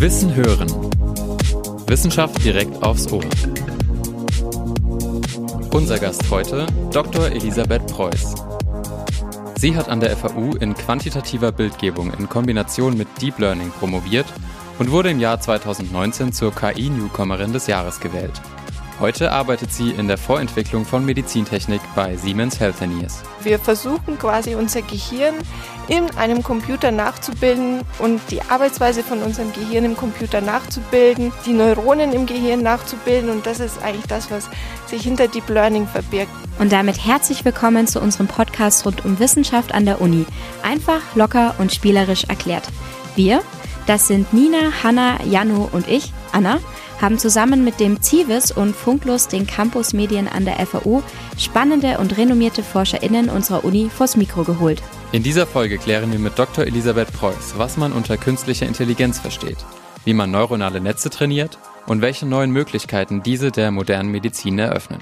Wissen 0.00 0.34
hören. 0.34 0.66
Wissenschaft 1.86 2.42
direkt 2.42 2.82
aufs 2.82 3.12
Ohr. 3.12 3.22
Unser 5.74 5.98
Gast 5.98 6.30
heute, 6.30 6.66
Dr. 6.90 7.26
Elisabeth 7.26 7.86
Preuß. 7.88 8.34
Sie 9.56 9.76
hat 9.76 9.90
an 9.90 10.00
der 10.00 10.16
FAU 10.16 10.56
in 10.58 10.72
quantitativer 10.72 11.52
Bildgebung 11.52 12.14
in 12.14 12.30
Kombination 12.30 12.96
mit 12.96 13.08
Deep 13.20 13.38
Learning 13.38 13.70
promoviert 13.78 14.24
und 14.78 14.90
wurde 14.90 15.10
im 15.10 15.20
Jahr 15.20 15.38
2019 15.38 16.32
zur 16.32 16.54
KI-Newcomerin 16.54 17.52
des 17.52 17.66
Jahres 17.66 18.00
gewählt. 18.00 18.40
Heute 19.00 19.32
arbeitet 19.32 19.72
sie 19.72 19.92
in 19.92 20.08
der 20.08 20.18
Vorentwicklung 20.18 20.84
von 20.84 21.06
Medizintechnik 21.06 21.80
bei 21.94 22.18
Siemens 22.18 22.60
Healthineers. 22.60 23.22
Wir 23.42 23.58
versuchen 23.58 24.18
quasi 24.18 24.54
unser 24.54 24.82
Gehirn 24.82 25.36
in 25.88 26.10
einem 26.18 26.42
Computer 26.42 26.90
nachzubilden 26.90 27.80
und 27.98 28.20
die 28.30 28.42
Arbeitsweise 28.42 29.02
von 29.02 29.22
unserem 29.22 29.54
Gehirn 29.54 29.86
im 29.86 29.96
Computer 29.96 30.42
nachzubilden, 30.42 31.32
die 31.46 31.54
Neuronen 31.54 32.12
im 32.12 32.26
Gehirn 32.26 32.62
nachzubilden 32.62 33.30
und 33.30 33.46
das 33.46 33.58
ist 33.58 33.82
eigentlich 33.82 34.06
das, 34.06 34.30
was 34.30 34.50
sich 34.84 35.00
hinter 35.00 35.28
Deep 35.28 35.48
Learning 35.48 35.86
verbirgt. 35.86 36.30
Und 36.58 36.70
damit 36.70 37.02
herzlich 37.02 37.42
willkommen 37.42 37.86
zu 37.86 38.02
unserem 38.02 38.26
Podcast 38.26 38.84
rund 38.84 39.02
um 39.06 39.18
Wissenschaft 39.18 39.72
an 39.72 39.86
der 39.86 40.02
Uni. 40.02 40.26
Einfach, 40.62 41.00
locker 41.14 41.54
und 41.56 41.72
spielerisch 41.72 42.24
erklärt. 42.24 42.64
Wir, 43.16 43.40
das 43.86 44.08
sind 44.08 44.34
Nina, 44.34 44.58
Hanna, 44.82 45.24
Janu 45.24 45.70
und 45.72 45.88
ich, 45.88 46.12
Anna 46.32 46.58
haben 47.00 47.18
zusammen 47.18 47.64
mit 47.64 47.80
dem 47.80 48.02
CIVIS 48.02 48.52
und 48.52 48.76
Funklus 48.76 49.28
den 49.28 49.46
Campus 49.46 49.92
Medien 49.92 50.28
an 50.28 50.44
der 50.44 50.64
FAU 50.66 51.02
spannende 51.38 51.98
und 51.98 52.16
renommierte 52.18 52.62
ForscherInnen 52.62 53.28
unserer 53.28 53.64
Uni 53.64 53.90
vors 53.90 54.16
Mikro 54.16 54.44
geholt. 54.44 54.82
In 55.12 55.22
dieser 55.22 55.46
Folge 55.46 55.78
klären 55.78 56.12
wir 56.12 56.18
mit 56.18 56.38
Dr. 56.38 56.64
Elisabeth 56.66 57.12
Preuß, 57.12 57.54
was 57.56 57.76
man 57.76 57.92
unter 57.92 58.16
künstlicher 58.16 58.66
Intelligenz 58.66 59.18
versteht, 59.18 59.58
wie 60.04 60.14
man 60.14 60.30
neuronale 60.30 60.80
Netze 60.80 61.10
trainiert 61.10 61.58
und 61.86 62.02
welche 62.02 62.26
neuen 62.26 62.50
Möglichkeiten 62.50 63.22
diese 63.22 63.50
der 63.50 63.70
modernen 63.70 64.10
Medizin 64.10 64.58
eröffnen. 64.58 65.00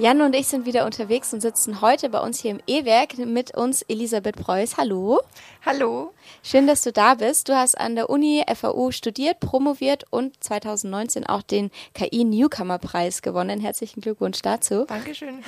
Jan 0.00 0.20
und 0.20 0.36
ich 0.36 0.46
sind 0.46 0.64
wieder 0.64 0.86
unterwegs 0.86 1.34
und 1.34 1.40
sitzen 1.40 1.80
heute 1.80 2.08
bei 2.08 2.20
uns 2.20 2.38
hier 2.38 2.52
im 2.52 2.60
E-Werk 2.68 3.18
mit 3.18 3.56
uns 3.56 3.82
Elisabeth 3.82 4.36
Preuß. 4.36 4.76
Hallo. 4.76 5.20
Hallo. 5.66 6.12
Schön, 6.44 6.68
dass 6.68 6.82
du 6.82 6.92
da 6.92 7.16
bist. 7.16 7.48
Du 7.48 7.56
hast 7.56 7.76
an 7.76 7.96
der 7.96 8.08
Uni 8.08 8.44
FAU 8.54 8.92
studiert, 8.92 9.40
promoviert 9.40 10.04
und 10.10 10.36
2019 10.38 11.26
auch 11.26 11.42
den 11.42 11.72
KI 11.94 12.22
Newcomer 12.22 12.78
Preis 12.78 13.22
gewonnen. 13.22 13.60
Herzlichen 13.60 14.00
Glückwunsch 14.00 14.40
dazu. 14.40 14.84
Dankeschön. 14.86 15.40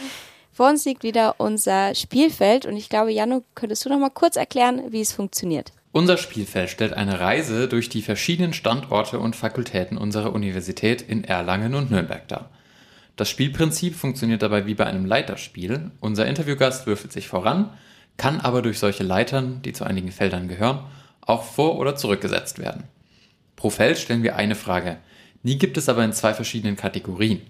Vor 0.52 0.68
uns 0.68 0.84
liegt 0.84 1.04
wieder 1.04 1.36
unser 1.38 1.94
Spielfeld 1.94 2.66
und 2.66 2.76
ich 2.76 2.88
glaube, 2.88 3.12
Janu, 3.12 3.42
könntest 3.54 3.84
du 3.84 3.88
noch 3.88 4.00
mal 4.00 4.10
kurz 4.10 4.34
erklären, 4.34 4.82
wie 4.90 5.00
es 5.00 5.12
funktioniert? 5.12 5.70
Unser 5.92 6.16
Spielfeld 6.16 6.70
stellt 6.70 6.92
eine 6.92 7.20
Reise 7.20 7.68
durch 7.68 7.88
die 7.88 8.02
verschiedenen 8.02 8.52
Standorte 8.52 9.20
und 9.20 9.36
Fakultäten 9.36 9.96
unserer 9.96 10.32
Universität 10.32 11.02
in 11.02 11.22
Erlangen 11.22 11.76
und 11.76 11.92
Nürnberg 11.92 12.26
dar. 12.26 12.50
Das 13.20 13.28
Spielprinzip 13.28 13.96
funktioniert 13.96 14.40
dabei 14.40 14.64
wie 14.64 14.72
bei 14.72 14.86
einem 14.86 15.04
Leiterspiel. 15.04 15.90
Unser 16.00 16.24
Interviewgast 16.24 16.86
würfelt 16.86 17.12
sich 17.12 17.28
voran, 17.28 17.68
kann 18.16 18.40
aber 18.40 18.62
durch 18.62 18.78
solche 18.78 19.04
Leitern, 19.04 19.60
die 19.60 19.74
zu 19.74 19.84
einigen 19.84 20.10
Feldern 20.10 20.48
gehören, 20.48 20.84
auch 21.20 21.42
vor- 21.42 21.78
oder 21.78 21.96
zurückgesetzt 21.96 22.58
werden. 22.58 22.84
Pro 23.56 23.68
Feld 23.68 23.98
stellen 23.98 24.22
wir 24.22 24.36
eine 24.36 24.54
Frage. 24.54 24.96
Nie 25.42 25.58
gibt 25.58 25.76
es 25.76 25.90
aber 25.90 26.02
in 26.02 26.14
zwei 26.14 26.32
verschiedenen 26.32 26.76
Kategorien. 26.76 27.42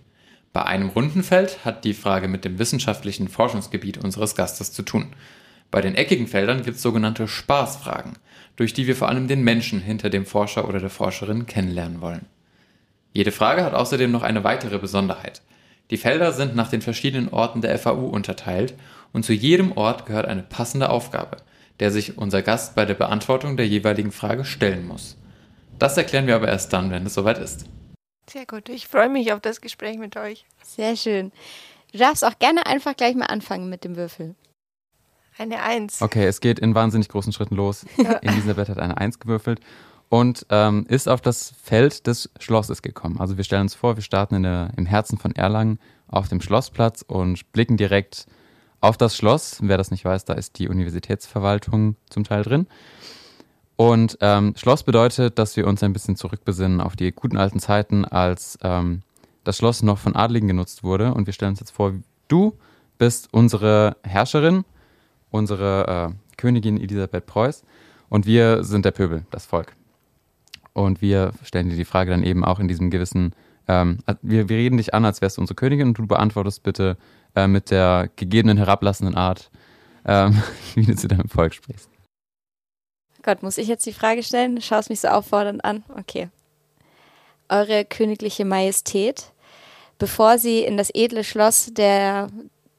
Bei 0.53 0.65
einem 0.65 0.89
runden 0.89 1.23
Feld 1.23 1.65
hat 1.65 1.85
die 1.85 1.95
Frage 1.95 2.27
mit 2.27 2.45
dem 2.45 2.59
wissenschaftlichen 2.59 3.29
Forschungsgebiet 3.29 3.97
unseres 3.97 4.35
Gastes 4.35 4.73
zu 4.73 4.83
tun. 4.83 5.15
Bei 5.71 5.81
den 5.81 5.95
eckigen 5.95 6.27
Feldern 6.27 6.65
gibt 6.65 6.79
es 6.79 6.83
sogenannte 6.83 7.29
Spaßfragen, 7.29 8.15
durch 8.57 8.75
die 8.75 8.89
wir 8.89 8.97
vor 8.97 9.09
allem 9.09 9.29
den 9.29 9.45
Menschen 9.45 9.81
hinter 9.81 10.11
dem 10.11 10.27
Forscher 10.27 10.69
oder 10.69 10.81
der 10.81 10.91
Forscherin 10.91 11.47
kennenlernen 11.47 12.01
wollen. 12.01 12.27
Jede 13.13 13.31
Frage 13.31 13.63
hat 13.63 13.75
außerdem 13.75 14.11
noch 14.11 14.25
eine 14.25 14.43
weitere 14.43 14.81
Besonderheit. 14.81 15.43
Die 15.91 15.97
Felder 15.97 16.33
sind 16.33 16.55
nach 16.55 16.69
den 16.69 16.83
verschiedenen 16.83 17.29
Orten 17.29 17.61
der 17.61 17.77
FAU 17.77 18.07
unterteilt 18.07 18.75
und 19.13 19.25
zu 19.25 19.33
jedem 19.33 19.73
Ort 19.73 20.07
gehört 20.07 20.27
eine 20.27 20.43
passende 20.43 20.89
Aufgabe, 20.89 21.39
der 21.81 21.91
sich 21.91 22.17
unser 22.17 22.43
Gast 22.43 22.77
bei 22.77 22.85
der 22.85 22.95
Beantwortung 22.95 23.57
der 23.57 23.67
jeweiligen 23.67 24.13
Frage 24.13 24.45
stellen 24.45 24.87
muss. 24.87 25.17
Das 25.81 25.97
erklären 25.97 26.29
wir 26.29 26.37
aber 26.37 26.49
erst 26.49 26.73
dann, 26.73 26.91
wenn 26.91 27.07
es 27.07 27.15
soweit 27.15 27.39
ist. 27.39 27.65
Sehr 28.29 28.47
gut, 28.47 28.69
ich 28.69 28.87
freue 28.87 29.09
mich 29.09 29.33
auf 29.33 29.41
das 29.41 29.61
Gespräch 29.61 29.99
mit 29.99 30.17
euch. 30.17 30.45
Sehr 30.63 30.95
schön. 30.95 31.33
Du 31.91 31.99
darfst 31.99 32.25
auch 32.25 32.39
gerne 32.39 32.67
einfach 32.67 32.97
gleich 32.97 33.17
mal 33.17 33.27
anfangen 33.27 33.69
mit 33.69 33.83
dem 33.83 33.97
Würfel. 33.97 34.37
Eine 35.39 35.63
Eins. 35.63 36.03
Okay, 36.03 36.27
es 36.27 36.41
geht 36.41 36.61
in 36.61 36.75
wahnsinnig 36.75 37.09
großen 37.09 37.33
Schritten 37.33 37.57
los. 37.57 37.85
Elisabeth 38.23 38.69
hat 38.69 38.79
eine 38.79 38.99
Eins 38.99 39.19
gewürfelt 39.19 39.61
und 40.11 40.45
ähm, 40.51 40.85
ist 40.89 41.09
auf 41.09 41.23
das 41.23 41.55
Feld 41.63 42.07
des 42.07 42.31
Schlosses 42.39 42.83
gekommen. 42.83 43.19
Also 43.21 43.37
wir 43.37 43.45
stellen 43.45 43.63
uns 43.63 43.75
vor, 43.75 43.97
wir 43.97 44.03
starten 44.03 44.35
in 44.35 44.43
der, 44.43 44.71
im 44.77 44.85
Herzen 44.85 45.17
von 45.17 45.35
Erlangen 45.35 45.79
auf 46.09 46.29
dem 46.29 46.41
Schlossplatz 46.41 47.03
und 47.07 47.51
blicken 47.53 47.77
direkt 47.77 48.27
auf 48.81 48.97
das 48.97 49.17
Schloss. 49.17 49.59
Wer 49.63 49.79
das 49.79 49.93
nicht 49.93 50.05
weiß, 50.05 50.25
da 50.25 50.35
ist 50.35 50.59
die 50.59 50.69
Universitätsverwaltung 50.69 51.95
zum 52.11 52.25
Teil 52.25 52.43
drin. 52.43 52.67
Und 53.77 54.19
ähm, 54.21 54.55
Schloss 54.57 54.83
bedeutet, 54.83 55.39
dass 55.39 55.57
wir 55.57 55.67
uns 55.67 55.83
ein 55.83 55.93
bisschen 55.93 56.17
zurückbesinnen 56.17 56.81
auf 56.81 56.97
die 56.97 57.13
guten 57.13 57.39
alten 57.39 57.61
Zeiten, 57.61 58.05
als 58.05 58.59
ähm, 58.63 59.03
das 59.45 59.59
Schloss 59.59 59.83
noch 59.83 59.99
von 59.99 60.17
Adligen 60.17 60.49
genutzt 60.49 60.83
wurde. 60.83 61.15
Und 61.15 61.27
wir 61.27 61.33
stellen 61.33 61.53
uns 61.53 61.61
jetzt 61.61 61.71
vor, 61.71 61.95
du 62.27 62.59
bist 62.99 63.29
unsere 63.31 63.97
Herrscherin, 64.03 64.65
unsere 65.31 66.11
äh, 66.11 66.37
Königin 66.37 66.81
Elisabeth 66.81 67.27
Preuß. 67.27 67.63
Und 68.09 68.27
wir 68.27 68.65
sind 68.65 68.85
der 68.85 68.91
Pöbel, 68.91 69.25
das 69.31 69.47
Volk. 69.47 69.77
Und 70.85 71.03
wir 71.03 71.33
stellen 71.43 71.69
dir 71.69 71.77
die 71.77 71.85
Frage 71.85 72.11
dann 72.11 72.23
eben 72.23 72.45
auch 72.45 72.61
in 72.61 72.69
diesem 72.69 72.91
gewissen, 72.91 73.35
ähm, 73.69 73.99
wir, 74.23 74.49
wir, 74.49 74.57
reden 74.57 74.77
dich 74.77 74.95
an, 74.95 75.05
als 75.05 75.21
wärst 75.21 75.37
du 75.37 75.41
unsere 75.41 75.55
Königin 75.55 75.89
und 75.89 75.99
du 75.99 76.07
beantwortest 76.07 76.63
bitte 76.63 76.97
äh, 77.35 77.47
mit 77.47 77.71
der 77.71 78.11
gegebenen 78.17 78.57
herablassenden 78.57 79.15
Art, 79.15 79.51
ähm, 80.05 80.43
wie 80.75 80.87
du 80.87 80.97
zu 80.97 81.09
deinem 81.09 81.29
Volk 81.29 81.55
sprichst. 81.55 81.89
Gott, 83.23 83.43
muss 83.43 83.59
ich 83.59 83.69
jetzt 83.69 83.85
die 83.87 83.93
Frage 83.93 84.23
stellen? 84.23 84.57
Du 84.57 84.63
schaust 84.63 84.89
mich 84.89 85.01
so 85.01 85.09
auffordernd 85.09 85.65
an. 85.65 85.85
Okay. 85.97 86.31
Eure 87.49 87.85
königliche 87.85 88.45
Majestät, 88.45 89.33
bevor 89.99 90.39
Sie 90.39 90.61
in 90.61 90.77
das 90.77 90.91
edle 90.95 91.25
Schloss 91.25 91.71
der 91.73 92.29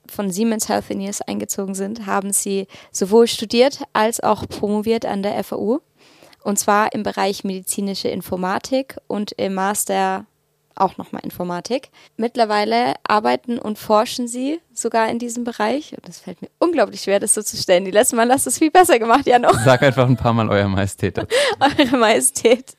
von 0.08 0.30
Siemens 0.30 0.68
Healthineers 0.68 1.22
eingezogen 1.22 1.74
sind, 1.74 2.06
haben 2.06 2.34
Sie 2.34 2.68
sowohl 2.92 3.28
studiert 3.28 3.84
als 3.94 4.20
auch 4.20 4.48
promoviert 4.48 5.06
an 5.06 5.24
der 5.24 5.42
FAU 5.44 5.80
und 6.44 6.58
zwar 6.58 6.94
im 6.94 7.04
Bereich 7.04 7.44
medizinische 7.44 8.08
Informatik 8.08 8.98
und 9.08 9.32
im 9.34 9.54
Master 9.54 10.26
auch 10.76 10.98
nochmal 10.98 11.24
Informatik. 11.24 11.90
Mittlerweile 12.18 12.96
arbeiten 13.08 13.60
und 13.60 13.78
forschen 13.78 14.28
sie 14.28 14.60
sogar 14.74 15.10
in 15.10 15.20
diesem 15.20 15.44
Bereich. 15.44 15.94
Und 15.94 16.08
das 16.08 16.20
fällt 16.20 16.42
mir 16.42 16.50
unglaublich 16.60 17.02
schwer, 17.02 17.20
das 17.20 17.34
so 17.34 17.42
zu 17.42 17.58
stellen. 17.58 17.86
Die 17.86 17.92
letzten 17.92 18.16
Mal 18.16 18.30
hast 18.30 18.46
du 18.46 18.50
es 18.50 18.58
viel 18.58 18.72
besser 18.72 19.00
gemacht, 19.00 19.28
ja 19.28 19.40
noch. 19.40 19.54
Sag 19.66 19.84
einfach 19.84 20.08
ein 20.08 20.18
paar 20.18 20.34
Mal 20.34 20.50
Euer 20.50 20.68
Majestät. 20.68 21.18
eure 21.60 21.98
Majestät. 21.98 22.74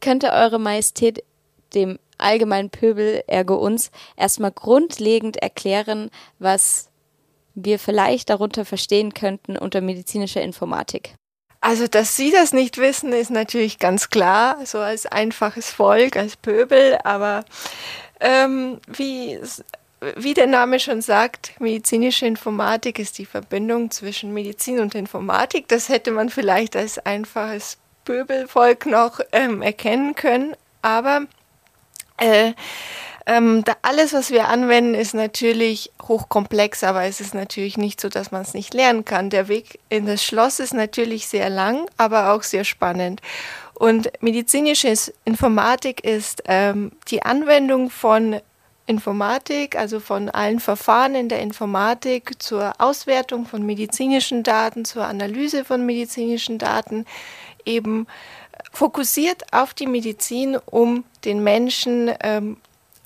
Könnte 0.00 0.32
Eure 0.32 0.58
Majestät 0.58 1.22
dem 1.74 1.98
allgemeinen 2.18 2.70
Pöbel, 2.70 3.22
ergo 3.26 3.54
uns, 3.54 3.90
erstmal 4.16 4.52
grundlegend 4.52 5.36
erklären, 5.36 6.10
was 6.38 6.88
wir 7.54 7.78
vielleicht 7.78 8.30
darunter 8.30 8.64
verstehen 8.64 9.12
könnten 9.14 9.56
unter 9.56 9.80
medizinischer 9.80 10.42
Informatik? 10.42 11.14
Also, 11.62 11.86
dass 11.86 12.16
Sie 12.16 12.32
das 12.32 12.52
nicht 12.52 12.78
wissen, 12.78 13.12
ist 13.12 13.30
natürlich 13.30 13.78
ganz 13.78 14.10
klar, 14.10 14.58
so 14.66 14.80
als 14.80 15.06
einfaches 15.06 15.70
Volk, 15.70 16.16
als 16.16 16.36
Pöbel, 16.36 16.98
aber 17.04 17.44
ähm, 18.18 18.80
wie, 18.88 19.38
wie 20.16 20.34
der 20.34 20.48
Name 20.48 20.80
schon 20.80 21.02
sagt, 21.02 21.60
medizinische 21.60 22.26
Informatik 22.26 22.98
ist 22.98 23.16
die 23.18 23.26
Verbindung 23.26 23.92
zwischen 23.92 24.34
Medizin 24.34 24.80
und 24.80 24.96
Informatik. 24.96 25.68
Das 25.68 25.88
hätte 25.88 26.10
man 26.10 26.30
vielleicht 26.30 26.74
als 26.74 26.98
einfaches 26.98 27.78
Pöbelvolk 28.04 28.86
noch 28.86 29.20
ähm, 29.30 29.62
erkennen 29.62 30.16
können, 30.16 30.56
aber 30.82 31.26
äh, 32.16 32.54
ähm, 33.26 33.62
da 33.64 33.76
alles, 33.82 34.12
was 34.12 34.30
wir 34.30 34.48
anwenden, 34.48 34.94
ist 34.94 35.14
natürlich 35.14 35.92
hochkomplex, 36.02 36.82
aber 36.84 37.04
es 37.04 37.20
ist 37.20 37.34
natürlich 37.34 37.76
nicht 37.76 38.00
so, 38.00 38.08
dass 38.08 38.32
man 38.32 38.42
es 38.42 38.54
nicht 38.54 38.74
lernen 38.74 39.04
kann. 39.04 39.30
Der 39.30 39.48
Weg 39.48 39.78
in 39.88 40.06
das 40.06 40.24
Schloss 40.24 40.60
ist 40.60 40.74
natürlich 40.74 41.28
sehr 41.28 41.48
lang, 41.50 41.86
aber 41.96 42.32
auch 42.32 42.42
sehr 42.42 42.64
spannend. 42.64 43.20
Und 43.74 44.10
medizinische 44.22 44.92
Informatik 45.24 46.04
ist 46.04 46.42
ähm, 46.46 46.92
die 47.08 47.22
Anwendung 47.22 47.90
von 47.90 48.40
Informatik, 48.86 49.76
also 49.76 50.00
von 50.00 50.28
allen 50.28 50.60
Verfahren 50.60 51.14
in 51.14 51.28
der 51.28 51.40
Informatik 51.40 52.42
zur 52.42 52.72
Auswertung 52.78 53.46
von 53.46 53.64
medizinischen 53.64 54.42
Daten, 54.42 54.84
zur 54.84 55.06
Analyse 55.06 55.64
von 55.64 55.86
medizinischen 55.86 56.58
Daten, 56.58 57.06
eben 57.64 58.06
fokussiert 58.72 59.52
auf 59.52 59.74
die 59.74 59.86
Medizin, 59.86 60.56
um 60.66 61.04
den 61.24 61.42
Menschen 61.44 62.10
ähm, 62.22 62.56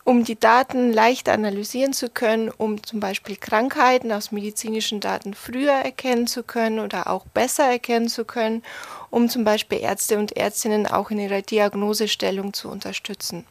um 0.06 0.23
die 0.23 0.38
Daten 0.38 0.93
leicht 0.93 1.29
analysieren 1.29 1.93
zu 1.93 2.08
können, 2.08 2.49
um 2.49 2.81
zum 2.85 3.00
Beispiel 3.00 3.35
Krankheiten 3.35 4.12
aus 4.12 4.31
medizinischen 4.31 5.00
Daten 5.00 5.35
früher 5.35 5.73
erkennen 5.73 6.29
zu 6.29 6.44
können 6.44 6.79
oder 6.79 7.11
auch 7.11 7.26
besser 7.26 7.64
erkennen 7.64 8.08
zu 8.08 8.25
können, 8.25 8.62
um 9.11 9.29
zum 9.29 9.43
Beispiel 9.43 9.81
Ärzte 9.81 10.17
und 10.17 10.37
Ärztinnen 10.37 10.87
auch 10.87 11.11
in 11.11 11.19
ihrer 11.19 11.43
Diagnosestellung 11.43 12.53
zu 12.53 12.69
unterstützen. 12.69 13.44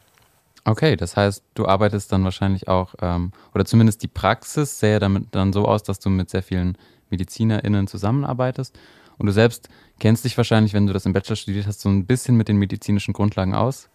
Okay, 0.63 0.95
das 0.95 1.17
heißt, 1.17 1.43
du 1.55 1.67
arbeitest 1.67 2.13
dann 2.13 2.23
wahrscheinlich 2.23 2.69
auch, 2.69 2.95
ähm, 3.01 3.33
oder 3.53 3.65
zumindest 3.65 4.01
die 4.01 4.07
Praxis 4.07 4.79
sähe 4.79 4.99
damit 4.99 5.35
dann 5.35 5.51
so 5.51 5.65
aus, 5.65 5.83
dass 5.83 5.99
du 5.99 6.09
mit 6.09 6.29
sehr 6.29 6.41
vielen 6.41 6.77
MedizinerInnen 7.09 7.87
zusammenarbeitest. 7.87 8.73
Und 9.17 9.25
du 9.25 9.33
selbst 9.33 9.67
kennst 9.99 10.23
dich 10.23 10.37
wahrscheinlich, 10.37 10.73
wenn 10.73 10.87
du 10.87 10.93
das 10.93 11.05
im 11.05 11.11
Bachelor 11.11 11.35
studiert 11.35 11.67
hast, 11.67 11.81
so 11.81 11.89
ein 11.89 12.05
bisschen 12.05 12.37
mit 12.37 12.47
den 12.47 12.55
medizinischen 12.57 13.13
Grundlagen 13.13 13.53
aus? 13.53 13.89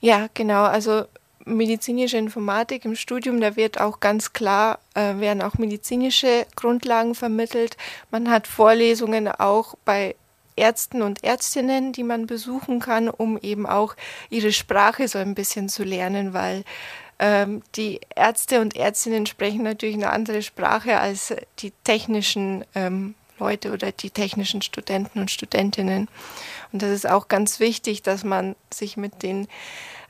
Ja, 0.00 0.28
genau. 0.32 0.64
Also 0.64 1.04
medizinische 1.48 2.18
Informatik 2.18 2.84
im 2.84 2.94
Studium, 2.94 3.40
da 3.40 3.56
wird 3.56 3.80
auch 3.80 4.00
ganz 4.00 4.32
klar, 4.32 4.78
äh, 4.94 5.16
werden 5.16 5.42
auch 5.42 5.58
medizinische 5.58 6.46
Grundlagen 6.56 7.14
vermittelt. 7.14 7.76
Man 8.10 8.30
hat 8.30 8.46
Vorlesungen 8.46 9.28
auch 9.28 9.74
bei 9.84 10.14
Ärzten 10.56 11.02
und 11.02 11.24
Ärztinnen, 11.24 11.92
die 11.92 12.02
man 12.02 12.26
besuchen 12.26 12.80
kann, 12.80 13.08
um 13.08 13.38
eben 13.38 13.66
auch 13.66 13.94
ihre 14.28 14.52
Sprache 14.52 15.08
so 15.08 15.18
ein 15.18 15.34
bisschen 15.34 15.68
zu 15.68 15.84
lernen, 15.84 16.34
weil 16.34 16.64
ähm, 17.18 17.62
die 17.74 18.00
Ärzte 18.14 18.60
und 18.60 18.76
Ärztinnen 18.76 19.26
sprechen 19.26 19.62
natürlich 19.62 19.96
eine 19.96 20.10
andere 20.10 20.42
Sprache 20.42 20.98
als 20.98 21.34
die 21.60 21.72
technischen 21.84 22.64
ähm, 22.74 23.14
Leute 23.38 23.72
oder 23.72 23.92
die 23.92 24.10
technischen 24.10 24.62
Studenten 24.62 25.20
und 25.20 25.30
Studentinnen. 25.30 26.08
Und 26.72 26.82
das 26.82 26.90
ist 26.90 27.08
auch 27.08 27.28
ganz 27.28 27.60
wichtig, 27.60 28.02
dass 28.02 28.24
man 28.24 28.56
sich 28.72 28.96
mit 28.96 29.22
den 29.22 29.48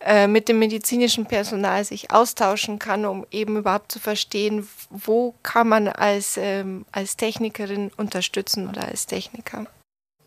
äh, 0.00 0.27
mit 0.27 0.49
dem 0.49 0.59
medizinischen 0.59 1.27
Personal 1.27 1.85
sich 1.85 2.11
austauschen 2.12 2.79
kann, 2.79 3.05
um 3.05 3.27
eben 3.31 3.56
überhaupt 3.56 3.91
zu 3.91 3.99
verstehen, 3.99 4.69
wo 4.91 5.35
kann 5.43 5.69
man 5.69 5.89
als, 5.89 6.37
ähm, 6.37 6.87
als 6.93 7.17
Technikerin 7.17 7.91
unterstützen 7.97 8.69
oder 8.69 8.87
als 8.87 9.06
Techniker. 9.06 9.67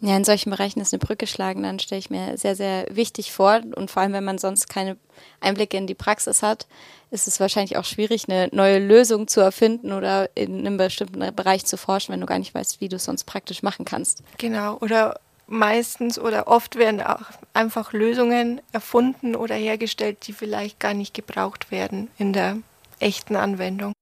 Ja, 0.03 0.17
in 0.17 0.23
solchen 0.23 0.49
Bereichen 0.49 0.81
ist 0.81 0.93
eine 0.93 0.99
Brücke 0.99 1.27
schlagen, 1.27 1.61
dann 1.61 1.77
stelle 1.77 1.99
ich 1.99 2.09
mir 2.09 2.35
sehr, 2.35 2.55
sehr 2.55 2.87
wichtig 2.89 3.31
vor. 3.31 3.61
Und 3.75 3.91
vor 3.91 4.01
allem, 4.01 4.13
wenn 4.13 4.23
man 4.23 4.39
sonst 4.39 4.67
keine 4.67 4.97
Einblicke 5.41 5.77
in 5.77 5.85
die 5.85 5.93
Praxis 5.93 6.41
hat, 6.41 6.65
ist 7.11 7.27
es 7.27 7.39
wahrscheinlich 7.39 7.77
auch 7.77 7.85
schwierig, 7.85 8.27
eine 8.27 8.49
neue 8.51 8.79
Lösung 8.79 9.27
zu 9.27 9.41
erfinden 9.41 9.93
oder 9.93 10.29
in 10.35 10.57
einem 10.59 10.77
bestimmten 10.77 11.35
Bereich 11.35 11.65
zu 11.65 11.77
forschen, 11.77 12.13
wenn 12.13 12.21
du 12.21 12.25
gar 12.25 12.39
nicht 12.39 12.55
weißt, 12.55 12.81
wie 12.81 12.89
du 12.89 12.95
es 12.95 13.05
sonst 13.05 13.25
praktisch 13.25 13.61
machen 13.61 13.85
kannst. 13.85 14.23
Genau, 14.39 14.77
oder 14.77 15.19
meistens 15.51 16.17
oder 16.17 16.47
oft 16.47 16.75
werden 16.77 17.01
auch 17.01 17.25
einfach 17.53 17.93
Lösungen 17.93 18.61
erfunden 18.71 19.35
oder 19.35 19.55
hergestellt, 19.55 20.27
die 20.27 20.33
vielleicht 20.33 20.79
gar 20.79 20.93
nicht 20.93 21.13
gebraucht 21.13 21.71
werden 21.71 22.09
in 22.17 22.33
der 22.33 22.57
echten 22.99 23.35
Anwendung. 23.35 23.93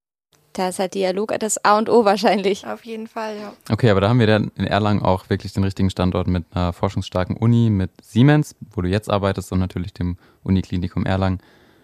Da 0.53 0.69
ist 0.69 0.79
halt 0.79 0.93
Dialog 0.93 1.33
das 1.39 1.63
A 1.63 1.77
und 1.77 1.89
O 1.89 2.05
wahrscheinlich. 2.05 2.65
Auf 2.65 2.83
jeden 2.83 3.07
Fall, 3.07 3.37
ja. 3.37 3.53
Okay, 3.69 3.89
aber 3.89 4.01
da 4.01 4.09
haben 4.09 4.19
wir 4.19 4.27
dann 4.27 4.51
in 4.55 4.65
Erlangen 4.65 5.01
auch 5.01 5.29
wirklich 5.29 5.53
den 5.53 5.63
richtigen 5.63 5.89
Standort 5.89 6.27
mit 6.27 6.45
einer 6.51 6.73
forschungsstarken 6.73 7.37
Uni, 7.37 7.69
mit 7.69 7.91
Siemens, 8.01 8.55
wo 8.71 8.81
du 8.81 8.89
jetzt 8.89 9.09
arbeitest 9.09 9.51
und 9.51 9.59
natürlich 9.59 9.93
dem 9.93 10.17
Uniklinikum 10.43 11.05
Erlangen. 11.05 11.39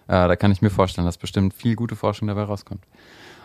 Äh, 0.07 0.27
da 0.27 0.35
kann 0.35 0.51
ich 0.51 0.61
mir 0.61 0.69
vorstellen, 0.69 1.05
dass 1.05 1.17
bestimmt 1.17 1.53
viel 1.53 1.75
gute 1.75 1.95
Forschung 1.95 2.27
dabei 2.27 2.43
rauskommt. 2.43 2.83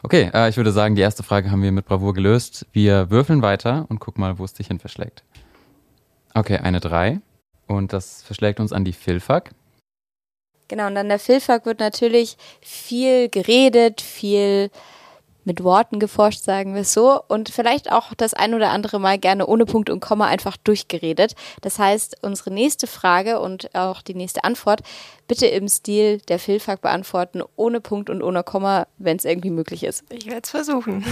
Okay, 0.03 0.31
äh, 0.33 0.49
ich 0.49 0.57
würde 0.57 0.73
sagen, 0.73 0.95
die 0.95 1.03
erste 1.03 1.23
Frage 1.23 1.51
haben 1.51 1.63
wir 1.63 1.73
mit 1.73 1.85
Bravour 1.85 2.15
gelöst. 2.15 2.67
Wir 2.73 3.11
würfeln 3.11 3.43
weiter 3.43 3.87
und 3.89 4.01
gucken 4.01 4.23
mal, 4.23 4.39
wo 4.39 4.45
es 4.45 4.55
dich 4.55 4.69
hin 4.69 4.79
verschlägt. 4.79 5.23
Okay, 6.35 6.59
eine 6.59 6.81
3. 6.81 7.21
Und 7.67 7.93
das 7.93 8.23
verschlägt 8.23 8.61
uns 8.61 8.73
an 8.73 8.85
die 8.85 8.93
Filfak. 8.93 9.53
Genau, 10.69 10.87
und 10.87 10.97
an 10.97 11.09
der 11.09 11.19
Filfak 11.19 11.67
wird 11.67 11.81
natürlich 11.81 12.37
viel 12.61 13.29
geredet, 13.29 14.01
viel 14.01 14.71
mit 15.45 15.65
Worten 15.65 15.99
geforscht, 15.99 16.43
sagen 16.43 16.75
wir 16.75 16.83
es 16.83 16.93
so, 16.93 17.21
und 17.27 17.49
vielleicht 17.49 17.91
auch 17.91 18.15
das 18.15 18.35
ein 18.35 18.55
oder 18.55 18.71
andere 18.71 19.01
Mal 19.01 19.19
gerne 19.19 19.47
ohne 19.47 19.67
Punkt 19.67 19.91
und 19.91 20.01
Komma 20.01 20.27
einfach 20.27 20.57
durchgeredet. 20.57 21.35
Das 21.61 21.79
heißt, 21.79 22.19
unsere 22.23 22.53
nächste 22.53 22.87
Frage 22.87 23.41
und 23.41 23.75
auch 23.75 24.03
die 24.03 24.15
nächste 24.15 24.45
Antwort 24.45 24.83
bitte 25.27 25.47
im 25.47 25.69
Stil 25.69 26.19
der 26.29 26.39
Filfak 26.39 26.83
beantworten, 26.83 27.43
ohne 27.57 27.81
Punkt 27.81 28.11
und 28.11 28.23
ohne 28.23 28.45
Komma, 28.45 28.87
wenn 28.99 29.17
es 29.17 29.25
irgendwie 29.25 29.51
möglich 29.51 29.83
ist. 29.83 30.05
Ich 30.11 30.27
werde 30.27 30.43
es 30.45 30.51
versuchen. 30.51 31.05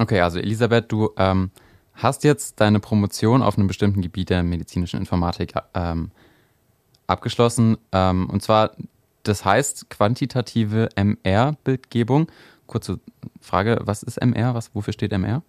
Okay, 0.00 0.20
also 0.20 0.38
Elisabeth, 0.38 0.90
du 0.90 1.10
ähm, 1.18 1.50
hast 1.94 2.24
jetzt 2.24 2.60
deine 2.60 2.80
Promotion 2.80 3.42
auf 3.42 3.56
einem 3.56 3.66
bestimmten 3.66 4.02
Gebiet 4.02 4.30
der 4.30 4.42
medizinischen 4.42 4.98
Informatik 4.98 5.54
ähm, 5.74 6.10
abgeschlossen, 7.06 7.76
ähm, 7.92 8.28
und 8.30 8.42
zwar 8.42 8.72
das 9.24 9.44
heißt 9.44 9.88
quantitative 9.88 10.88
MR-Bildgebung 10.96 12.28
kurze 12.72 12.98
Frage, 13.40 13.78
was 13.82 14.02
ist 14.02 14.16
MR? 14.16 14.54
Was, 14.54 14.70
wofür 14.74 14.94
steht 14.94 15.12
MR? 15.12 15.42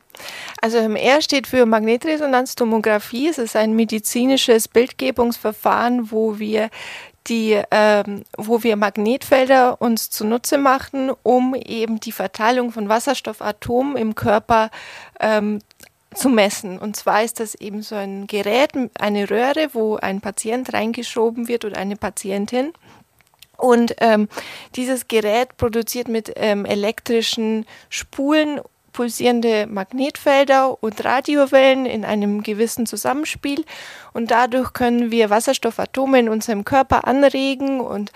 Also 0.62 0.78
MR 0.78 1.22
steht 1.22 1.48
für 1.48 1.66
Magnetresonanztomographie. 1.66 3.30
Es 3.30 3.38
ist 3.38 3.56
ein 3.56 3.76
medizinisches 3.76 4.68
Bildgebungsverfahren, 4.68 6.12
wo 6.12 6.38
wir 6.38 6.70
die, 7.28 7.62
ähm, 7.72 8.24
wo 8.38 8.64
wir 8.64 8.76
Magnetfelder 8.76 9.82
uns 9.82 10.10
zunutze 10.10 10.58
machen, 10.58 11.12
um 11.24 11.56
eben 11.56 12.02
die 12.02 12.12
Verteilung 12.12 12.72
von 12.72 12.90
Wasserstoffatomen 12.90 13.96
im 13.96 14.16
Körper 14.16 14.70
ähm, 15.22 15.60
zu 16.14 16.30
messen. 16.30 16.80
Und 16.80 16.96
zwar 16.96 17.24
ist 17.24 17.40
das 17.40 17.56
eben 17.56 17.82
so 17.82 17.96
ein 17.96 18.28
Gerät, 18.28 18.72
eine 19.00 19.30
Röhre, 19.30 19.70
wo 19.74 19.98
ein 19.98 20.22
Patient 20.22 20.74
reingeschoben 20.74 21.48
wird 21.48 21.66
oder 21.66 21.78
eine 21.78 21.96
Patientin. 21.96 22.74
Und 23.58 23.96
ähm, 24.00 24.28
dieses 24.76 25.08
Gerät 25.08 25.58
produziert 25.58 26.08
mit 26.08 26.34
ähm, 26.36 26.66
elektrischen 26.66 27.66
Spulen 27.90 28.60
pulsierende 28.94 29.68
Magnetfelder 29.68 30.82
und 30.82 31.04
Radiowellen 31.04 31.86
in 31.86 32.06
einem 32.06 32.44
gewissen 32.44 32.86
Zusammenspiel. 32.86 33.66
Und 34.14 34.32
dadurch 34.32 34.74
können 34.74 35.12
wir 35.12 35.30
Wasserstoffatome 35.30 36.20
in 36.20 36.30
unserem 36.30 36.64
Körper 36.64 37.08
anregen 37.08 37.82
und 37.82 38.12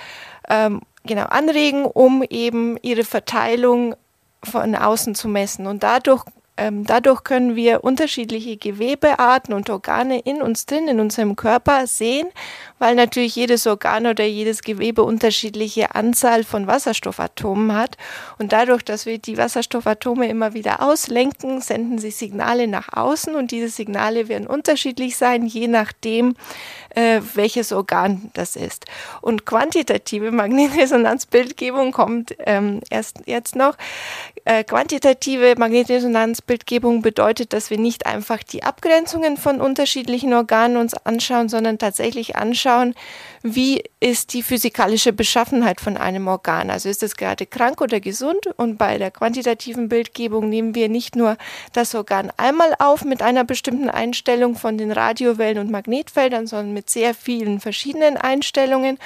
ähm, 0.47 0.81
genau 1.03 1.25
anregen, 1.25 1.85
um 1.85 2.23
eben 2.23 2.77
ihre 2.81 3.03
Verteilung 3.03 3.95
von 4.43 4.75
außen 4.75 5.15
zu 5.15 5.27
messen. 5.27 5.67
Und 5.67 5.83
dadurch 5.83 6.23
dadurch 6.57 7.23
können 7.23 7.55
wir 7.55 7.83
unterschiedliche 7.83 8.57
Gewebearten 8.57 9.53
und 9.53 9.69
Organe 9.69 10.19
in 10.19 10.41
uns 10.41 10.65
drin, 10.65 10.87
in 10.87 10.99
unserem 10.99 11.35
Körper 11.35 11.85
sehen, 11.87 12.27
weil 12.79 12.95
natürlich 12.95 13.35
jedes 13.35 13.67
Organ 13.67 14.07
oder 14.07 14.23
jedes 14.23 14.61
Gewebe 14.61 15.03
unterschiedliche 15.03 15.95
Anzahl 15.95 16.43
von 16.43 16.67
Wasserstoffatomen 16.67 17.73
hat. 17.75 17.97
Und 18.39 18.53
dadurch, 18.53 18.83
dass 18.83 19.05
wir 19.05 19.19
die 19.19 19.37
Wasserstoffatome 19.37 20.27
immer 20.27 20.53
wieder 20.53 20.81
auslenken, 20.81 21.61
senden 21.61 21.99
sie 21.99 22.11
Signale 22.11 22.67
nach 22.67 22.93
außen 22.93 23.35
und 23.35 23.51
diese 23.51 23.69
Signale 23.69 24.27
werden 24.27 24.47
unterschiedlich 24.47 25.17
sein, 25.17 25.45
je 25.45 25.67
nachdem, 25.67 26.35
äh, 26.97 27.21
welches 27.35 27.71
Organ 27.71 28.31
das 28.33 28.55
ist. 28.55 28.85
Und 29.21 29.45
quantitative 29.45 30.31
Magnetresonanzbildgebung 30.31 31.91
kommt 31.91 32.35
ähm, 32.39 32.81
erst 32.89 33.19
jetzt 33.27 33.55
noch. 33.55 33.77
Äh, 34.45 34.63
quantitative 34.63 35.53
Magnetresonanzbildgebung 35.59 37.03
bedeutet, 37.03 37.53
dass 37.53 37.69
wir 37.69 37.77
nicht 37.77 38.07
einfach 38.07 38.41
die 38.41 38.63
Abgrenzungen 38.63 39.37
von 39.37 39.61
unterschiedlichen 39.61 40.33
Organen 40.33 40.77
uns 40.77 40.95
anschauen, 40.95 41.49
sondern 41.49 41.77
tatsächlich 41.77 42.35
anschauen, 42.35 42.95
wie 43.43 43.83
ist 43.99 44.33
die 44.33 44.43
physikalische 44.43 45.11
Beschaffenheit 45.11 45.81
von 45.81 45.97
einem 45.97 46.27
Organ. 46.27 46.69
Also 46.69 46.87
ist 46.87 47.01
es 47.01 47.15
gerade 47.15 47.47
krank 47.47 47.81
oder 47.81 47.99
gesund? 47.99 48.45
Und 48.57 48.77
bei 48.77 48.99
der 48.99 49.09
quantitativen 49.09 49.89
Bildgebung 49.89 50.49
nehmen 50.49 50.75
wir 50.75 50.87
nicht 50.87 51.15
nur 51.15 51.35
das 51.73 51.95
Organ 51.95 52.31
einmal 52.37 52.75
auf 52.77 53.03
mit 53.03 53.23
einer 53.23 53.43
bestimmten 53.43 53.89
Einstellung 53.89 54.55
von 54.55 54.77
den 54.77 54.91
Radiowellen 54.91 55.57
und 55.57 55.71
Magnetfeldern, 55.71 56.45
sondern 56.45 56.73
mit 56.73 56.91
sehr 56.91 57.15
vielen 57.15 57.59
verschiedenen 57.59 58.17
Einstellungen. 58.17 58.99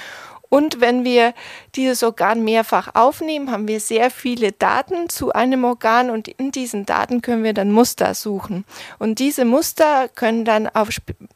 Und 0.52 0.82
wenn 0.82 1.02
wir 1.02 1.32
dieses 1.76 2.02
Organ 2.02 2.44
mehrfach 2.44 2.94
aufnehmen, 2.94 3.50
haben 3.50 3.68
wir 3.68 3.80
sehr 3.80 4.10
viele 4.10 4.52
Daten 4.52 5.08
zu 5.08 5.32
einem 5.32 5.64
Organ 5.64 6.10
und 6.10 6.28
in 6.28 6.52
diesen 6.52 6.84
Daten 6.84 7.22
können 7.22 7.42
wir 7.42 7.54
dann 7.54 7.70
Muster 7.70 8.12
suchen. 8.12 8.66
Und 8.98 9.18
diese 9.18 9.46
Muster 9.46 10.10
können 10.14 10.44
dann 10.44 10.68
auf 10.68 10.90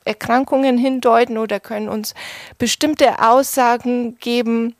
Erkrankungen 0.04 0.76
hindeuten 0.76 1.38
oder 1.38 1.61
können 1.61 1.88
uns 1.88 2.14
bestimmte 2.58 3.26
Aussagen 3.26 4.18
geben, 4.18 4.76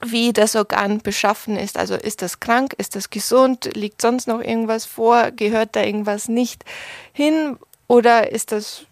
wie 0.00 0.32
das 0.32 0.54
Organ 0.54 1.00
beschaffen 1.00 1.56
ist. 1.56 1.76
Also 1.76 1.96
ist 1.96 2.22
das 2.22 2.38
krank, 2.38 2.74
ist 2.78 2.94
das 2.94 3.10
gesund, 3.10 3.68
liegt 3.74 4.00
sonst 4.00 4.28
noch 4.28 4.40
irgendwas 4.40 4.84
vor, 4.84 5.32
gehört 5.32 5.74
da 5.74 5.82
irgendwas 5.82 6.28
nicht 6.28 6.64
hin 7.12 7.56
oder 7.88 8.30
ist 8.30 8.52
das 8.52 8.86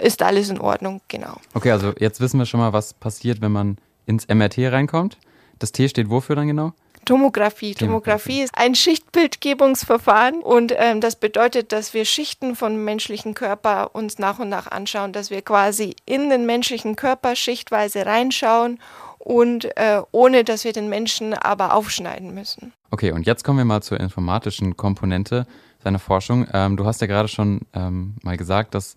ist 0.00 0.22
alles 0.22 0.50
in 0.50 0.60
Ordnung, 0.60 1.00
genau. 1.08 1.40
Okay, 1.54 1.70
also 1.70 1.94
jetzt 1.98 2.20
wissen 2.20 2.38
wir 2.38 2.44
schon 2.44 2.60
mal, 2.60 2.74
was 2.74 2.92
passiert, 2.92 3.40
wenn 3.40 3.52
man 3.52 3.78
ins 4.08 4.26
MRT 4.26 4.58
reinkommt. 4.72 5.18
Das 5.58 5.72
T 5.72 5.88
steht 5.88 6.10
wofür 6.10 6.36
dann 6.36 6.46
genau? 6.46 6.72
Tomographie. 7.04 7.74
Tomographie 7.74 8.42
ist 8.42 8.52
ein 8.56 8.74
Schichtbildgebungsverfahren 8.74 10.42
und 10.42 10.74
ähm, 10.76 11.00
das 11.00 11.16
bedeutet, 11.16 11.72
dass 11.72 11.94
wir 11.94 12.04
Schichten 12.04 12.54
von 12.54 12.84
menschlichen 12.84 13.34
Körper 13.34 13.94
uns 13.94 14.18
nach 14.18 14.38
und 14.38 14.50
nach 14.50 14.66
anschauen, 14.70 15.12
dass 15.12 15.30
wir 15.30 15.40
quasi 15.42 15.96
in 16.04 16.28
den 16.28 16.44
menschlichen 16.44 16.96
Körper 16.96 17.34
schichtweise 17.34 18.04
reinschauen 18.04 18.78
und 19.18 19.64
äh, 19.76 20.02
ohne 20.12 20.44
dass 20.44 20.64
wir 20.64 20.72
den 20.72 20.88
Menschen 20.88 21.32
aber 21.32 21.74
aufschneiden 21.74 22.34
müssen. 22.34 22.72
Okay, 22.90 23.12
und 23.12 23.26
jetzt 23.26 23.42
kommen 23.42 23.58
wir 23.58 23.64
mal 23.64 23.82
zur 23.82 24.00
informatischen 24.00 24.76
Komponente 24.76 25.46
seiner 25.82 25.98
Forschung. 25.98 26.46
Ähm, 26.52 26.76
du 26.76 26.84
hast 26.84 27.00
ja 27.00 27.06
gerade 27.06 27.28
schon 27.28 27.60
ähm, 27.74 28.16
mal 28.22 28.36
gesagt, 28.36 28.74
dass 28.74 28.94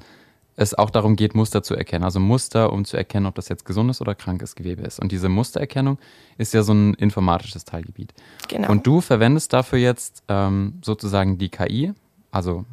es 0.62 0.76
auch 0.76 0.92
darum 0.92 1.16
geht, 1.16 1.34
Muster 1.34 1.64
zu 1.64 1.76
erkennen. 1.76 2.04
Also 2.04 2.20
Muster, 2.20 2.72
um 2.72 2.86
zu 2.86 2.96
erkennen, 2.96 3.26
ob 3.26 3.36
das 3.36 3.50
jetzt 3.50 3.66
gesundes 3.66 4.00
oder 4.00 4.14
krankes 4.14 4.56
Gewebe 4.56 4.84
ist. 4.84 5.00
Und 5.00 5.12
diese 5.12 5.28
Mustererkennung 5.28 5.98
ist 6.38 6.54
ja 6.54 6.62
so 6.62 6.74
ein 6.74 6.94
informatisches 6.94 7.66
Teilgebiet. 7.66 8.14
Genau. 8.48 8.70
Und 8.70 8.86
du 8.86 9.02
verwendest 9.02 9.54
dafür 9.54 9.80
jetzt 9.80 10.24
ähm, 10.28 10.80
sozusagen 10.84 11.38
die 11.38 11.50
KI, 11.50 11.94
also 12.30 12.66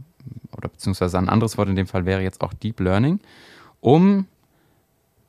oder 0.56 0.68
beziehungsweise 0.68 1.18
ein 1.18 1.28
anderes 1.28 1.56
Wort 1.56 1.68
in 1.68 1.76
dem 1.76 1.86
Fall 1.86 2.04
wäre 2.04 2.22
jetzt 2.22 2.42
auch 2.42 2.52
Deep 2.52 2.80
Learning, 2.80 3.20
um 3.80 4.26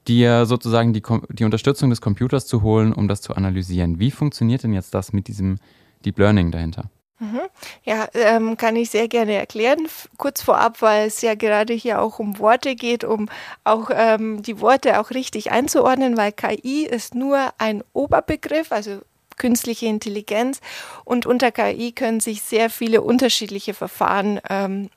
dir 0.08 0.46
sozusagen 0.46 0.92
die, 0.92 1.04
die 1.30 1.46
Unterstützung 1.46 1.90
des 1.90 2.02
Computers 2.02 2.46
zu 2.46 2.62
holen, 2.62 2.92
um 2.92 3.08
das 3.08 3.22
zu 3.22 3.36
analysieren. 3.36 4.00
Wie 4.00 4.12
funktioniert 4.12 4.64
denn 4.64 4.74
jetzt 4.74 4.94
das 4.94 5.14
mit 5.14 5.28
diesem 5.28 5.60
Deep 6.04 6.18
Learning 6.18 6.52
dahinter? 6.52 6.90
Mhm. 7.20 7.42
Ja, 7.84 8.08
ähm, 8.14 8.56
kann 8.56 8.78
ich 8.78 8.90
sehr 8.90 9.10
gerne 9.10 9.34
erklären. 9.34 9.88
Kurz 10.18 10.42
vorab, 10.42 10.82
weil 10.82 11.08
es 11.08 11.22
ja 11.22 11.36
gerade 11.36 11.74
hier 11.74 12.02
auch 12.02 12.20
um 12.20 12.40
Worte 12.40 12.76
geht, 12.76 13.04
um 13.04 13.30
auch 13.66 13.90
ähm, 13.94 14.42
die 14.42 14.62
Worte 14.62 15.00
auch 15.00 15.12
richtig 15.12 15.52
einzuordnen, 15.52 16.16
weil 16.16 16.32
KI 16.32 16.86
ist 16.86 17.16
nur 17.16 17.54
ein 17.58 17.84
Oberbegriff, 17.92 18.72
also 18.72 19.02
künstliche 19.38 19.88
Intelligenz. 19.88 20.62
Und 21.04 21.26
unter 21.26 21.52
KI 21.52 21.92
können 21.92 22.22
sich 22.22 22.42
sehr 22.42 22.70
viele 22.70 23.02
unterschiedliche 23.02 23.74
Verfahren 23.74 24.40
ähm, 24.50 24.90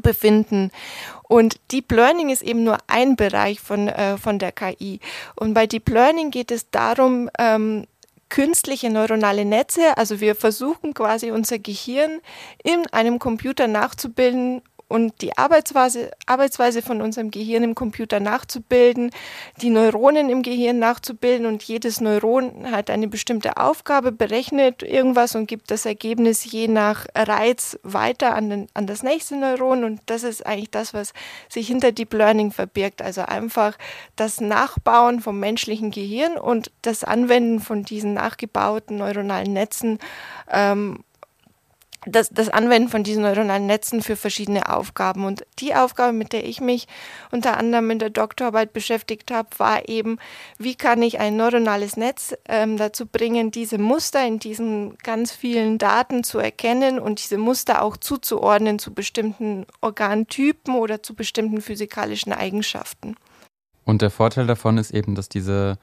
befinden. 0.00 0.70
Und 1.22 1.58
Deep 1.72 1.90
Learning 1.92 2.30
ist 2.30 2.42
eben 2.42 2.64
nur 2.64 2.78
ein 2.86 3.16
Bereich 3.16 3.60
von, 3.60 3.88
äh, 3.88 4.16
von 4.16 4.38
der 4.38 4.52
KI. 4.52 5.00
Und 5.34 5.54
bei 5.54 5.66
Deep 5.66 5.88
Learning 5.88 6.30
geht 6.30 6.50
es 6.50 6.70
darum, 6.70 7.28
ähm, 7.38 7.86
künstliche 8.28 8.90
neuronale 8.90 9.44
Netze, 9.44 9.96
also 9.96 10.20
wir 10.20 10.34
versuchen 10.34 10.94
quasi 10.94 11.30
unser 11.30 11.58
Gehirn 11.58 12.20
in 12.62 12.86
einem 12.92 13.18
Computer 13.18 13.66
nachzubilden 13.68 14.62
und 14.88 15.20
die 15.20 15.36
Arbeitsweise, 15.36 16.12
Arbeitsweise 16.26 16.80
von 16.80 17.02
unserem 17.02 17.30
Gehirn 17.30 17.64
im 17.64 17.74
Computer 17.74 18.20
nachzubilden, 18.20 19.10
die 19.60 19.70
Neuronen 19.70 20.30
im 20.30 20.42
Gehirn 20.42 20.78
nachzubilden 20.78 21.46
und 21.46 21.62
jedes 21.64 22.00
Neuron 22.00 22.70
hat 22.70 22.90
eine 22.90 23.08
bestimmte 23.08 23.56
Aufgabe, 23.56 24.12
berechnet 24.12 24.82
irgendwas 24.82 25.34
und 25.34 25.46
gibt 25.46 25.70
das 25.70 25.86
Ergebnis 25.86 26.44
je 26.50 26.68
nach 26.68 27.06
Reiz 27.16 27.78
weiter 27.82 28.34
an, 28.34 28.50
den, 28.50 28.66
an 28.74 28.86
das 28.86 29.02
nächste 29.02 29.36
Neuron 29.36 29.82
und 29.82 30.00
das 30.06 30.22
ist 30.22 30.46
eigentlich 30.46 30.70
das, 30.70 30.94
was 30.94 31.12
sich 31.48 31.66
hinter 31.66 31.90
Deep 31.90 32.12
Learning 32.12 32.52
verbirgt. 32.52 33.02
Also 33.02 33.22
einfach 33.22 33.76
das 34.14 34.40
Nachbauen 34.40 35.20
vom 35.20 35.40
menschlichen 35.40 35.90
Gehirn 35.90 36.38
und 36.38 36.70
das 36.82 37.02
Anwenden 37.02 37.60
von 37.60 37.82
diesen 37.82 38.14
nachgebauten 38.14 38.98
neuronalen 38.98 39.52
Netzen 39.52 39.98
ähm, 40.50 41.02
das, 42.06 42.30
das 42.30 42.48
Anwenden 42.48 42.88
von 42.88 43.02
diesen 43.02 43.22
neuronalen 43.22 43.66
Netzen 43.66 44.00
für 44.00 44.16
verschiedene 44.16 44.72
Aufgaben. 44.74 45.24
Und 45.24 45.44
die 45.58 45.74
Aufgabe, 45.74 46.12
mit 46.12 46.32
der 46.32 46.46
ich 46.46 46.60
mich 46.60 46.86
unter 47.32 47.56
anderem 47.58 47.90
in 47.90 47.98
der 47.98 48.10
Doktorarbeit 48.10 48.72
beschäftigt 48.72 49.30
habe, 49.30 49.48
war 49.58 49.88
eben, 49.88 50.18
wie 50.58 50.76
kann 50.76 51.02
ich 51.02 51.18
ein 51.18 51.36
neuronales 51.36 51.96
Netz 51.96 52.34
ähm, 52.48 52.76
dazu 52.76 53.06
bringen, 53.06 53.50
diese 53.50 53.78
Muster 53.78 54.26
in 54.26 54.38
diesen 54.38 54.96
ganz 54.98 55.32
vielen 55.32 55.78
Daten 55.78 56.22
zu 56.22 56.38
erkennen 56.38 56.98
und 57.00 57.22
diese 57.22 57.38
Muster 57.38 57.82
auch 57.82 57.96
zuzuordnen 57.96 58.78
zu 58.78 58.94
bestimmten 58.94 59.66
Organtypen 59.80 60.76
oder 60.76 61.02
zu 61.02 61.14
bestimmten 61.14 61.60
physikalischen 61.60 62.32
Eigenschaften. 62.32 63.16
Und 63.84 64.02
der 64.02 64.10
Vorteil 64.10 64.46
davon 64.46 64.78
ist 64.78 64.92
eben, 64.92 65.14
dass 65.14 65.28
diese, 65.28 65.78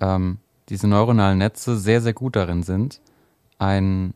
ähm, 0.00 0.38
diese 0.68 0.88
neuronalen 0.88 1.38
Netze 1.38 1.78
sehr, 1.78 2.00
sehr 2.00 2.12
gut 2.12 2.36
darin 2.36 2.62
sind, 2.62 3.00
ein 3.58 4.14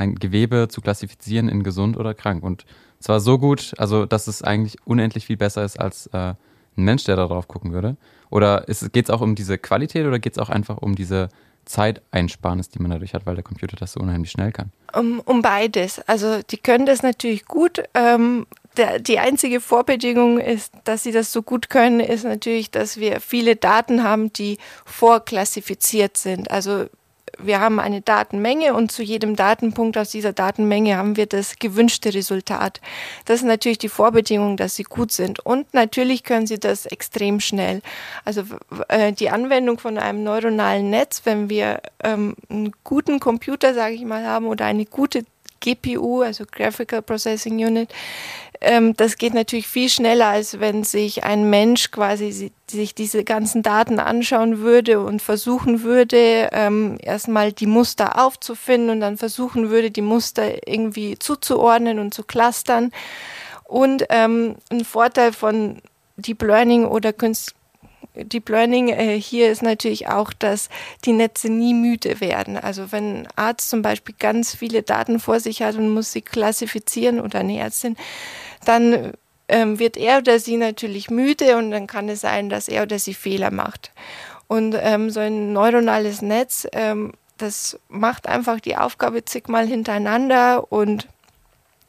ein 0.00 0.14
Gewebe 0.16 0.68
zu 0.68 0.80
klassifizieren 0.80 1.48
in 1.48 1.62
gesund 1.62 1.96
oder 1.96 2.14
krank. 2.14 2.42
Und 2.42 2.64
zwar 2.98 3.20
so 3.20 3.38
gut, 3.38 3.74
also 3.78 4.06
dass 4.06 4.26
es 4.26 4.42
eigentlich 4.42 4.78
unendlich 4.84 5.26
viel 5.26 5.36
besser 5.36 5.64
ist 5.64 5.78
als 5.78 6.06
äh, 6.08 6.34
ein 6.76 6.84
Mensch, 6.84 7.04
der 7.04 7.16
da 7.16 7.26
drauf 7.26 7.46
gucken 7.48 7.72
würde. 7.72 7.96
Oder 8.30 8.64
geht 8.92 9.04
es 9.04 9.10
auch 9.10 9.20
um 9.20 9.34
diese 9.34 9.58
Qualität 9.58 10.06
oder 10.06 10.18
geht 10.18 10.32
es 10.32 10.38
auch 10.38 10.48
einfach 10.48 10.78
um 10.78 10.94
diese 10.94 11.28
Zeiteinsparnis, 11.66 12.70
die 12.70 12.80
man 12.80 12.90
dadurch 12.90 13.12
hat, 13.14 13.26
weil 13.26 13.34
der 13.34 13.44
Computer 13.44 13.76
das 13.76 13.92
so 13.92 14.00
unheimlich 14.00 14.30
schnell 14.30 14.52
kann? 14.52 14.72
Um, 14.96 15.20
um 15.20 15.42
beides. 15.42 16.00
Also 16.08 16.40
die 16.42 16.56
können 16.56 16.86
das 16.86 17.02
natürlich 17.02 17.44
gut. 17.44 17.82
Ähm, 17.94 18.46
der, 18.76 19.00
die 19.00 19.18
einzige 19.18 19.60
Vorbedingung 19.60 20.38
ist, 20.38 20.72
dass 20.84 21.02
sie 21.02 21.12
das 21.12 21.32
so 21.32 21.42
gut 21.42 21.70
können, 21.70 22.00
ist 22.00 22.24
natürlich, 22.24 22.70
dass 22.70 22.98
wir 22.98 23.20
viele 23.20 23.56
Daten 23.56 24.02
haben, 24.02 24.32
die 24.32 24.58
vorklassifiziert 24.84 26.16
sind. 26.16 26.50
Also 26.50 26.86
wir 27.44 27.60
haben 27.60 27.80
eine 27.80 28.00
Datenmenge 28.00 28.74
und 28.74 28.92
zu 28.92 29.02
jedem 29.02 29.36
Datenpunkt 29.36 29.96
aus 29.98 30.10
dieser 30.10 30.32
Datenmenge 30.32 30.96
haben 30.96 31.16
wir 31.16 31.26
das 31.26 31.58
gewünschte 31.58 32.14
Resultat. 32.14 32.80
Das 33.24 33.40
ist 33.40 33.46
natürlich 33.46 33.78
die 33.78 33.88
Vorbedingung, 33.88 34.56
dass 34.56 34.76
sie 34.76 34.84
gut 34.84 35.12
sind. 35.12 35.40
Und 35.40 35.72
natürlich 35.74 36.24
können 36.24 36.46
sie 36.46 36.58
das 36.58 36.86
extrem 36.86 37.40
schnell. 37.40 37.82
Also 38.24 38.42
äh, 38.88 39.12
die 39.12 39.30
Anwendung 39.30 39.78
von 39.78 39.98
einem 39.98 40.22
neuronalen 40.22 40.90
Netz, 40.90 41.22
wenn 41.24 41.50
wir 41.50 41.80
ähm, 42.02 42.34
einen 42.48 42.72
guten 42.84 43.20
Computer, 43.20 43.74
sage 43.74 43.94
ich 43.94 44.04
mal, 44.04 44.26
haben 44.26 44.46
oder 44.46 44.64
eine 44.66 44.86
gute 44.86 45.24
GPU, 45.60 46.22
also 46.22 46.44
Graphical 46.50 47.02
Processing 47.02 47.64
Unit, 47.64 47.92
ähm, 48.62 48.94
das 48.94 49.16
geht 49.16 49.32
natürlich 49.32 49.66
viel 49.66 49.88
schneller, 49.88 50.26
als 50.26 50.60
wenn 50.60 50.84
sich 50.84 51.24
ein 51.24 51.48
Mensch 51.48 51.90
quasi 51.90 52.52
sich 52.68 52.94
diese 52.94 53.24
ganzen 53.24 53.62
Daten 53.62 53.98
anschauen 53.98 54.58
würde 54.58 55.00
und 55.00 55.22
versuchen 55.22 55.82
würde, 55.82 56.50
ähm, 56.52 56.98
erstmal 57.00 57.52
die 57.52 57.66
Muster 57.66 58.22
aufzufinden 58.22 58.90
und 58.90 59.00
dann 59.00 59.16
versuchen 59.16 59.70
würde, 59.70 59.90
die 59.90 60.02
Muster 60.02 60.68
irgendwie 60.68 61.18
zuzuordnen 61.18 61.98
und 61.98 62.12
zu 62.12 62.22
clustern. 62.22 62.92
Und 63.64 64.04
ähm, 64.10 64.56
ein 64.70 64.84
Vorteil 64.84 65.32
von 65.32 65.80
Deep 66.16 66.42
Learning 66.42 66.84
oder 66.84 67.14
Künst 67.14 67.54
Deep 68.24 68.48
Learning 68.48 68.88
äh, 68.88 69.20
hier 69.20 69.50
ist 69.50 69.62
natürlich 69.62 70.08
auch, 70.08 70.32
dass 70.32 70.68
die 71.04 71.12
Netze 71.12 71.48
nie 71.48 71.74
müde 71.74 72.20
werden. 72.20 72.56
Also 72.56 72.92
wenn 72.92 73.22
ein 73.22 73.28
Arzt 73.36 73.70
zum 73.70 73.82
Beispiel 73.82 74.14
ganz 74.18 74.54
viele 74.54 74.82
Daten 74.82 75.20
vor 75.20 75.40
sich 75.40 75.62
hat 75.62 75.76
und 75.76 75.88
muss 75.88 76.12
sie 76.12 76.22
klassifizieren 76.22 77.20
oder 77.20 77.40
eine 77.40 77.58
Ärztin, 77.58 77.96
dann 78.64 79.12
ähm, 79.48 79.78
wird 79.78 79.96
er 79.96 80.18
oder 80.18 80.38
sie 80.38 80.56
natürlich 80.56 81.10
müde 81.10 81.56
und 81.56 81.70
dann 81.70 81.86
kann 81.86 82.08
es 82.08 82.20
sein, 82.20 82.48
dass 82.48 82.68
er 82.68 82.82
oder 82.82 82.98
sie 82.98 83.14
Fehler 83.14 83.50
macht. 83.50 83.92
Und 84.46 84.76
ähm, 84.80 85.10
so 85.10 85.20
ein 85.20 85.52
neuronales 85.52 86.22
Netz, 86.22 86.66
ähm, 86.72 87.12
das 87.38 87.78
macht 87.88 88.28
einfach 88.28 88.60
die 88.60 88.76
Aufgabe 88.76 89.24
zigmal 89.24 89.66
hintereinander 89.66 90.72
und 90.72 91.08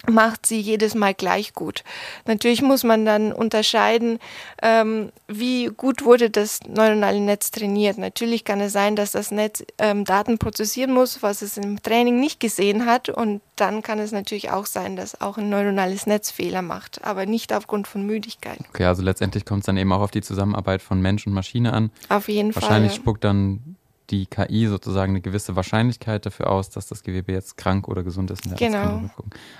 macht 0.09 0.45
sie 0.45 0.59
jedes 0.59 0.95
Mal 0.95 1.13
gleich 1.13 1.53
gut. 1.53 1.83
Natürlich 2.25 2.61
muss 2.61 2.83
man 2.83 3.05
dann 3.05 3.31
unterscheiden, 3.31 4.19
ähm, 4.61 5.11
wie 5.27 5.65
gut 5.65 6.03
wurde 6.03 6.29
das 6.29 6.59
neuronale 6.67 7.19
Netz 7.19 7.51
trainiert. 7.51 7.97
Natürlich 7.97 8.43
kann 8.43 8.61
es 8.61 8.73
sein, 8.73 8.95
dass 8.95 9.11
das 9.11 9.31
Netz 9.31 9.63
ähm, 9.77 10.05
Daten 10.05 10.37
prozessieren 10.37 10.91
muss, 10.91 11.21
was 11.21 11.41
es 11.41 11.57
im 11.57 11.81
Training 11.81 12.19
nicht 12.19 12.39
gesehen 12.39 12.85
hat. 12.85 13.09
Und 13.09 13.41
dann 13.55 13.81
kann 13.83 13.99
es 13.99 14.11
natürlich 14.11 14.49
auch 14.49 14.65
sein, 14.65 14.95
dass 14.95 15.21
auch 15.21 15.37
ein 15.37 15.49
neuronales 15.49 16.07
Netz 16.07 16.31
Fehler 16.31 16.61
macht, 16.61 17.03
aber 17.03 17.25
nicht 17.25 17.53
aufgrund 17.53 17.87
von 17.87 18.05
Müdigkeit. 18.05 18.59
Okay, 18.69 18.85
also 18.85 19.03
letztendlich 19.03 19.45
kommt 19.45 19.61
es 19.61 19.65
dann 19.67 19.77
eben 19.77 19.91
auch 19.91 20.01
auf 20.01 20.11
die 20.11 20.21
Zusammenarbeit 20.21 20.81
von 20.81 20.99
Mensch 20.99 21.27
und 21.27 21.33
Maschine 21.33 21.73
an. 21.73 21.91
Auf 22.09 22.27
jeden 22.27 22.53
Wahrscheinlich 22.53 22.53
Fall. 22.53 22.61
Wahrscheinlich 22.61 22.95
spuckt 22.95 23.23
dann 23.23 23.70
die 24.11 24.25
KI 24.25 24.67
sozusagen 24.67 25.13
eine 25.13 25.21
gewisse 25.21 25.55
Wahrscheinlichkeit 25.55 26.25
dafür 26.25 26.49
aus, 26.49 26.69
dass 26.69 26.87
das 26.87 27.03
Gewebe 27.03 27.31
jetzt 27.31 27.57
krank 27.57 27.87
oder 27.87 28.03
gesund 28.03 28.29
ist. 28.29 28.43
genau. 28.57 29.09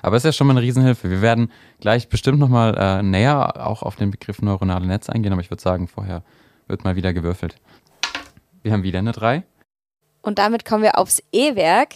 Aber 0.01 0.17
es 0.17 0.23
ist 0.23 0.25
ja 0.25 0.33
schon 0.33 0.47
mal 0.47 0.53
eine 0.53 0.61
Riesenhilfe. 0.61 1.09
Wir 1.09 1.21
werden 1.21 1.51
gleich 1.79 2.09
bestimmt 2.09 2.39
nochmal 2.39 2.75
äh, 2.77 3.01
näher 3.01 3.65
auch 3.65 3.81
auf 3.81 3.95
den 3.95 4.11
Begriff 4.11 4.41
neuronale 4.41 4.85
Netze 4.85 5.13
eingehen, 5.13 5.31
aber 5.31 5.41
ich 5.41 5.49
würde 5.49 5.63
sagen, 5.63 5.87
vorher 5.87 6.23
wird 6.67 6.83
mal 6.83 6.95
wieder 6.95 7.13
gewürfelt. 7.13 7.55
Wir 8.61 8.73
haben 8.73 8.83
wieder 8.83 8.99
eine 8.99 9.13
3. 9.13 9.43
Und 10.21 10.37
damit 10.37 10.65
kommen 10.65 10.83
wir 10.83 10.97
aufs 10.97 11.23
E-Werk. 11.31 11.95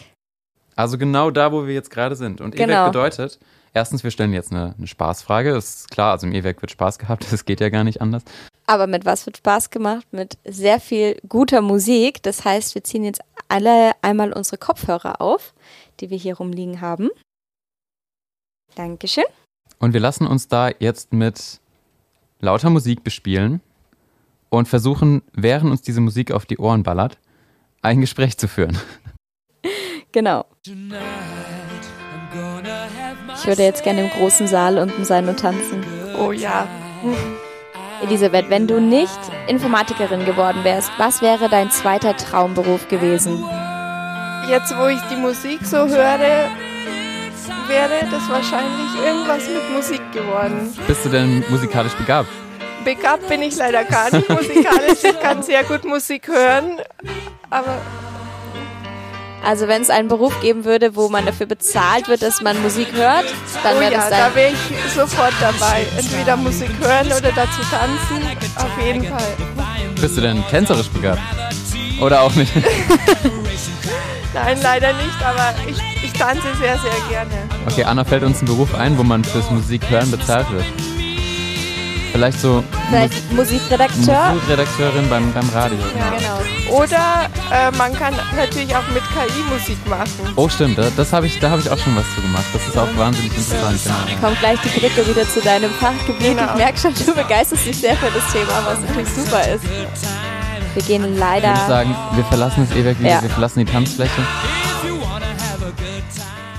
Also 0.75 0.97
genau 0.97 1.31
da, 1.31 1.51
wo 1.51 1.67
wir 1.67 1.73
jetzt 1.73 1.91
gerade 1.91 2.15
sind. 2.15 2.41
Und 2.41 2.55
genau. 2.55 2.73
E-Werk 2.73 2.91
bedeutet, 2.91 3.39
erstens, 3.73 4.03
wir 4.03 4.11
stellen 4.11 4.33
jetzt 4.33 4.51
eine, 4.51 4.73
eine 4.77 4.87
Spaßfrage. 4.87 5.53
Das 5.53 5.75
ist 5.75 5.91
klar, 5.91 6.11
also 6.11 6.25
im 6.25 6.33
E-Werk 6.33 6.61
wird 6.61 6.71
Spaß 6.71 6.97
gehabt, 6.99 7.25
das 7.31 7.45
geht 7.45 7.59
ja 7.59 7.69
gar 7.69 7.83
nicht 7.83 8.01
anders. 8.01 8.23
Aber 8.67 8.87
mit 8.87 9.05
was 9.05 9.25
wird 9.25 9.37
Spaß 9.37 9.69
gemacht? 9.69 10.07
Mit 10.11 10.37
sehr 10.43 10.79
viel 10.79 11.19
guter 11.27 11.61
Musik. 11.61 12.23
Das 12.23 12.43
heißt, 12.45 12.75
wir 12.75 12.83
ziehen 12.83 13.03
jetzt 13.03 13.21
alle 13.47 13.91
einmal 14.01 14.33
unsere 14.33 14.57
Kopfhörer 14.57 15.21
auf, 15.21 15.53
die 15.99 16.09
wir 16.09 16.17
hier 16.17 16.37
rumliegen 16.37 16.81
haben. 16.81 17.09
Dankeschön. 18.75 19.25
Und 19.79 19.93
wir 19.93 19.99
lassen 19.99 20.25
uns 20.25 20.47
da 20.47 20.69
jetzt 20.79 21.13
mit 21.13 21.59
lauter 22.39 22.69
Musik 22.69 23.03
bespielen 23.03 23.61
und 24.49 24.67
versuchen, 24.67 25.21
während 25.33 25.71
uns 25.71 25.81
diese 25.81 26.01
Musik 26.01 26.31
auf 26.31 26.45
die 26.45 26.57
Ohren 26.57 26.83
ballert, 26.83 27.17
ein 27.81 28.01
Gespräch 28.01 28.37
zu 28.37 28.47
führen. 28.47 28.77
Genau. 30.11 30.45
Ich 30.63 30.71
würde 33.45 33.63
jetzt 33.63 33.83
gerne 33.83 34.05
im 34.05 34.09
großen 34.11 34.47
Saal 34.47 34.77
unten 34.77 35.03
sein 35.03 35.27
und 35.27 35.37
tanzen. 35.37 35.83
Oh 36.17 36.31
ja. 36.31 36.69
Elisabeth, 38.01 38.49
wenn 38.49 38.67
du 38.67 38.79
nicht 38.79 39.19
Informatikerin 39.47 40.25
geworden 40.25 40.63
wärst, 40.63 40.91
was 40.97 41.21
wäre 41.21 41.49
dein 41.49 41.71
zweiter 41.71 42.15
Traumberuf 42.15 42.87
gewesen? 42.87 43.43
Jetzt, 44.49 44.77
wo 44.77 44.87
ich 44.87 45.01
die 45.11 45.15
Musik 45.15 45.59
so 45.63 45.77
höre, 45.77 46.49
wäre 47.67 48.07
das 48.11 48.29
wahrscheinlich 48.29 49.05
irgendwas 49.05 49.47
mit 49.47 49.75
Musik 49.75 50.01
geworden. 50.11 50.73
Bist 50.87 51.05
du 51.05 51.09
denn 51.09 51.43
musikalisch 51.49 51.93
begabt? 51.93 52.29
Begabt 52.83 53.27
bin 53.27 53.41
ich 53.41 53.55
leider 53.55 53.83
gar 53.83 54.13
nicht 54.15 54.29
musikalisch. 54.29 55.03
Ich 55.03 55.19
kann 55.19 55.41
sehr 55.41 55.63
gut 55.63 55.83
Musik 55.85 56.27
hören, 56.27 56.79
aber 57.49 57.77
also 59.45 59.67
wenn 59.67 59.81
es 59.81 59.89
einen 59.89 60.07
Beruf 60.07 60.39
geben 60.41 60.65
würde, 60.65 60.95
wo 60.95 61.07
man 61.09 61.25
dafür 61.25 61.45
bezahlt 61.45 62.07
wird, 62.07 62.23
dass 62.23 62.41
man 62.41 62.61
Musik 62.61 62.91
hört, 62.93 63.25
dann 63.63 63.77
oh 63.77 63.79
wäre 63.79 63.93
ja, 63.93 63.99
das 63.99 64.09
dein... 64.09 64.19
da 64.19 64.35
wäre 64.35 64.51
ich 64.51 64.91
sofort 64.91 65.33
dabei. 65.39 65.85
Entweder 65.97 66.35
Musik 66.35 66.71
hören 66.81 67.07
oder 67.07 67.31
dazu 67.31 67.61
tanzen, 67.69 68.27
auf 68.55 68.83
jeden 68.83 69.05
Fall. 69.07 69.35
Bist 70.01 70.17
du 70.17 70.21
denn 70.21 70.43
tänzerisch 70.49 70.89
begabt? 70.89 71.21
Oder 72.01 72.21
auch 72.21 72.33
nicht? 72.35 72.51
Nein, 74.33 74.57
leider 74.61 74.91
nicht, 74.93 75.23
aber 75.23 75.55
ich, 75.69 75.77
ich 76.03 76.11
tanze 76.13 76.47
sehr, 76.59 76.77
sehr 76.79 76.91
gerne. 77.09 77.31
Okay, 77.67 77.83
Anna, 77.83 78.03
fällt 78.03 78.23
uns 78.23 78.41
ein 78.41 78.45
Beruf 78.45 78.75
ein, 78.75 78.97
wo 78.97 79.03
man 79.03 79.23
fürs 79.23 79.49
Musikhören 79.51 80.11
bezahlt 80.11 80.51
wird? 80.51 80.65
Vielleicht 82.15 82.39
so 82.39 82.63
Vielleicht 82.87 83.33
Musikredakteur? 83.33 84.29
Musikredakteurin 84.35 85.09
beim, 85.09 85.33
beim 85.33 85.49
Radio. 85.49 85.77
Ja, 85.97 86.17
genau. 86.17 86.73
Oder 86.77 87.29
äh, 87.51 87.71
man 87.77 87.91
kann 87.93 88.13
natürlich 88.37 88.73
auch 88.73 88.87
mit 88.93 89.03
KI 89.09 89.41
Musik 89.51 89.77
machen. 89.89 90.33
Oh, 90.37 90.47
stimmt. 90.47 90.77
Da, 90.77 90.87
das 90.95 91.11
hab 91.11 91.25
ich, 91.25 91.37
da 91.39 91.49
habe 91.49 91.59
ich 91.61 91.69
auch 91.69 91.77
schon 91.77 91.93
was 91.93 92.05
zu 92.15 92.21
gemacht. 92.21 92.45
Das 92.53 92.65
ist 92.65 92.77
auch 92.77 92.87
wahnsinnig 92.95 93.35
interessant. 93.35 93.81
Genau. 94.07 94.21
Kommt 94.21 94.39
gleich 94.39 94.57
die 94.61 94.79
Brücke 94.79 95.05
wieder 95.09 95.27
zu 95.27 95.41
deinem 95.41 95.69
Fachgebiet. 95.71 96.37
Genau. 96.37 96.51
Ich 96.53 96.55
merke 96.55 96.77
schon, 96.79 96.93
du 96.93 97.13
begeisterst 97.13 97.65
dich 97.65 97.77
sehr 97.77 97.97
für 97.97 98.09
das 98.09 98.31
Thema, 98.31 98.63
was 98.65 98.79
natürlich 98.79 99.09
super 99.09 99.45
ist. 99.49 99.65
Wir 100.73 100.83
gehen 100.83 101.17
leider... 101.19 101.51
Ich 101.51 101.59
würde 101.59 101.67
sagen, 101.67 101.95
wir 102.13 102.23
verlassen 102.23 102.65
das 102.69 102.77
E-Werk 102.77 102.97
wieder, 103.01 103.09
Ja. 103.09 103.21
wir 103.23 103.29
verlassen 103.29 103.59
die 103.59 103.65
Tanzfläche. 103.65 104.21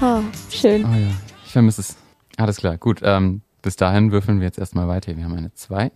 Oh, 0.02 0.20
schön. 0.50 0.84
Oh 0.84 0.94
ja, 0.94 1.08
ich 1.46 1.52
vermisse 1.52 1.80
es. 1.80 1.96
Alles 2.36 2.58
klar, 2.58 2.76
gut. 2.76 3.00
Ähm, 3.02 3.40
bis 3.66 3.74
dahin 3.74 4.12
würfeln 4.12 4.38
wir 4.38 4.46
jetzt 4.46 4.58
erstmal 4.58 4.86
weiter. 4.86 5.16
Wir 5.16 5.24
haben 5.24 5.34
eine 5.34 5.52
2. 5.52 5.90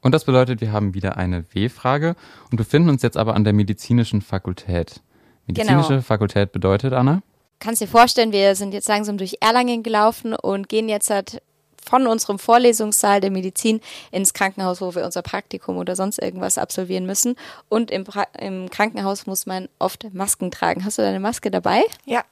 Und 0.00 0.10
das 0.10 0.24
bedeutet, 0.24 0.60
wir 0.60 0.72
haben 0.72 0.92
wieder 0.92 1.16
eine 1.16 1.44
W-Frage 1.54 2.16
und 2.50 2.56
befinden 2.56 2.88
uns 2.88 3.00
jetzt 3.02 3.16
aber 3.16 3.34
an 3.34 3.44
der 3.44 3.52
medizinischen 3.52 4.22
Fakultät. 4.22 5.02
Medizinische 5.46 5.88
Genau. 5.90 6.00
Fakultät 6.00 6.50
bedeutet, 6.50 6.92
Anna? 6.92 7.22
Kannst 7.60 7.80
dir 7.80 7.86
vorstellen, 7.86 8.32
wir 8.32 8.56
sind 8.56 8.74
jetzt 8.74 8.88
langsam 8.88 9.18
durch 9.18 9.36
Erlangen 9.40 9.84
gelaufen 9.84 10.34
und 10.34 10.68
gehen 10.68 10.88
jetzt 10.88 11.08
halt 11.08 11.40
von 11.88 12.08
unserem 12.08 12.40
Vorlesungssaal 12.40 13.20
der 13.20 13.30
Medizin 13.30 13.80
ins 14.10 14.34
Krankenhaus, 14.34 14.80
wo 14.80 14.96
wir 14.96 15.04
unser 15.04 15.22
Praktikum 15.22 15.76
oder 15.76 15.94
sonst 15.94 16.20
irgendwas 16.20 16.58
absolvieren 16.58 17.06
müssen. 17.06 17.36
Und 17.68 17.92
im, 17.92 18.02
pra 18.02 18.24
im 18.36 18.68
Krankenhaus 18.68 19.28
muss 19.28 19.46
man 19.46 19.68
oft 19.78 20.12
Masken 20.12 20.50
tragen. 20.50 20.84
Hast 20.84 20.98
du 20.98 21.02
deine 21.02 21.20
Maske 21.20 21.52
dabei? 21.52 21.84
Ja. 22.04 22.24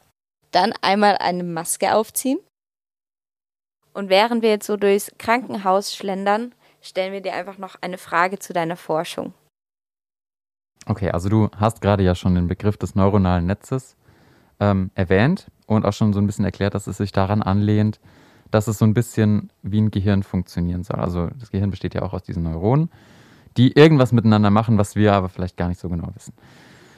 Dann 0.50 0.74
einmal 0.82 1.16
eine 1.18 1.44
Maske 1.44 1.94
aufziehen. 1.94 2.40
Und 3.94 4.08
während 4.10 4.42
wir 4.42 4.50
jetzt 4.50 4.66
so 4.66 4.76
durchs 4.76 5.12
Krankenhaus 5.18 5.94
schlendern, 5.94 6.52
stellen 6.82 7.12
wir 7.12 7.22
dir 7.22 7.32
einfach 7.32 7.58
noch 7.58 7.76
eine 7.80 7.96
Frage 7.96 8.38
zu 8.38 8.52
deiner 8.52 8.76
Forschung. 8.76 9.32
Okay, 10.86 11.10
also 11.10 11.28
du 11.28 11.48
hast 11.56 11.80
gerade 11.80 12.02
ja 12.02 12.14
schon 12.14 12.34
den 12.34 12.48
Begriff 12.48 12.76
des 12.76 12.94
neuronalen 12.94 13.46
Netzes 13.46 13.96
ähm, 14.60 14.90
erwähnt 14.94 15.46
und 15.66 15.86
auch 15.86 15.92
schon 15.92 16.12
so 16.12 16.20
ein 16.20 16.26
bisschen 16.26 16.44
erklärt, 16.44 16.74
dass 16.74 16.86
es 16.86 16.98
sich 16.98 17.12
daran 17.12 17.40
anlehnt, 17.40 18.00
dass 18.50 18.68
es 18.68 18.78
so 18.78 18.84
ein 18.84 18.94
bisschen 18.94 19.50
wie 19.62 19.80
ein 19.80 19.90
Gehirn 19.90 20.22
funktionieren 20.22 20.84
soll. 20.84 21.00
Also 21.00 21.28
das 21.38 21.50
Gehirn 21.50 21.70
besteht 21.70 21.94
ja 21.94 22.02
auch 22.02 22.12
aus 22.12 22.22
diesen 22.22 22.42
Neuronen, 22.42 22.90
die 23.56 23.72
irgendwas 23.72 24.12
miteinander 24.12 24.50
machen, 24.50 24.76
was 24.76 24.96
wir 24.96 25.14
aber 25.14 25.28
vielleicht 25.28 25.56
gar 25.56 25.68
nicht 25.68 25.80
so 25.80 25.88
genau 25.88 26.08
wissen. 26.14 26.34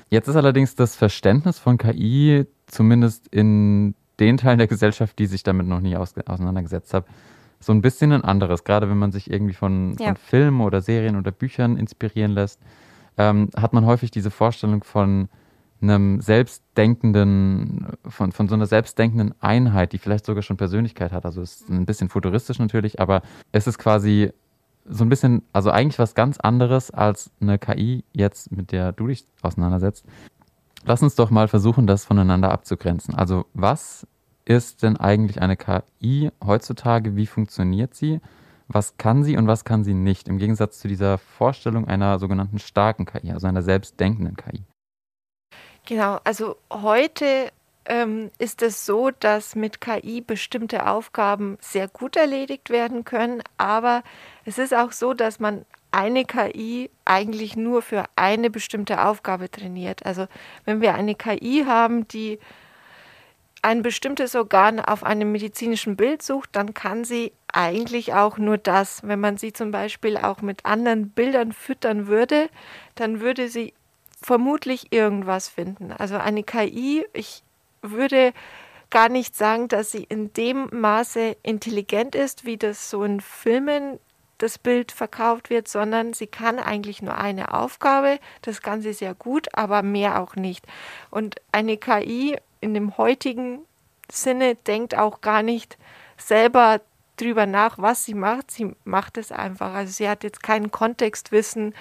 Jetzt 0.08 0.28
ist 0.28 0.36
allerdings 0.36 0.74
das 0.74 0.96
Verständnis 0.96 1.58
von 1.58 1.78
KI, 1.78 2.46
zumindest 2.66 3.28
in 3.28 3.94
den 4.20 4.36
Teilen 4.38 4.58
der 4.58 4.66
Gesellschaft, 4.66 5.18
die 5.18 5.26
sich 5.26 5.42
damit 5.42 5.66
noch 5.66 5.80
nie 5.80 5.96
aus 5.96 6.14
auseinandergesetzt 6.26 6.94
haben, 6.94 7.06
so 7.60 7.72
ein 7.72 7.82
bisschen 7.82 8.12
ein 8.12 8.22
anderes. 8.24 8.64
Gerade 8.64 8.88
wenn 8.90 8.98
man 8.98 9.12
sich 9.12 9.30
irgendwie 9.30 9.54
von, 9.54 9.96
Ja. 9.98 10.08
von 10.08 10.16
Filmen 10.16 10.60
oder 10.60 10.80
Serien 10.82 11.16
oder 11.16 11.30
Büchern 11.32 11.76
inspirieren 11.76 12.32
lässt, 12.32 12.60
ähm, 13.18 13.50
hat 13.56 13.72
man 13.72 13.86
häufig 13.86 14.10
diese 14.10 14.30
Vorstellung 14.30 14.84
von 14.84 15.28
einem 15.80 16.20
selbstdenkenden, 16.20 17.86
von, 18.08 18.32
von 18.32 18.48
so 18.48 18.54
einer 18.54 18.66
selbstdenkenden 18.66 19.34
Einheit, 19.40 19.92
die 19.92 19.98
vielleicht 19.98 20.26
sogar 20.26 20.42
schon 20.42 20.56
Persönlichkeit 20.56 21.12
hat. 21.12 21.24
Also 21.24 21.42
es 21.42 21.60
ist 21.62 21.68
ein 21.70 21.86
bisschen 21.86 22.08
futuristisch 22.08 22.58
natürlich, 22.58 23.00
aber 23.00 23.22
es 23.52 23.66
ist 23.66 23.78
quasi 23.78 24.32
so 24.88 25.04
ein 25.04 25.08
bisschen, 25.08 25.42
also 25.52 25.70
eigentlich 25.70 25.98
was 25.98 26.14
ganz 26.14 26.38
anderes 26.38 26.90
als 26.90 27.30
eine 27.40 27.58
KI 27.58 28.04
jetzt, 28.12 28.52
mit 28.52 28.72
der 28.72 28.92
du 28.92 29.08
dich 29.08 29.26
auseinandersetzt. 29.42 30.04
Lass 30.84 31.02
uns 31.02 31.16
doch 31.16 31.30
mal 31.30 31.48
versuchen, 31.48 31.86
das 31.86 32.04
voneinander 32.04 32.52
abzugrenzen. 32.52 33.14
Also 33.14 33.46
was 33.52 34.06
ist 34.46 34.82
denn 34.82 34.96
eigentlich 34.96 35.42
eine 35.42 35.56
KI 35.56 36.30
heutzutage? 36.44 37.16
Wie 37.16 37.26
funktioniert 37.26 37.94
sie? 37.94 38.20
Was 38.68 38.96
kann 38.96 39.22
sie 39.22 39.36
und 39.36 39.46
was 39.46 39.64
kann 39.64 39.84
sie 39.84 39.94
nicht? 39.94 40.28
Im 40.28 40.38
Gegensatz 40.38 40.78
zu 40.80 40.88
dieser 40.88 41.18
Vorstellung 41.18 41.86
einer 41.86 42.18
sogenannten 42.18 42.58
starken 42.58 43.04
KI, 43.04 43.32
also 43.32 43.46
einer 43.46 43.62
selbstdenkenden 43.62 44.36
KI. 44.36 44.62
Genau, 45.84 46.18
also 46.24 46.56
heute 46.72 47.52
ähm, 47.84 48.30
ist 48.38 48.62
es 48.62 48.86
so, 48.86 49.10
dass 49.10 49.54
mit 49.54 49.80
KI 49.80 50.20
bestimmte 50.20 50.88
Aufgaben 50.88 51.58
sehr 51.60 51.86
gut 51.86 52.16
erledigt 52.16 52.70
werden 52.70 53.04
können, 53.04 53.42
aber 53.56 54.02
es 54.44 54.58
ist 54.58 54.74
auch 54.74 54.90
so, 54.90 55.14
dass 55.14 55.38
man 55.38 55.64
eine 55.92 56.24
KI 56.24 56.90
eigentlich 57.04 57.56
nur 57.56 57.82
für 57.82 58.04
eine 58.16 58.50
bestimmte 58.50 59.04
Aufgabe 59.04 59.50
trainiert. 59.50 60.04
Also 60.04 60.26
wenn 60.64 60.80
wir 60.80 60.94
eine 60.94 61.14
KI 61.14 61.64
haben, 61.66 62.08
die 62.08 62.38
ein 63.62 63.82
bestimmtes 63.82 64.34
Organ 64.34 64.80
auf 64.80 65.02
einem 65.02 65.32
medizinischen 65.32 65.96
Bild 65.96 66.22
sucht, 66.22 66.50
dann 66.52 66.74
kann 66.74 67.04
sie 67.04 67.32
eigentlich 67.52 68.14
auch 68.14 68.38
nur 68.38 68.58
das. 68.58 69.00
Wenn 69.02 69.20
man 69.20 69.38
sie 69.38 69.52
zum 69.52 69.70
Beispiel 69.70 70.16
auch 70.16 70.42
mit 70.42 70.64
anderen 70.64 71.10
Bildern 71.10 71.52
füttern 71.52 72.06
würde, 72.06 72.48
dann 72.94 73.20
würde 73.20 73.48
sie 73.48 73.72
vermutlich 74.22 74.92
irgendwas 74.92 75.48
finden. 75.48 75.92
Also 75.92 76.16
eine 76.16 76.42
KI, 76.42 77.06
ich 77.12 77.42
würde 77.82 78.32
gar 78.90 79.08
nicht 79.08 79.34
sagen, 79.34 79.68
dass 79.68 79.90
sie 79.90 80.04
in 80.04 80.32
dem 80.32 80.68
Maße 80.72 81.36
intelligent 81.42 82.14
ist, 82.14 82.44
wie 82.44 82.56
das 82.56 82.90
so 82.90 83.04
in 83.04 83.20
Filmen 83.20 83.98
das 84.38 84.58
Bild 84.58 84.92
verkauft 84.92 85.50
wird, 85.50 85.66
sondern 85.66 86.12
sie 86.12 86.26
kann 86.26 86.58
eigentlich 86.58 87.02
nur 87.02 87.16
eine 87.16 87.54
Aufgabe. 87.54 88.18
Das 88.42 88.60
kann 88.60 88.82
sie 88.82 88.92
sehr 88.92 89.14
gut, 89.14 89.48
aber 89.54 89.82
mehr 89.82 90.20
auch 90.20 90.36
nicht. 90.36 90.66
Und 91.10 91.36
eine 91.52 91.78
KI 91.78 92.36
in 92.60 92.74
dem 92.74 92.96
heutigen 92.96 93.60
Sinne 94.10 94.54
denkt 94.54 94.96
auch 94.96 95.20
gar 95.20 95.42
nicht 95.42 95.78
selber 96.16 96.80
drüber 97.16 97.46
nach, 97.46 97.78
was 97.78 98.04
sie 98.04 98.14
macht. 98.14 98.50
Sie 98.50 98.74
macht 98.84 99.18
es 99.18 99.32
einfach. 99.32 99.72
Also 99.72 99.92
sie 99.92 100.08
hat 100.08 100.24
jetzt 100.24 100.42
kein 100.42 100.70
Kontextwissen. 100.70 101.74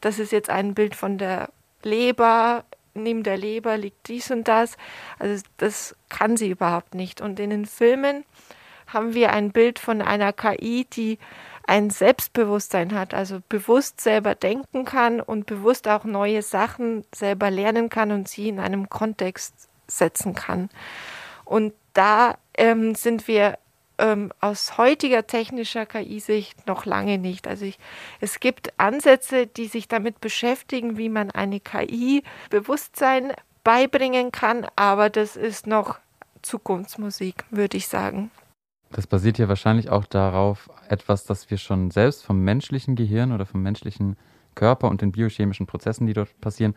Das 0.00 0.18
ist 0.18 0.32
jetzt 0.32 0.50
ein 0.50 0.74
Bild 0.74 0.94
von 0.94 1.18
der 1.18 1.48
Leber. 1.82 2.64
Neben 2.94 3.22
der 3.22 3.36
Leber 3.36 3.76
liegt 3.76 4.08
dies 4.08 4.30
und 4.30 4.46
das. 4.46 4.76
Also 5.18 5.44
das 5.56 5.96
kann 6.08 6.36
sie 6.36 6.50
überhaupt 6.50 6.94
nicht. 6.94 7.20
Und 7.20 7.40
in 7.40 7.50
den 7.50 7.66
Filmen 7.66 8.24
haben 8.86 9.14
wir 9.14 9.32
ein 9.32 9.50
Bild 9.50 9.78
von 9.78 10.02
einer 10.02 10.32
KI, 10.32 10.86
die 10.92 11.18
ein 11.66 11.90
Selbstbewusstsein 11.90 12.94
hat, 12.94 13.14
also 13.14 13.40
bewusst 13.48 14.00
selber 14.00 14.34
denken 14.34 14.84
kann 14.84 15.20
und 15.20 15.46
bewusst 15.46 15.88
auch 15.88 16.04
neue 16.04 16.42
Sachen 16.42 17.04
selber 17.14 17.50
lernen 17.50 17.88
kann 17.88 18.12
und 18.12 18.28
sie 18.28 18.48
in 18.48 18.60
einem 18.60 18.90
Kontext 18.90 19.68
setzen 19.86 20.34
kann. 20.34 20.68
Und 21.44 21.72
da 21.92 22.36
ähm, 22.56 22.94
sind 22.94 23.28
wir 23.28 23.58
ähm, 23.98 24.32
aus 24.40 24.76
heutiger 24.78 25.26
technischer 25.26 25.86
KI-Sicht 25.86 26.66
noch 26.66 26.84
lange 26.84 27.18
nicht. 27.18 27.46
Also 27.46 27.64
ich, 27.64 27.78
es 28.20 28.40
gibt 28.40 28.72
Ansätze, 28.78 29.46
die 29.46 29.66
sich 29.66 29.88
damit 29.88 30.20
beschäftigen, 30.20 30.96
wie 30.96 31.08
man 31.08 31.30
eine 31.30 31.60
KI 31.60 32.22
Bewusstsein 32.50 33.32
beibringen 33.62 34.32
kann, 34.32 34.66
aber 34.76 35.10
das 35.10 35.36
ist 35.36 35.66
noch 35.66 35.98
Zukunftsmusik, 36.42 37.44
würde 37.50 37.76
ich 37.76 37.88
sagen. 37.88 38.30
Das 38.90 39.06
basiert 39.06 39.38
ja 39.38 39.48
wahrscheinlich 39.48 39.90
auch 39.90 40.04
darauf, 40.04 40.70
etwas, 40.88 41.24
das 41.24 41.50
wir 41.50 41.58
schon 41.58 41.90
selbst 41.90 42.24
vom 42.24 42.40
menschlichen 42.40 42.94
Gehirn 42.94 43.32
oder 43.32 43.46
vom 43.46 43.62
menschlichen 43.62 44.16
Körper 44.54 44.88
und 44.88 45.00
den 45.00 45.10
biochemischen 45.10 45.66
Prozessen, 45.66 46.06
die 46.06 46.12
dort 46.12 46.40
passieren, 46.40 46.74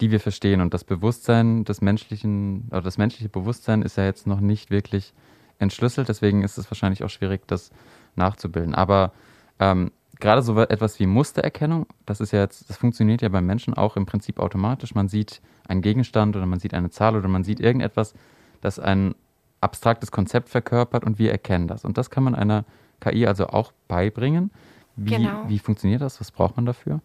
die 0.00 0.10
wir 0.10 0.20
verstehen. 0.20 0.60
Und 0.60 0.74
das 0.74 0.84
Bewusstsein 0.84 1.64
des 1.64 1.80
menschlichen, 1.80 2.68
oder 2.70 2.82
das 2.82 2.98
menschliche 2.98 3.28
Bewusstsein 3.28 3.82
ist 3.82 3.96
ja 3.96 4.04
jetzt 4.04 4.26
noch 4.26 4.40
nicht 4.40 4.70
wirklich 4.70 5.14
entschlüsselt, 5.58 6.08
deswegen 6.08 6.44
ist 6.44 6.58
es 6.58 6.70
wahrscheinlich 6.70 7.02
auch 7.04 7.10
schwierig, 7.10 7.46
das 7.46 7.70
nachzubilden. 8.14 8.74
Aber 8.74 9.12
ähm, 9.58 9.90
gerade 10.20 10.42
so 10.42 10.58
etwas 10.60 10.98
wie 11.00 11.06
Mustererkennung, 11.06 11.86
das 12.06 12.20
ist 12.20 12.32
ja 12.32 12.40
jetzt, 12.40 12.68
das 12.70 12.76
funktioniert 12.76 13.22
ja 13.22 13.28
beim 13.28 13.46
Menschen 13.46 13.74
auch 13.74 13.96
im 13.96 14.06
Prinzip 14.06 14.38
automatisch. 14.38 14.94
Man 14.94 15.08
sieht 15.08 15.40
einen 15.66 15.82
Gegenstand 15.82 16.36
oder 16.36 16.46
man 16.46 16.60
sieht 16.60 16.74
eine 16.74 16.90
Zahl 16.90 17.16
oder 17.16 17.28
man 17.28 17.44
sieht 17.44 17.60
irgendetwas, 17.60 18.14
das 18.60 18.78
ein 18.78 19.14
abstraktes 19.60 20.12
Konzept 20.12 20.48
verkörpert 20.48 21.04
und 21.04 21.18
wir 21.18 21.32
erkennen 21.32 21.66
das. 21.66 21.84
Und 21.84 21.98
das 21.98 22.10
kann 22.10 22.24
man 22.24 22.34
einer 22.34 22.64
KI 23.00 23.26
also 23.26 23.48
auch 23.48 23.72
beibringen. 23.88 24.50
Wie, 24.96 25.10
genau. 25.10 25.44
wie 25.48 25.58
funktioniert 25.58 26.02
das? 26.02 26.20
Was 26.20 26.30
braucht 26.30 26.56
man 26.56 26.66
dafür? 26.66 27.00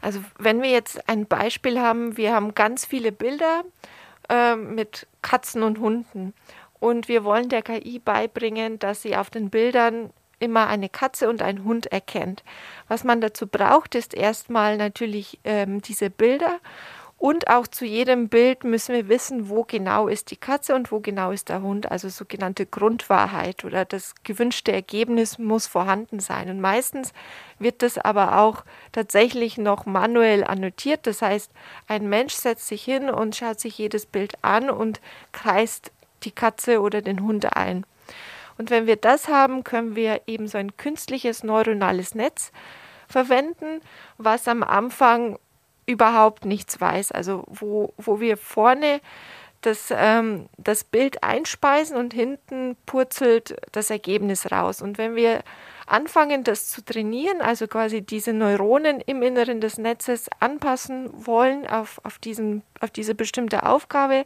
Also 0.00 0.22
wenn 0.38 0.62
wir 0.62 0.70
jetzt 0.70 1.08
ein 1.08 1.26
Beispiel 1.26 1.80
haben, 1.80 2.16
wir 2.16 2.34
haben 2.34 2.54
ganz 2.54 2.84
viele 2.84 3.12
Bilder 3.12 3.64
äh, 4.28 4.56
mit 4.56 5.06
Katzen 5.22 5.62
und 5.62 5.78
Hunden 5.78 6.34
und 6.80 7.08
wir 7.08 7.24
wollen 7.24 7.48
der 7.48 7.62
KI 7.62 7.98
beibringen, 7.98 8.78
dass 8.78 9.02
sie 9.02 9.16
auf 9.16 9.30
den 9.30 9.50
Bildern 9.50 10.10
immer 10.40 10.66
eine 10.66 10.88
Katze 10.88 11.28
und 11.28 11.40
einen 11.40 11.64
Hund 11.64 11.86
erkennt. 11.86 12.42
Was 12.88 13.04
man 13.04 13.20
dazu 13.20 13.46
braucht, 13.46 13.94
ist 13.94 14.12
erstmal 14.12 14.76
natürlich 14.76 15.38
ähm, 15.44 15.80
diese 15.80 16.10
Bilder 16.10 16.58
und 17.22 17.46
auch 17.46 17.68
zu 17.68 17.84
jedem 17.84 18.28
Bild 18.28 18.64
müssen 18.64 18.96
wir 18.96 19.08
wissen, 19.08 19.48
wo 19.48 19.62
genau 19.62 20.08
ist 20.08 20.32
die 20.32 20.36
Katze 20.36 20.74
und 20.74 20.90
wo 20.90 20.98
genau 20.98 21.30
ist 21.30 21.50
der 21.50 21.62
Hund. 21.62 21.88
Also 21.88 22.08
sogenannte 22.08 22.66
Grundwahrheit 22.66 23.64
oder 23.64 23.84
das 23.84 24.16
gewünschte 24.24 24.72
Ergebnis 24.72 25.38
muss 25.38 25.68
vorhanden 25.68 26.18
sein. 26.18 26.50
Und 26.50 26.60
meistens 26.60 27.12
wird 27.60 27.82
das 27.82 27.96
aber 27.96 28.40
auch 28.40 28.64
tatsächlich 28.90 29.56
noch 29.56 29.86
manuell 29.86 30.42
annotiert. 30.42 31.06
Das 31.06 31.22
heißt, 31.22 31.52
ein 31.86 32.08
Mensch 32.08 32.34
setzt 32.34 32.66
sich 32.66 32.82
hin 32.82 33.08
und 33.08 33.36
schaut 33.36 33.60
sich 33.60 33.78
jedes 33.78 34.04
Bild 34.04 34.34
an 34.42 34.68
und 34.68 35.00
kreist 35.30 35.92
die 36.24 36.32
Katze 36.32 36.80
oder 36.80 37.02
den 37.02 37.22
Hund 37.22 37.56
ein. 37.56 37.86
Und 38.58 38.70
wenn 38.70 38.88
wir 38.88 38.96
das 38.96 39.28
haben, 39.28 39.62
können 39.62 39.94
wir 39.94 40.22
eben 40.26 40.48
so 40.48 40.58
ein 40.58 40.76
künstliches 40.76 41.44
neuronales 41.44 42.16
Netz 42.16 42.50
verwenden, 43.06 43.80
was 44.18 44.48
am 44.48 44.64
Anfang 44.64 45.38
überhaupt 45.92 46.44
nichts 46.44 46.80
weiß. 46.80 47.12
Also 47.12 47.44
wo, 47.46 47.92
wo 47.96 48.20
wir 48.20 48.36
vorne 48.36 49.00
das, 49.62 49.92
ähm, 49.96 50.48
das 50.58 50.84
Bild 50.84 51.22
einspeisen 51.22 51.96
und 51.96 52.12
hinten 52.12 52.76
purzelt 52.84 53.56
das 53.72 53.90
Ergebnis 53.90 54.50
raus. 54.50 54.82
Und 54.82 54.98
wenn 54.98 55.14
wir 55.14 55.42
anfangen, 55.86 56.44
das 56.44 56.68
zu 56.68 56.84
trainieren, 56.84 57.40
also 57.40 57.66
quasi 57.66 58.02
diese 58.02 58.32
Neuronen 58.32 59.00
im 59.00 59.22
Inneren 59.22 59.60
des 59.60 59.78
Netzes 59.78 60.28
anpassen 60.40 61.10
wollen 61.12 61.66
auf, 61.66 62.00
auf, 62.04 62.18
diesen, 62.18 62.62
auf 62.80 62.90
diese 62.90 63.14
bestimmte 63.14 63.64
Aufgabe, 63.64 64.24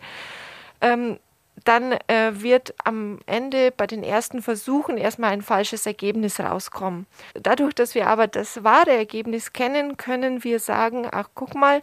ähm, 0.81 1.19
dann 1.65 1.93
äh, 2.07 2.33
wird 2.35 2.75
am 2.85 3.19
Ende 3.27 3.71
bei 3.71 3.87
den 3.87 4.03
ersten 4.03 4.43
Versuchen 4.43 4.99
erstmal 4.99 5.31
ein 5.31 5.43
falsches 5.43 5.87
Ergebnis 5.87 6.39
rauskommen. 6.39 7.07
Dadurch, 7.35 7.75
dass 7.75 7.95
wir 7.95 8.07
aber 8.09 8.27
das 8.27 8.63
wahre 8.63 8.93
Ergebnis 8.93 9.53
kennen, 9.53 9.97
können 9.97 10.45
wir 10.45 10.61
sagen, 10.61 11.09
ach 11.11 11.29
guck 11.35 11.55
mal, 11.55 11.83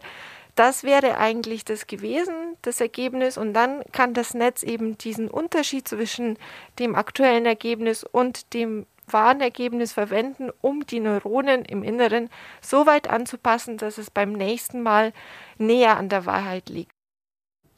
das 0.54 0.84
wäre 0.84 1.18
eigentlich 1.18 1.64
das 1.64 1.86
gewesen, 1.86 2.56
das 2.62 2.80
Ergebnis. 2.80 3.36
Und 3.36 3.54
dann 3.54 3.82
kann 3.92 4.14
das 4.14 4.34
Netz 4.34 4.62
eben 4.62 4.96
diesen 4.96 5.28
Unterschied 5.28 5.88
zwischen 5.88 6.38
dem 6.78 6.94
aktuellen 6.94 7.44
Ergebnis 7.44 8.04
und 8.04 8.54
dem 8.54 8.86
wahren 9.06 9.40
Ergebnis 9.40 9.92
verwenden, 9.92 10.50
um 10.60 10.86
die 10.86 11.00
Neuronen 11.00 11.64
im 11.64 11.82
Inneren 11.82 12.30
so 12.62 12.86
weit 12.86 13.10
anzupassen, 13.10 13.76
dass 13.76 13.98
es 13.98 14.10
beim 14.10 14.32
nächsten 14.32 14.82
Mal 14.82 15.12
näher 15.58 15.98
an 15.98 16.08
der 16.08 16.24
Wahrheit 16.24 16.70
liegt. 16.70 16.92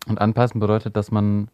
Und 0.07 0.21
anpassen 0.21 0.61
bedeutet, 0.61 0.97
dass 0.97 1.11
man 1.11 1.49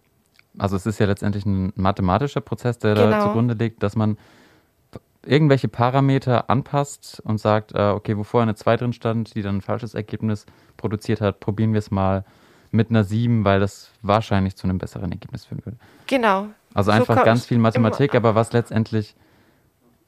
also 0.58 0.76
es 0.76 0.86
ist 0.86 0.98
ja 0.98 1.06
letztendlich 1.06 1.46
ein 1.46 1.72
mathematischer 1.76 2.40
Prozess, 2.40 2.78
der 2.78 2.94
genau. 2.94 3.10
da 3.10 3.20
zugrunde 3.22 3.54
liegt, 3.54 3.82
dass 3.82 3.96
man 3.96 4.16
irgendwelche 5.24 5.68
Parameter 5.68 6.50
anpasst 6.50 7.22
und 7.24 7.38
sagt, 7.38 7.72
äh, 7.74 7.90
okay, 7.90 8.16
wo 8.16 8.24
vorher 8.24 8.44
eine 8.44 8.54
2 8.54 8.76
drin 8.76 8.92
stand, 8.92 9.34
die 9.34 9.42
dann 9.42 9.56
ein 9.56 9.60
falsches 9.60 9.94
Ergebnis 9.94 10.46
produziert 10.76 11.20
hat, 11.20 11.40
probieren 11.40 11.72
wir 11.72 11.78
es 11.78 11.90
mal 11.90 12.24
mit 12.70 12.90
einer 12.90 13.04
7, 13.04 13.44
weil 13.44 13.60
das 13.60 13.90
wahrscheinlich 14.02 14.56
zu 14.56 14.66
einem 14.66 14.78
besseren 14.78 15.12
Ergebnis 15.12 15.44
führen 15.44 15.64
würde. 15.64 15.78
Genau. 16.06 16.48
Also 16.74 16.90
einfach 16.90 17.18
so 17.18 17.24
ganz 17.24 17.46
viel 17.46 17.58
Mathematik, 17.58 18.14
aber 18.14 18.34
was 18.34 18.52
letztendlich 18.52 19.14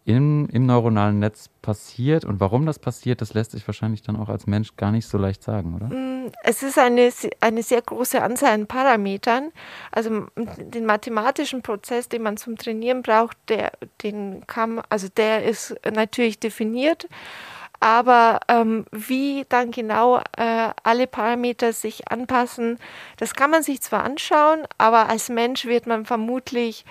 im, 0.04 0.48
im 0.48 0.66
neuronalen 0.66 1.18
Netz 1.18 1.48
passiert 1.62 2.24
und 2.24 2.40
warum 2.40 2.66
das 2.66 2.78
passiert, 2.78 3.20
das 3.20 3.34
lässt 3.34 3.52
sich 3.52 3.66
wahrscheinlich 3.66 4.02
dann 4.02 4.16
auch 4.16 4.28
als 4.28 4.46
Mensch 4.46 4.76
gar 4.76 4.90
nicht 4.90 5.06
so 5.06 5.18
leicht 5.18 5.42
sagen, 5.42 5.74
oder? 5.74 5.86
Mm, 5.86 6.13
es 6.42 6.62
ist 6.62 6.78
eine, 6.78 7.12
eine 7.40 7.62
sehr 7.62 7.82
große 7.82 8.22
Anzahl 8.22 8.52
an 8.52 8.66
Parametern. 8.66 9.52
Also 9.90 10.26
den 10.36 10.86
mathematischen 10.86 11.62
Prozess, 11.62 12.08
den 12.08 12.22
man 12.22 12.36
zum 12.36 12.56
Trainieren 12.56 13.02
braucht, 13.02 13.36
der, 13.48 13.72
den 14.02 14.46
kann, 14.46 14.82
also 14.88 15.08
der 15.08 15.44
ist 15.44 15.74
natürlich 15.92 16.38
definiert. 16.38 17.08
Aber 17.80 18.40
ähm, 18.48 18.86
wie 18.92 19.44
dann 19.48 19.70
genau 19.70 20.18
äh, 20.38 20.70
alle 20.82 21.06
Parameter 21.06 21.72
sich 21.72 22.08
anpassen, 22.10 22.78
das 23.18 23.34
kann 23.34 23.50
man 23.50 23.62
sich 23.62 23.82
zwar 23.82 24.04
anschauen, 24.04 24.66
aber 24.78 25.08
als 25.10 25.28
Mensch 25.28 25.66
wird 25.66 25.86
man 25.86 26.06
vermutlich 26.06 26.84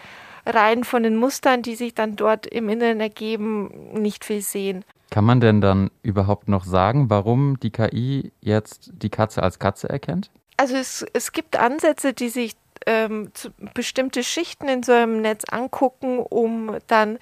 rein 0.45 0.83
von 0.83 1.03
den 1.03 1.15
Mustern, 1.15 1.61
die 1.61 1.75
sich 1.75 1.95
dann 1.95 2.15
dort 2.15 2.45
im 2.45 2.69
Inneren 2.69 2.99
ergeben, 2.99 3.71
nicht 3.93 4.25
viel 4.25 4.41
sehen. 4.41 4.83
Kann 5.13 5.25
man 5.25 5.39
denn 5.39 5.61
dann 5.61 5.91
überhaupt 6.01 6.47
noch 6.47 6.65
sagen, 6.65 7.11
warum 7.11 7.59
die 7.59 7.69
KI 7.69 8.31
jetzt 8.41 8.89
die 8.93 9.11
Katze 9.11 9.43
als 9.43 9.59
Katze 9.59 9.87
erkennt? 9.87 10.31
Also 10.57 10.75
es, 10.75 11.05
es 11.13 11.31
gibt 11.31 11.55
Ansätze, 11.55 12.13
die 12.13 12.29
sich 12.29 12.55
ähm, 12.87 13.29
bestimmte 13.75 14.23
Schichten 14.23 14.67
in 14.67 14.81
so 14.81 14.91
einem 14.91 15.21
Netz 15.21 15.43
angucken, 15.47 16.17
um 16.17 16.77
dann 16.87 17.19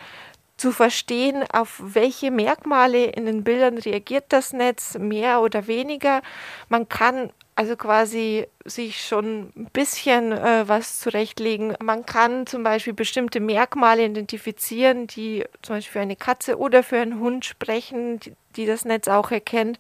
zu 0.56 0.72
verstehen, 0.72 1.44
auf 1.52 1.82
welche 1.84 2.32
Merkmale 2.32 3.08
in 3.08 3.26
den 3.26 3.44
Bildern 3.44 3.78
reagiert 3.78 4.24
das 4.30 4.54
Netz, 4.54 4.98
mehr 4.98 5.42
oder 5.42 5.68
weniger. 5.68 6.22
Man 6.70 6.88
kann 6.88 7.34
also 7.62 7.76
quasi 7.76 8.48
sich 8.66 9.06
schon 9.06 9.52
ein 9.56 9.70
bisschen 9.72 10.32
äh, 10.32 10.68
was 10.68 11.00
zurechtlegen. 11.00 11.76
Man 11.80 12.08
kann 12.08 12.48
zum 12.48 12.64
Beispiel 12.64 12.94
bestimmte 12.94 13.40
Merkmale 13.40 14.04
identifizieren, 14.04 15.06
die 15.06 15.46
zum 15.62 15.76
Beispiel 15.76 15.92
für 15.92 16.00
eine 16.00 16.16
Katze 16.16 16.58
oder 16.58 16.82
für 16.82 16.98
einen 16.98 17.20
Hund 17.20 17.46
sprechen, 17.46 18.20
die, 18.20 18.34
die 18.56 18.66
das 18.66 18.84
Netz 18.84 19.08
auch 19.08 19.30
erkennt. 19.30 19.78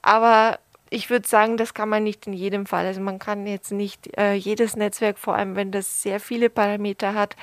Aber 0.00 0.60
ich 0.90 1.10
würde 1.10 1.26
sagen, 1.26 1.56
das 1.56 1.74
kann 1.74 1.88
man 1.88 2.04
nicht 2.04 2.28
in 2.28 2.34
jedem 2.34 2.66
Fall. 2.66 2.86
Also 2.86 3.00
man 3.00 3.18
kann 3.18 3.48
jetzt 3.48 3.72
nicht 3.72 4.16
äh, 4.16 4.34
jedes 4.34 4.76
Netzwerk, 4.76 5.18
vor 5.18 5.34
allem 5.34 5.56
wenn 5.56 5.72
das 5.72 6.04
sehr 6.04 6.20
viele 6.20 6.48
Parameter 6.48 7.14
hat, 7.14 7.34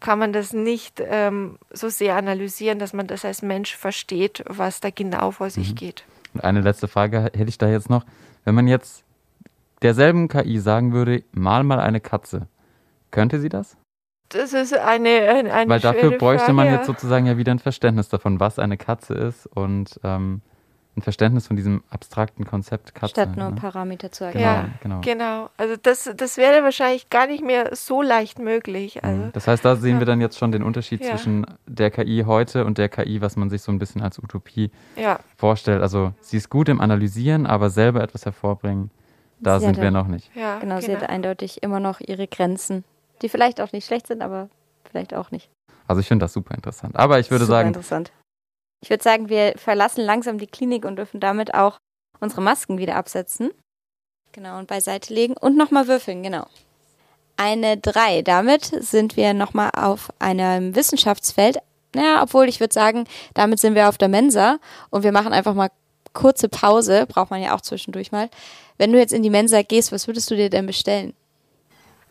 kann 0.00 0.18
man 0.18 0.32
das 0.32 0.54
nicht 0.54 1.02
ähm, 1.04 1.58
so 1.70 1.90
sehr 1.90 2.16
analysieren, 2.16 2.78
dass 2.78 2.94
man 2.94 3.06
das 3.06 3.26
als 3.26 3.42
Mensch 3.42 3.76
versteht, 3.76 4.42
was 4.46 4.80
da 4.80 4.88
genau 4.88 5.32
vor 5.32 5.50
sich 5.50 5.72
mhm. 5.72 5.74
geht. 5.74 6.04
Und 6.32 6.44
eine 6.44 6.62
letzte 6.62 6.88
Frage 6.88 7.24
hätte 7.24 7.50
ich 7.50 7.58
da 7.58 7.68
jetzt 7.68 7.90
noch. 7.90 8.06
Wenn 8.46 8.54
man 8.54 8.66
jetzt 8.66 9.04
derselben 9.82 10.28
KI 10.28 10.58
sagen 10.58 10.92
würde, 10.92 11.24
mal 11.32 11.64
mal 11.64 11.80
eine 11.80 12.00
Katze, 12.00 12.48
könnte 13.10 13.40
sie 13.40 13.48
das? 13.48 13.76
Das 14.30 14.52
ist 14.52 14.76
eine, 14.76 15.08
eine, 15.08 15.52
eine 15.52 15.70
Weil 15.70 15.80
dafür 15.80 16.10
bräuchte 16.18 16.46
Frage, 16.46 16.52
man 16.52 16.66
jetzt 16.66 16.86
sozusagen 16.86 17.24
ja 17.26 17.38
wieder 17.38 17.52
ein 17.52 17.58
Verständnis 17.58 18.08
davon, 18.08 18.40
was 18.40 18.58
eine 18.58 18.76
Katze 18.76 19.14
ist 19.14 19.46
und 19.46 19.98
ähm, 20.04 20.42
ein 20.98 21.02
Verständnis 21.02 21.46
von 21.46 21.56
diesem 21.56 21.82
abstrakten 21.88 22.44
Konzept 22.44 22.94
Katze. 22.94 23.12
Statt 23.12 23.36
nur 23.36 23.50
ne? 23.50 23.56
Parameter 23.56 24.12
zu 24.12 24.24
erkennen. 24.24 24.44
Ja, 24.44 24.68
genau. 24.82 25.00
genau. 25.00 25.50
Also 25.56 25.76
das, 25.80 26.10
das 26.14 26.36
wäre 26.36 26.62
wahrscheinlich 26.62 27.08
gar 27.08 27.26
nicht 27.26 27.42
mehr 27.42 27.74
so 27.74 28.02
leicht 28.02 28.38
möglich. 28.38 28.96
Mhm. 28.96 29.08
Also, 29.08 29.22
das 29.32 29.48
heißt, 29.48 29.64
da 29.64 29.76
sehen 29.76 29.94
ja. 29.94 29.98
wir 30.00 30.06
dann 30.06 30.20
jetzt 30.20 30.36
schon 30.36 30.52
den 30.52 30.62
Unterschied 30.62 31.02
ja. 31.02 31.10
zwischen 31.10 31.46
der 31.66 31.90
KI 31.90 32.24
heute 32.26 32.66
und 32.66 32.76
der 32.76 32.90
KI, 32.90 33.22
was 33.22 33.36
man 33.36 33.48
sich 33.48 33.62
so 33.62 33.72
ein 33.72 33.78
bisschen 33.78 34.02
als 34.02 34.18
Utopie 34.18 34.70
ja. 34.96 35.20
vorstellt. 35.36 35.80
Also 35.80 36.12
sie 36.20 36.36
ist 36.36 36.50
gut 36.50 36.68
im 36.68 36.80
Analysieren, 36.82 37.46
aber 37.46 37.70
selber 37.70 38.02
etwas 38.02 38.26
hervorbringen 38.26 38.90
da 39.40 39.60
sie 39.60 39.66
sind 39.66 39.80
wir 39.80 39.90
noch 39.90 40.06
nicht. 40.06 40.30
Ja, 40.34 40.58
genau, 40.58 40.76
genau, 40.76 40.86
sie 40.86 40.96
hat 40.96 41.08
eindeutig 41.08 41.62
immer 41.62 41.80
noch 41.80 42.00
ihre 42.00 42.26
Grenzen, 42.26 42.84
die 43.22 43.28
vielleicht 43.28 43.60
auch 43.60 43.72
nicht 43.72 43.86
schlecht 43.86 44.06
sind, 44.06 44.22
aber 44.22 44.48
vielleicht 44.90 45.14
auch 45.14 45.30
nicht. 45.30 45.50
Also 45.86 46.00
ich 46.00 46.08
finde 46.08 46.24
das 46.24 46.32
super 46.32 46.54
interessant. 46.54 46.96
Aber 46.96 47.18
ich 47.18 47.30
würde 47.30 47.44
super 47.44 47.56
sagen. 47.56 47.68
interessant. 47.68 48.12
Ich 48.80 48.90
würde 48.90 49.02
sagen, 49.02 49.28
wir 49.28 49.54
verlassen 49.56 50.02
langsam 50.02 50.38
die 50.38 50.46
Klinik 50.46 50.84
und 50.84 50.96
dürfen 50.96 51.20
damit 51.20 51.54
auch 51.54 51.78
unsere 52.20 52.42
Masken 52.42 52.78
wieder 52.78 52.96
absetzen. 52.96 53.50
Genau, 54.32 54.58
und 54.58 54.68
beiseite 54.68 55.12
legen 55.12 55.34
und 55.36 55.56
nochmal 55.56 55.88
würfeln, 55.88 56.22
genau. 56.22 56.46
Eine 57.36 57.76
3. 57.76 58.22
Damit 58.22 58.64
sind 58.64 59.16
wir 59.16 59.32
nochmal 59.32 59.70
auf 59.76 60.12
einem 60.18 60.74
Wissenschaftsfeld. 60.74 61.58
Naja, 61.94 62.22
obwohl 62.22 62.48
ich 62.48 62.60
würde 62.60 62.74
sagen, 62.74 63.04
damit 63.34 63.58
sind 63.58 63.74
wir 63.74 63.88
auf 63.88 63.96
der 63.96 64.08
Mensa 64.08 64.58
und 64.90 65.02
wir 65.02 65.12
machen 65.12 65.32
einfach 65.32 65.54
mal 65.54 65.70
kurze 66.12 66.48
Pause, 66.48 67.06
braucht 67.06 67.30
man 67.30 67.42
ja 67.42 67.54
auch 67.54 67.60
zwischendurch 67.60 68.12
mal. 68.12 68.28
Wenn 68.76 68.92
du 68.92 68.98
jetzt 68.98 69.12
in 69.12 69.22
die 69.22 69.30
Mensa 69.30 69.62
gehst, 69.62 69.92
was 69.92 70.06
würdest 70.06 70.30
du 70.30 70.36
dir 70.36 70.50
denn 70.50 70.66
bestellen? 70.66 71.14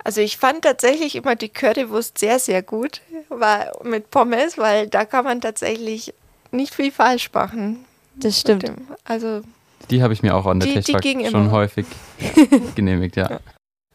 Also 0.04 0.22
ich 0.22 0.38
fand 0.38 0.62
tatsächlich 0.62 1.16
immer 1.16 1.36
die 1.36 1.50
Currywurst 1.50 2.18
sehr, 2.18 2.40
sehr 2.40 2.62
gut 2.62 3.02
war 3.30 3.72
mit 3.84 4.10
Pommes, 4.10 4.58
weil 4.58 4.88
da 4.88 5.06
kann 5.06 5.26
man 5.26 5.42
tatsächlich 5.42 6.14
nicht 6.52 6.74
viel 6.74 6.92
falsch 6.92 7.32
machen. 7.34 7.86
Das 8.16 8.40
stimmt. 8.40 8.72
Also 9.04 9.42
die 9.90 10.02
habe 10.02 10.14
ich 10.14 10.24
mir 10.24 10.36
auch 10.36 10.46
an 10.46 10.60
der 10.60 10.82
Technik 10.84 11.30
schon 11.30 11.46
immer. 11.46 11.52
häufig 11.52 11.86
genehmigt, 12.76 13.16
ja. 13.16 13.40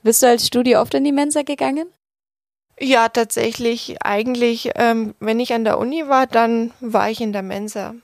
Bist 0.02 0.22
du 0.22 0.28
als 0.28 0.46
Studio 0.46 0.80
oft 0.80 0.94
in 0.94 1.04
die 1.04 1.12
Mensa 1.12 1.42
gegangen? 1.42 1.86
Ja, 2.80 3.08
tatsächlich. 3.08 3.96
Eigentlich, 4.02 4.70
ähm, 4.76 5.14
wenn 5.20 5.38
ich 5.38 5.52
an 5.52 5.64
der 5.64 5.78
Uni 5.78 6.08
war, 6.08 6.26
dann 6.26 6.72
war 6.80 7.10
ich 7.10 7.20
in 7.20 7.32
der 7.32 7.42
Mensa. 7.42 7.94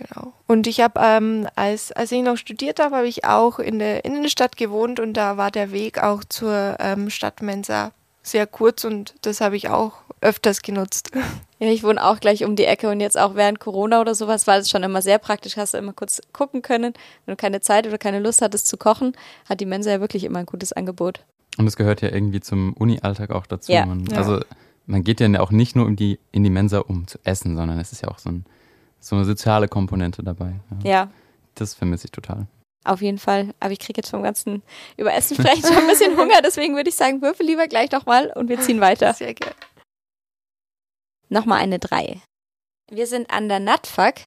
Genau. 0.00 0.32
Und 0.46 0.66
ich 0.66 0.80
habe, 0.80 0.98
ähm, 1.02 1.46
als, 1.56 1.92
als 1.92 2.10
ich 2.10 2.22
noch 2.22 2.36
studiert 2.36 2.80
habe, 2.80 2.96
habe 2.96 3.08
ich 3.08 3.24
auch 3.24 3.58
in 3.58 3.78
der 3.78 4.04
Innenstadt 4.04 4.56
gewohnt 4.56 4.98
und 4.98 5.14
da 5.14 5.36
war 5.36 5.50
der 5.50 5.72
Weg 5.72 6.02
auch 6.02 6.24
zur 6.24 6.76
ähm, 6.80 7.10
Stadtmensa 7.10 7.92
sehr 8.22 8.46
kurz 8.46 8.84
und 8.84 9.14
das 9.22 9.40
habe 9.40 9.56
ich 9.56 9.68
auch 9.68 9.94
öfters 10.20 10.62
genutzt. 10.62 11.10
Ja, 11.62 11.68
ich 11.68 11.82
wohne 11.82 12.02
auch 12.02 12.20
gleich 12.20 12.42
um 12.44 12.56
die 12.56 12.64
Ecke 12.64 12.88
und 12.88 13.00
jetzt 13.00 13.18
auch 13.18 13.34
während 13.34 13.60
Corona 13.60 14.00
oder 14.00 14.14
sowas 14.14 14.46
war 14.46 14.56
es 14.56 14.70
schon 14.70 14.82
immer 14.82 15.02
sehr 15.02 15.18
praktisch. 15.18 15.58
Hast 15.58 15.74
du 15.74 15.76
immer 15.78 15.92
kurz 15.92 16.22
gucken 16.32 16.62
können. 16.62 16.94
Wenn 17.26 17.32
du 17.32 17.36
keine 17.36 17.60
Zeit 17.60 17.86
oder 17.86 17.98
keine 17.98 18.18
Lust 18.18 18.40
hattest 18.40 18.66
zu 18.66 18.78
kochen, 18.78 19.12
hat 19.46 19.60
die 19.60 19.66
Mensa 19.66 19.90
ja 19.90 20.00
wirklich 20.00 20.24
immer 20.24 20.38
ein 20.38 20.46
gutes 20.46 20.72
Angebot. 20.72 21.22
Und 21.58 21.66
es 21.66 21.76
gehört 21.76 22.00
ja 22.00 22.08
irgendwie 22.08 22.40
zum 22.40 22.72
Uni-Alltag 22.72 23.28
auch 23.28 23.44
dazu. 23.44 23.72
Ja. 23.72 23.84
Man, 23.84 24.06
Ja. 24.06 24.16
Also 24.16 24.40
man 24.86 25.04
geht 25.04 25.20
ja 25.20 25.38
auch 25.38 25.50
nicht 25.50 25.76
nur 25.76 25.86
in 25.86 25.96
die, 25.96 26.18
in 26.32 26.44
die 26.44 26.48
Mensa, 26.48 26.78
um 26.78 27.06
zu 27.06 27.18
essen, 27.24 27.56
sondern 27.56 27.78
es 27.78 27.92
ist 27.92 28.00
ja 28.00 28.08
auch 28.08 28.18
so, 28.18 28.30
ein, 28.30 28.46
so 29.00 29.16
eine 29.16 29.24
soziale 29.24 29.66
Komponente 29.68 30.22
dabei. 30.22 30.60
Ja. 30.84 30.90
Ja, 30.90 31.10
Das 31.54 31.74
vermisse 31.74 32.06
ich 32.06 32.12
total. 32.12 32.46
auf 32.84 33.00
jeden 33.02 33.18
Fall. 33.18 33.54
Aber 33.60 33.72
ich 33.72 33.78
kriege 33.78 33.98
jetzt 33.98 34.10
vom 34.10 34.22
ganzen 34.22 34.62
über 34.96 35.12
Essen 35.14 35.34
sprechen 35.40 35.62
schon 35.66 35.76
ein 35.78 35.86
bisschen 35.86 36.16
Hunger. 36.16 36.40
Deswegen 36.42 36.74
würde 36.76 36.90
ich 36.90 36.96
sagen, 36.96 37.22
würfel 37.22 37.46
lieber 37.46 37.66
gleich 37.68 37.90
nochmal 37.90 38.30
und 38.34 38.48
wir 38.48 38.60
ziehen 38.60 38.80
weiter. 38.88 39.14
Sehr 39.14 39.34
gerne. 39.34 39.54
Nochmal 41.28 41.60
eine 41.60 41.78
3. 41.78 42.20
Wir 42.90 43.06
sind 43.06 43.30
an 43.30 43.48
der 43.48 43.60
NATFAG 43.60 44.24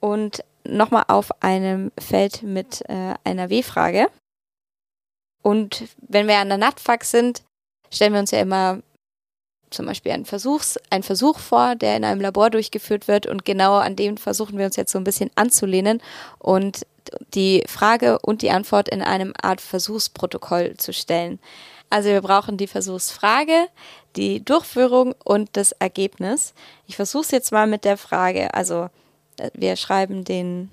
und 0.00 0.42
nochmal 0.66 1.04
auf 1.08 1.42
einem 1.42 1.92
Feld 1.98 2.42
mit 2.42 2.82
äh, 2.88 3.14
einer 3.24 3.50
W-Frage. 3.50 4.08
Und 5.42 5.84
wenn 5.98 6.26
wir 6.26 6.38
an 6.38 6.48
der 6.48 6.56
NATFAG 6.56 7.04
sind, 7.04 7.42
stellen 7.92 8.14
wir 8.14 8.20
uns 8.20 8.30
ja 8.30 8.40
immer 8.40 8.80
zum 9.74 9.86
Beispiel 9.86 10.12
einen, 10.12 10.24
Versuchs, 10.24 10.78
einen 10.90 11.02
Versuch 11.02 11.38
vor, 11.38 11.74
der 11.76 11.96
in 11.96 12.04
einem 12.04 12.20
Labor 12.20 12.50
durchgeführt 12.50 13.08
wird. 13.08 13.26
Und 13.26 13.44
genau 13.44 13.74
an 13.74 13.96
dem 13.96 14.16
versuchen 14.16 14.58
wir 14.58 14.66
uns 14.66 14.76
jetzt 14.76 14.92
so 14.92 14.98
ein 14.98 15.04
bisschen 15.04 15.30
anzulehnen 15.34 16.00
und 16.38 16.86
die 17.34 17.62
Frage 17.68 18.18
und 18.20 18.42
die 18.42 18.50
Antwort 18.50 18.88
in 18.88 19.02
einem 19.02 19.34
Art 19.40 19.60
Versuchsprotokoll 19.60 20.76
zu 20.76 20.92
stellen. 20.92 21.38
Also 21.90 22.08
wir 22.08 22.22
brauchen 22.22 22.56
die 22.56 22.66
Versuchsfrage, 22.66 23.68
die 24.16 24.44
Durchführung 24.44 25.14
und 25.24 25.50
das 25.52 25.72
Ergebnis. 25.72 26.54
Ich 26.86 26.96
versuche 26.96 27.24
es 27.24 27.30
jetzt 27.30 27.52
mal 27.52 27.66
mit 27.66 27.84
der 27.84 27.96
Frage. 27.96 28.54
Also 28.54 28.88
äh, 29.38 29.50
wir 29.54 29.76
schreiben 29.76 30.24
den 30.24 30.70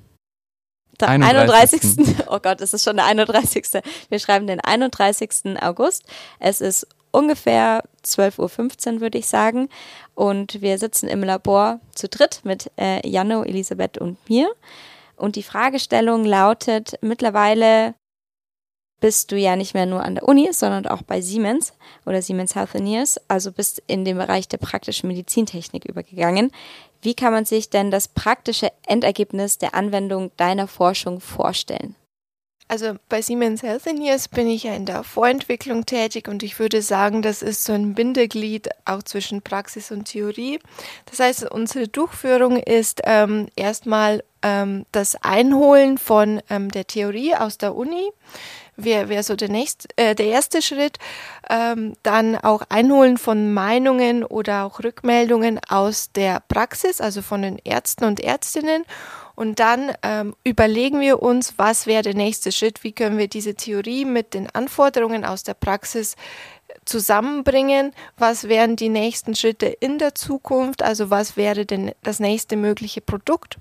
dr- 0.98 1.10
31.. 1.10 1.82
31. 2.00 2.28
Oh 2.30 2.40
Gott, 2.40 2.62
es 2.62 2.74
ist 2.74 2.84
schon 2.84 2.96
der 2.96 3.06
31. 3.06 3.68
Wir 4.10 4.20
schreiben 4.20 4.48
den 4.48 4.62
31. 4.62 5.62
August. 5.62 6.06
Es 6.40 6.62
ist 6.62 6.88
ungefähr 7.12 7.84
12.15 8.06 8.96
Uhr, 8.96 9.02
würde 9.02 9.18
ich 9.18 9.28
sagen. 9.28 9.70
Und 10.16 10.62
wir 10.62 10.78
sitzen 10.78 11.08
im 11.08 11.24
Labor 11.24 11.80
zu 11.94 12.08
dritt 12.10 12.42
mit 12.44 12.72
äh, 12.78 13.08
Janno, 13.08 13.44
Elisabeth 13.44 13.98
und 13.98 14.18
mir. 14.30 14.50
Und 15.16 15.36
die 15.36 15.44
Fragestellung 15.44 16.26
lautet, 16.26 16.98
mittlerweile 17.02 17.94
bist 19.02 19.32
du 19.32 19.36
ja 19.36 19.56
nicht 19.56 19.74
mehr 19.74 19.86
nur 19.86 20.04
an 20.04 20.16
der 20.16 20.28
Uni, 20.28 20.50
sondern 20.52 20.86
auch 20.88 21.02
bei 21.02 21.22
Siemens 21.22 21.74
oder 22.06 22.22
Siemens 22.22 22.56
Healthineers, 22.56 23.20
also 23.28 23.52
bist 23.52 23.84
in 23.88 24.06
den 24.06 24.18
Bereich 24.18 24.48
der 24.48 24.58
praktischen 24.58 25.08
Medizintechnik 25.08 25.86
übergegangen. 25.86 26.52
Wie 27.02 27.16
kann 27.16 27.34
man 27.34 27.46
sich 27.46 27.70
denn 27.70 27.92
das 27.92 28.08
praktische 28.08 28.72
Endergebnis 28.86 29.58
der 29.58 29.74
Anwendung 29.74 30.32
deiner 30.38 30.68
Forschung 30.68 31.20
vorstellen? 31.20 31.96
Also 32.72 32.94
bei 33.10 33.22
Siemens 33.22 33.64
Healthineers 33.64 34.30
bin 34.30 34.48
ich 34.48 34.64
ja 34.64 34.74
in 34.74 34.86
der 34.86 35.04
Vorentwicklung 35.04 35.86
tätig 35.86 36.30
und 36.30 36.42
ich 36.42 36.58
würde 36.58 36.82
sagen, 36.82 37.22
das 37.22 37.42
ist 37.42 37.66
so 37.66 37.74
ein 37.74 37.96
Bindeglied 37.96 38.70
auch 38.86 39.04
zwischen 39.04 39.42
Praxis 39.42 39.92
und 39.92 40.06
Theorie. 40.06 40.58
Das 41.06 41.20
heißt, 41.20 41.52
unsere 41.52 41.90
Durchführung 41.90 42.56
ist 42.56 43.02
ähm, 43.04 43.50
erstmal 43.58 44.24
ähm, 44.42 44.86
das 44.94 45.22
Einholen 45.22 45.98
von 45.98 46.42
ähm, 46.50 46.72
der 46.72 46.88
Theorie 46.88 47.36
aus 47.36 47.58
der 47.58 47.76
Uni. 47.76 48.10
Wäre 48.78 49.10
wär 49.10 49.24
so 49.24 49.36
der, 49.36 49.50
nächste, 49.50 49.90
äh, 49.98 50.16
der 50.16 50.28
erste 50.28 50.62
Schritt. 50.62 50.98
Ähm, 51.50 51.96
dann 52.04 52.38
auch 52.38 52.62
Einholen 52.70 53.18
von 53.18 53.54
Meinungen 53.54 54.24
oder 54.24 54.64
auch 54.64 54.82
Rückmeldungen 54.82 55.60
aus 55.68 56.14
der 56.14 56.42
Praxis, 56.48 57.02
also 57.02 57.22
von 57.22 57.42
den 57.42 57.58
Ärzten 57.58 58.06
und 58.06 58.22
Ärztinnen. 58.22 58.86
Und 59.42 59.58
dann 59.60 59.92
ähm, 60.04 60.36
überlegen 60.44 61.00
wir 61.00 61.24
uns, 61.24 61.56
was 61.58 61.88
wäre 61.88 62.04
der 62.04 62.14
nächste 62.14 62.52
Schritt, 62.52 62.84
wie 62.84 62.92
können 62.92 63.18
wir 63.18 63.28
diese 63.28 63.56
Theorie 63.56 64.06
mit 64.06 64.36
den 64.36 64.48
Anforderungen 64.52 65.26
aus 65.26 65.42
der 65.42 65.56
Praxis 65.56 66.16
zusammenbringen, 66.86 67.92
was 68.20 68.50
wären 68.50 68.76
die 68.76 68.90
nächsten 68.90 69.34
Schritte 69.34 69.66
in 69.66 69.98
der 69.98 70.14
Zukunft, 70.14 70.84
also 70.84 71.10
was 71.10 71.38
wäre 71.38 71.66
denn 71.66 71.92
das 72.04 72.20
nächste 72.20 72.56
mögliche 72.56 73.02
Produkt. 73.02 73.58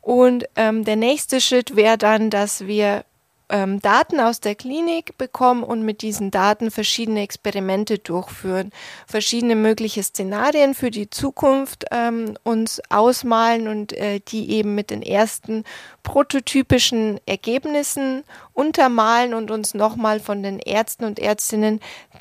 Und 0.00 0.46
ähm, 0.56 0.84
der 0.84 0.96
nächste 0.96 1.40
Schritt 1.40 1.76
wäre 1.76 1.96
dann, 1.96 2.28
dass 2.28 2.66
wir 2.66 3.04
ähm, 3.54 3.80
Daten 3.80 4.18
aus 4.18 4.40
der 4.40 4.56
Klinik 4.56 5.16
bekommen 5.16 5.62
und 5.62 5.84
mit 5.84 6.02
diesen 6.02 6.32
Daten 6.32 6.72
verschiedene 6.72 7.22
Experimente 7.22 8.00
durchführen, 8.00 8.72
verschiedene 9.06 9.54
mögliche 9.54 10.02
Szenarien 10.02 10.74
für 10.74 10.90
die 10.90 11.08
Zukunft 11.08 11.84
ähm, 11.92 12.36
uns 12.42 12.82
ausmalen 12.90 13.68
und 13.68 13.92
äh, 13.92 14.18
die 14.26 14.50
eben 14.50 14.74
mit 14.74 14.90
den 14.90 15.02
ersten 15.02 15.62
prototypischen 16.04 17.18
Ergebnissen 17.26 18.22
untermalen 18.52 19.34
und 19.34 19.50
uns 19.50 19.74
nochmal 19.74 20.20
von 20.20 20.44
den 20.44 20.60
Ärzten 20.60 21.04
und 21.04 21.18
Ärztinnen 21.18 21.80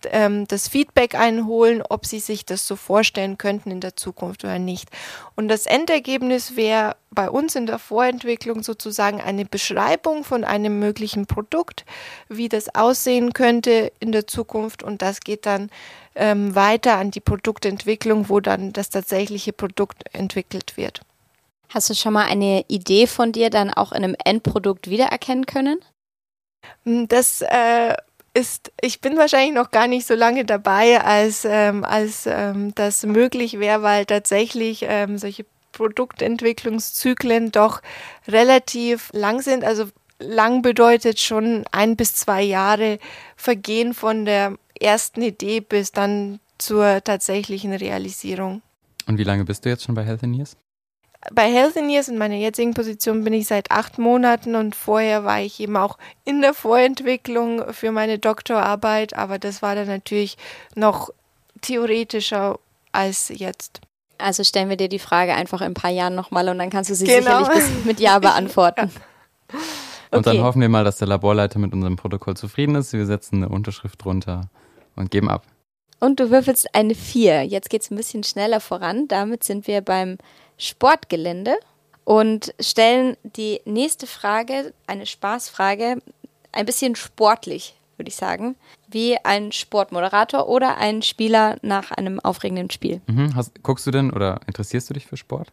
ähm, 0.10 0.48
das 0.48 0.68
Feedback 0.68 1.14
einholen, 1.14 1.84
ob 1.88 2.08
sie 2.08 2.20
sich 2.20 2.46
das 2.46 2.66
so 2.66 2.76
vorstellen 2.76 3.38
könnten 3.38 3.70
in 3.70 3.82
der 3.82 3.96
Zukunft 3.96 4.44
oder 4.46 4.58
nicht. 4.58 4.90
Und 5.36 5.50
das 5.50 5.68
Endergebnis 5.68 6.56
wäre 6.56 6.96
bei 7.12 7.30
uns 7.30 7.56
in 7.56 7.68
der 7.68 7.78
Vorentwicklung 7.78 8.64
sozusagen 8.64 9.22
eine 9.22 9.46
Beschreibung 9.46 10.24
von 10.24 10.44
einem 10.44 10.80
möglichen 10.80 11.28
Produkt, 11.28 11.86
wie 12.30 12.50
das 12.50 12.74
aussehen 12.74 13.34
könnte 13.34 13.92
in 14.00 14.12
der 14.12 14.26
Zukunft 14.26 14.82
und 14.82 15.02
das 15.02 15.20
geht 15.20 15.46
dann 15.46 15.70
ähm, 16.16 16.56
weiter 16.56 16.98
an 16.98 17.12
die 17.12 17.20
Produktentwicklung, 17.20 18.30
wo 18.30 18.40
dann 18.40 18.72
das 18.72 18.90
tatsächliche 18.90 19.52
Produkt 19.54 20.04
entwickelt 20.14 20.78
wird. 20.78 21.02
Hast 21.74 21.90
du 21.90 21.96
schon 21.96 22.14
mal 22.14 22.26
eine 22.26 22.66
Idee 22.68 23.08
von 23.08 23.32
dir 23.32 23.50
dann 23.50 23.72
auch 23.72 23.94
in 23.94 24.04
einem 24.04 24.16
Endprodukt 24.24 24.92
wiedererkennen 24.92 25.48
können? 25.48 25.80
Das 26.86 27.42
äh, 27.42 27.96
ist, 28.36 28.72
ich 28.80 29.02
bin 29.02 29.18
wahrscheinlich 29.18 29.56
noch 29.56 29.72
gar 29.72 29.88
nicht 29.88 30.06
so 30.06 30.14
lange 30.14 30.46
dabei, 30.46 31.02
als, 31.02 31.46
ähm, 31.46 31.84
als 31.84 32.28
ähm, 32.28 32.76
das 32.76 33.04
möglich 33.08 33.60
wäre, 33.60 33.82
weil 33.82 34.06
tatsächlich 34.06 34.86
ähm, 34.88 35.18
solche 35.18 35.48
Produktentwicklungszyklen 35.72 37.52
doch 37.52 37.82
relativ 38.28 39.10
lang 39.12 39.42
sind. 39.42 39.64
Also 39.64 39.86
lang 40.20 40.62
bedeutet 40.62 41.20
schon 41.20 41.66
ein 41.72 41.96
bis 41.96 42.14
zwei 42.14 42.44
Jahre 42.44 43.00
Vergehen 43.36 43.96
von 43.96 44.26
der 44.26 44.58
ersten 44.80 45.24
Idee 45.24 45.60
bis 45.60 45.92
dann 45.92 46.40
zur 46.60 47.04
tatsächlichen 47.04 47.74
Realisierung. 47.74 48.62
Und 49.08 49.18
wie 49.18 49.24
lange 49.24 49.44
bist 49.44 49.66
du 49.66 49.70
jetzt 49.70 49.84
schon 49.84 49.96
bei 49.96 50.04
Health 50.04 50.22
Years? 50.22 50.56
Bei 51.32 51.50
Healthineers 51.52 52.10
in 52.10 52.18
meiner 52.18 52.36
jetzigen 52.36 52.74
Position 52.74 53.24
bin 53.24 53.32
ich 53.34 53.48
seit 53.48 53.72
acht 53.72 53.98
Monaten 53.98 54.56
und 54.56 54.76
vorher 54.76 55.24
war 55.24 55.40
ich 55.42 55.60
eben 55.60 55.78
auch 55.78 55.98
in 56.26 56.42
der 56.42 56.54
Vorentwicklung 56.54 57.74
für 57.74 57.92
meine 57.92 58.20
Doktorarbeit, 58.20 59.16
aber 59.16 59.40
das 59.40 59.62
war 59.62 59.76
dann 59.76 59.88
natürlich 59.88 60.38
noch 60.76 61.12
theoretischer 61.62 62.60
als 62.92 63.30
jetzt. 63.30 63.80
Also 64.18 64.44
stellen 64.44 64.70
wir 64.70 64.78
dir 64.78 64.90
die 64.90 65.00
Frage 65.00 65.34
einfach 65.34 65.62
in 65.62 65.68
ein 65.68 65.74
paar 65.74 65.92
Jahren 65.92 66.16
nochmal 66.16 66.48
und 66.50 66.60
dann 66.60 66.70
kannst 66.70 66.90
du 66.90 66.96
sie 66.96 67.06
Genau. 67.06 67.44
sicherlich 67.46 67.64
mit 67.86 68.00
Ja 68.00 68.20
beantworten. 68.20 68.92
Und 70.12 70.28
dann 70.28 70.42
hoffen 70.44 70.62
wir 70.62 70.70
mal, 70.70 70.84
dass 70.84 70.98
der 70.98 71.08
Laborleiter 71.08 71.58
mit 71.58 71.74
unserem 71.74 71.96
Protokoll 71.96 72.36
zufrieden 72.38 72.76
ist. 72.76 72.94
Wir 72.94 73.06
setzen 73.06 73.38
eine 73.38 73.50
Unterschrift 73.50 74.04
drunter 74.04 74.50
und 74.96 75.10
geben 75.10 75.30
ab. 75.30 75.44
Und 76.00 76.20
du 76.20 76.30
würfelst 76.30 76.76
eine 76.76 76.96
4. 76.96 77.44
Jetzt 77.44 77.70
geht 77.70 77.82
es 77.82 77.90
ein 77.90 77.96
bisschen 77.96 78.24
schneller 78.24 78.60
voran. 78.60 79.08
Damit 79.08 79.44
sind 79.44 79.68
wir 79.68 79.82
beim 79.82 80.18
Sportgelände 80.64 81.56
und 82.06 82.54
stellen 82.60 83.18
die 83.24 83.62
nächste 83.66 84.08
Frage, 84.08 84.74
eine 84.88 85.06
Spaßfrage, 85.06 86.02
ein 86.52 86.66
bisschen 86.66 86.96
sportlich, 86.96 87.76
würde 87.98 88.10
ich 88.10 88.16
sagen, 88.16 88.56
wie 88.88 89.18
ein 89.24 89.52
Sportmoderator 89.52 90.48
oder 90.48 90.78
ein 90.78 91.02
Spieler 91.02 91.58
nach 91.62 91.92
einem 91.92 92.20
aufregenden 92.20 92.70
Spiel. 92.70 93.02
Mhm. 93.08 93.36
Hast, 93.36 93.62
guckst 93.62 93.86
du 93.88 93.92
denn 93.92 94.12
oder 94.12 94.40
interessierst 94.48 94.90
du 94.90 94.94
dich 94.94 95.06
für 95.06 95.18
Sport? 95.18 95.52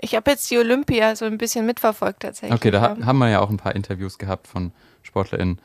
Ich 0.00 0.14
habe 0.14 0.30
jetzt 0.30 0.50
die 0.50 0.58
Olympia 0.58 1.16
so 1.16 1.24
ein 1.24 1.38
bisschen 1.38 1.66
mitverfolgt 1.66 2.20
tatsächlich. 2.20 2.56
Okay, 2.56 2.70
da 2.70 2.80
ha 2.80 2.96
haben 3.04 3.18
wir 3.18 3.28
ja 3.28 3.40
auch 3.40 3.50
ein 3.50 3.56
paar 3.56 3.74
Interviews 3.74 4.18
gehabt 4.18 4.46
von 4.46 4.72
SportlerInnen. 5.02 5.58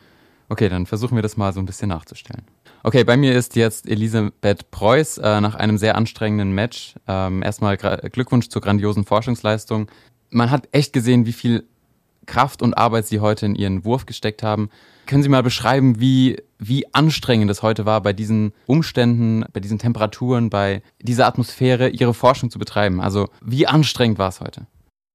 Okay, 0.49 0.69
dann 0.69 0.85
versuchen 0.85 1.15
wir 1.15 1.21
das 1.21 1.37
mal 1.37 1.53
so 1.53 1.59
ein 1.59 1.65
bisschen 1.65 1.89
nachzustellen. 1.89 2.43
Okay, 2.83 3.03
bei 3.03 3.15
mir 3.15 3.33
ist 3.33 3.55
jetzt 3.55 3.87
Elisabeth 3.87 4.69
Preuß 4.69 5.19
äh, 5.19 5.41
nach 5.41 5.55
einem 5.55 5.77
sehr 5.77 5.95
anstrengenden 5.95 6.53
Match. 6.53 6.95
Ähm, 7.07 7.41
erstmal 7.41 7.77
Glückwunsch 7.77 8.49
zur 8.49 8.61
grandiosen 8.61 9.05
Forschungsleistung. 9.05 9.89
Man 10.29 10.51
hat 10.51 10.67
echt 10.71 10.91
gesehen, 10.91 11.25
wie 11.25 11.33
viel 11.33 11.63
Kraft 12.25 12.61
und 12.61 12.77
Arbeit 12.77 13.07
Sie 13.07 13.19
heute 13.19 13.45
in 13.45 13.55
Ihren 13.55 13.85
Wurf 13.85 14.05
gesteckt 14.05 14.43
haben. 14.43 14.69
Können 15.05 15.23
Sie 15.23 15.29
mal 15.29 15.43
beschreiben, 15.43 15.99
wie, 15.99 16.41
wie 16.59 16.93
anstrengend 16.93 17.51
es 17.51 17.61
heute 17.61 17.85
war, 17.85 18.01
bei 18.01 18.13
diesen 18.13 18.53
Umständen, 18.65 19.45
bei 19.51 19.59
diesen 19.59 19.79
Temperaturen, 19.79 20.49
bei 20.49 20.81
dieser 21.01 21.27
Atmosphäre 21.27 21.89
Ihre 21.89 22.13
Forschung 22.13 22.49
zu 22.49 22.59
betreiben? 22.59 23.01
Also, 23.01 23.29
wie 23.41 23.67
anstrengend 23.67 24.17
war 24.17 24.29
es 24.29 24.39
heute? 24.39 24.67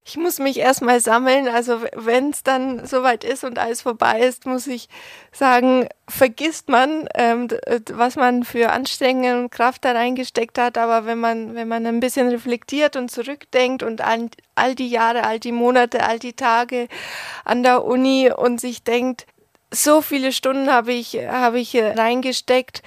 Ich 0.09 0.17
muss 0.17 0.39
mich 0.39 0.59
erstmal 0.59 1.01
sammeln. 1.01 1.49
Also 1.49 1.83
wenn 1.95 2.31
es 2.31 2.43
dann 2.43 2.87
soweit 2.87 3.25
ist 3.25 3.45
und 3.45 3.59
alles 3.59 3.83
vorbei 3.83 4.21
ist, 4.21 4.47
muss 4.47 4.67
ich 4.67 4.89
sagen, 5.33 5.87
vergisst 6.09 6.71
man, 6.71 7.07
ähm, 7.15 7.49
was 7.93 8.17
man 8.17 8.43
für 8.45 8.71
Anstrengungen 8.71 9.45
und 9.45 9.51
Kraft 9.51 9.85
da 9.85 9.93
reingesteckt 9.93 10.57
hat. 10.57 10.79
Aber 10.79 11.05
wenn 11.05 11.19
man, 11.19 11.55
wenn 11.55 11.69
man 11.69 11.87
ein 11.87 12.01
bisschen 12.01 12.29
reflektiert 12.29 12.97
und 12.97 13.11
zurückdenkt 13.11 13.83
und 13.83 14.01
all, 14.01 14.31
all 14.55 14.75
die 14.75 14.89
Jahre, 14.89 15.25
all 15.25 15.39
die 15.39 15.53
Monate, 15.53 16.03
all 16.03 16.19
die 16.19 16.33
Tage 16.33 16.89
an 17.45 17.63
der 17.63 17.85
Uni 17.85 18.33
und 18.35 18.63
sich 18.63 18.83
denkt, 18.83 19.27
so 19.71 20.01
viele 20.01 20.33
Stunden 20.33 20.73
habe 20.73 20.95
ich, 20.95 21.19
habe 21.29 21.61
ich 21.61 21.77
reingesteckt 21.77 22.83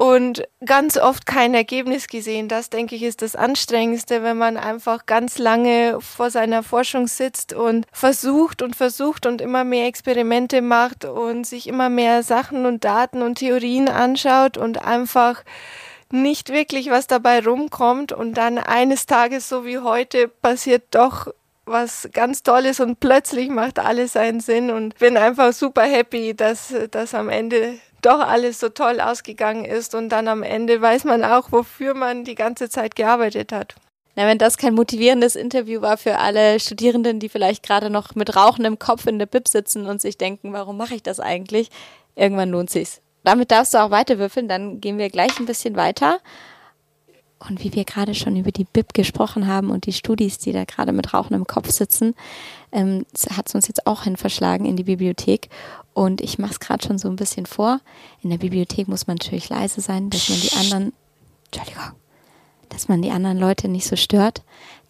und 0.00 0.44
ganz 0.64 0.96
oft 0.96 1.26
kein 1.26 1.52
Ergebnis 1.52 2.06
gesehen. 2.06 2.48
Das, 2.48 2.70
denke 2.70 2.96
ich, 2.96 3.02
ist 3.02 3.20
das 3.20 3.36
Anstrengendste, 3.36 4.22
wenn 4.22 4.38
man 4.38 4.56
einfach 4.56 5.04
ganz 5.04 5.36
lange 5.36 5.98
vor 6.00 6.30
seiner 6.30 6.62
Forschung 6.62 7.06
sitzt 7.06 7.52
und 7.52 7.86
versucht 7.92 8.62
und 8.62 8.74
versucht 8.74 9.26
und 9.26 9.42
immer 9.42 9.62
mehr 9.62 9.86
Experimente 9.86 10.62
macht 10.62 11.04
und 11.04 11.46
sich 11.46 11.66
immer 11.66 11.90
mehr 11.90 12.22
Sachen 12.22 12.64
und 12.64 12.82
Daten 12.82 13.20
und 13.20 13.40
Theorien 13.40 13.90
anschaut 13.90 14.56
und 14.56 14.82
einfach 14.82 15.44
nicht 16.10 16.48
wirklich 16.48 16.88
was 16.88 17.06
dabei 17.06 17.44
rumkommt 17.44 18.10
und 18.10 18.38
dann 18.38 18.56
eines 18.56 19.04
Tages, 19.04 19.50
so 19.50 19.66
wie 19.66 19.80
heute, 19.80 20.28
passiert 20.28 20.84
doch 20.92 21.26
was 21.66 22.08
ganz 22.14 22.42
Tolles 22.42 22.80
und 22.80 23.00
plötzlich 23.00 23.50
macht 23.50 23.78
alles 23.78 24.14
seinen 24.14 24.40
Sinn 24.40 24.70
und 24.70 24.98
bin 24.98 25.18
einfach 25.18 25.52
super 25.52 25.82
happy, 25.82 26.34
dass 26.34 26.74
das 26.90 27.14
am 27.14 27.28
Ende 27.28 27.78
doch 28.02 28.20
alles 28.20 28.60
so 28.60 28.68
toll 28.68 29.00
ausgegangen 29.00 29.64
ist 29.64 29.94
und 29.94 30.08
dann 30.08 30.28
am 30.28 30.42
Ende 30.42 30.80
weiß 30.80 31.04
man 31.04 31.24
auch, 31.24 31.52
wofür 31.52 31.94
man 31.94 32.24
die 32.24 32.34
ganze 32.34 32.68
Zeit 32.68 32.96
gearbeitet 32.96 33.52
hat. 33.52 33.74
Na, 34.16 34.26
wenn 34.26 34.38
das 34.38 34.58
kein 34.58 34.74
motivierendes 34.74 35.36
Interview 35.36 35.80
war 35.80 35.96
für 35.96 36.18
alle 36.18 36.58
Studierenden, 36.58 37.20
die 37.20 37.28
vielleicht 37.28 37.62
gerade 37.62 37.90
noch 37.90 38.14
mit 38.14 38.34
Rauchen 38.36 38.64
im 38.64 38.78
Kopf 38.78 39.06
in 39.06 39.18
der 39.18 39.26
Bib 39.26 39.48
sitzen 39.48 39.86
und 39.86 40.00
sich 40.00 40.18
denken, 40.18 40.52
warum 40.52 40.76
mache 40.76 40.94
ich 40.94 41.02
das 41.02 41.20
eigentlich? 41.20 41.70
Irgendwann 42.16 42.50
lohnt 42.50 42.70
sich's. 42.70 43.00
Damit 43.22 43.50
darfst 43.50 43.74
du 43.74 43.78
auch 43.78 43.90
weiter 43.90 44.18
würfeln, 44.18 44.48
dann 44.48 44.80
gehen 44.80 44.98
wir 44.98 45.10
gleich 45.10 45.38
ein 45.38 45.46
bisschen 45.46 45.76
weiter. 45.76 46.20
Und 47.48 47.64
wie 47.64 47.72
wir 47.72 47.84
gerade 47.84 48.14
schon 48.14 48.36
über 48.36 48.50
die 48.50 48.64
Bib 48.64 48.92
gesprochen 48.92 49.46
haben 49.46 49.70
und 49.70 49.86
die 49.86 49.94
Studis, 49.94 50.38
die 50.38 50.52
da 50.52 50.64
gerade 50.64 50.92
mit 50.92 51.14
Rauchen 51.14 51.34
im 51.34 51.46
Kopf 51.46 51.70
sitzen, 51.70 52.14
ähm, 52.70 53.06
hat 53.34 53.48
es 53.48 53.54
uns 53.54 53.66
jetzt 53.66 53.86
auch 53.86 54.04
hin 54.04 54.18
verschlagen 54.18 54.66
in 54.66 54.76
die 54.76 54.84
Bibliothek. 54.84 55.48
Und 55.94 56.20
ich 56.20 56.38
mache 56.38 56.52
es 56.52 56.60
gerade 56.60 56.86
schon 56.86 56.98
so 56.98 57.08
ein 57.08 57.16
bisschen 57.16 57.46
vor. 57.46 57.80
In 58.22 58.30
der 58.30 58.38
Bibliothek 58.38 58.88
muss 58.88 59.06
man 59.06 59.16
natürlich 59.16 59.48
leise 59.48 59.80
sein, 59.80 60.10
dass 60.10 60.28
man 60.28 60.40
die 60.40 60.52
anderen, 60.52 60.92
Entschuldigung, 61.46 61.92
dass 62.68 62.88
man 62.88 63.02
die 63.02 63.10
anderen 63.10 63.38
Leute 63.38 63.68
nicht 63.68 63.86
so 63.86 63.96
stört. 63.96 64.42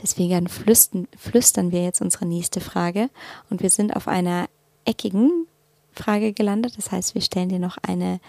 Deswegen 0.03 0.49
flüstern, 0.49 1.09
flüstern 1.17 1.73
wir 1.73 1.83
jetzt 1.83 2.01
unsere 2.01 2.27
nächste 2.27 2.61
Frage. 2.61 3.09
Und 3.49 3.63
wir 3.63 3.71
sind 3.71 3.97
auf 3.97 4.09
einer 4.09 4.49
eckigen 4.85 5.47
Frage 5.93 6.33
gelandet. 6.33 6.77
Das 6.77 6.93
heißt, 6.93 7.15
wir 7.15 7.23
stellen 7.23 7.49
dir 7.49 7.59
noch 7.59 7.79
eine 7.83 8.21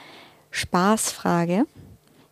Spaßfrage. 0.49 1.65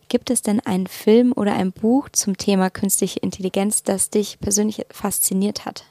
Gibt 0.08 0.30
es 0.30 0.42
denn 0.42 0.60
einen 0.60 0.88
Film 0.88 1.32
oder 1.36 1.54
ein 1.54 1.70
Buch 1.70 2.08
zum 2.08 2.36
Thema 2.36 2.68
künstliche 2.68 3.20
Intelligenz, 3.20 3.84
das 3.84 4.10
dich 4.10 4.40
persönlich 4.40 4.84
fasziniert 4.90 5.64
hat? 5.64 5.84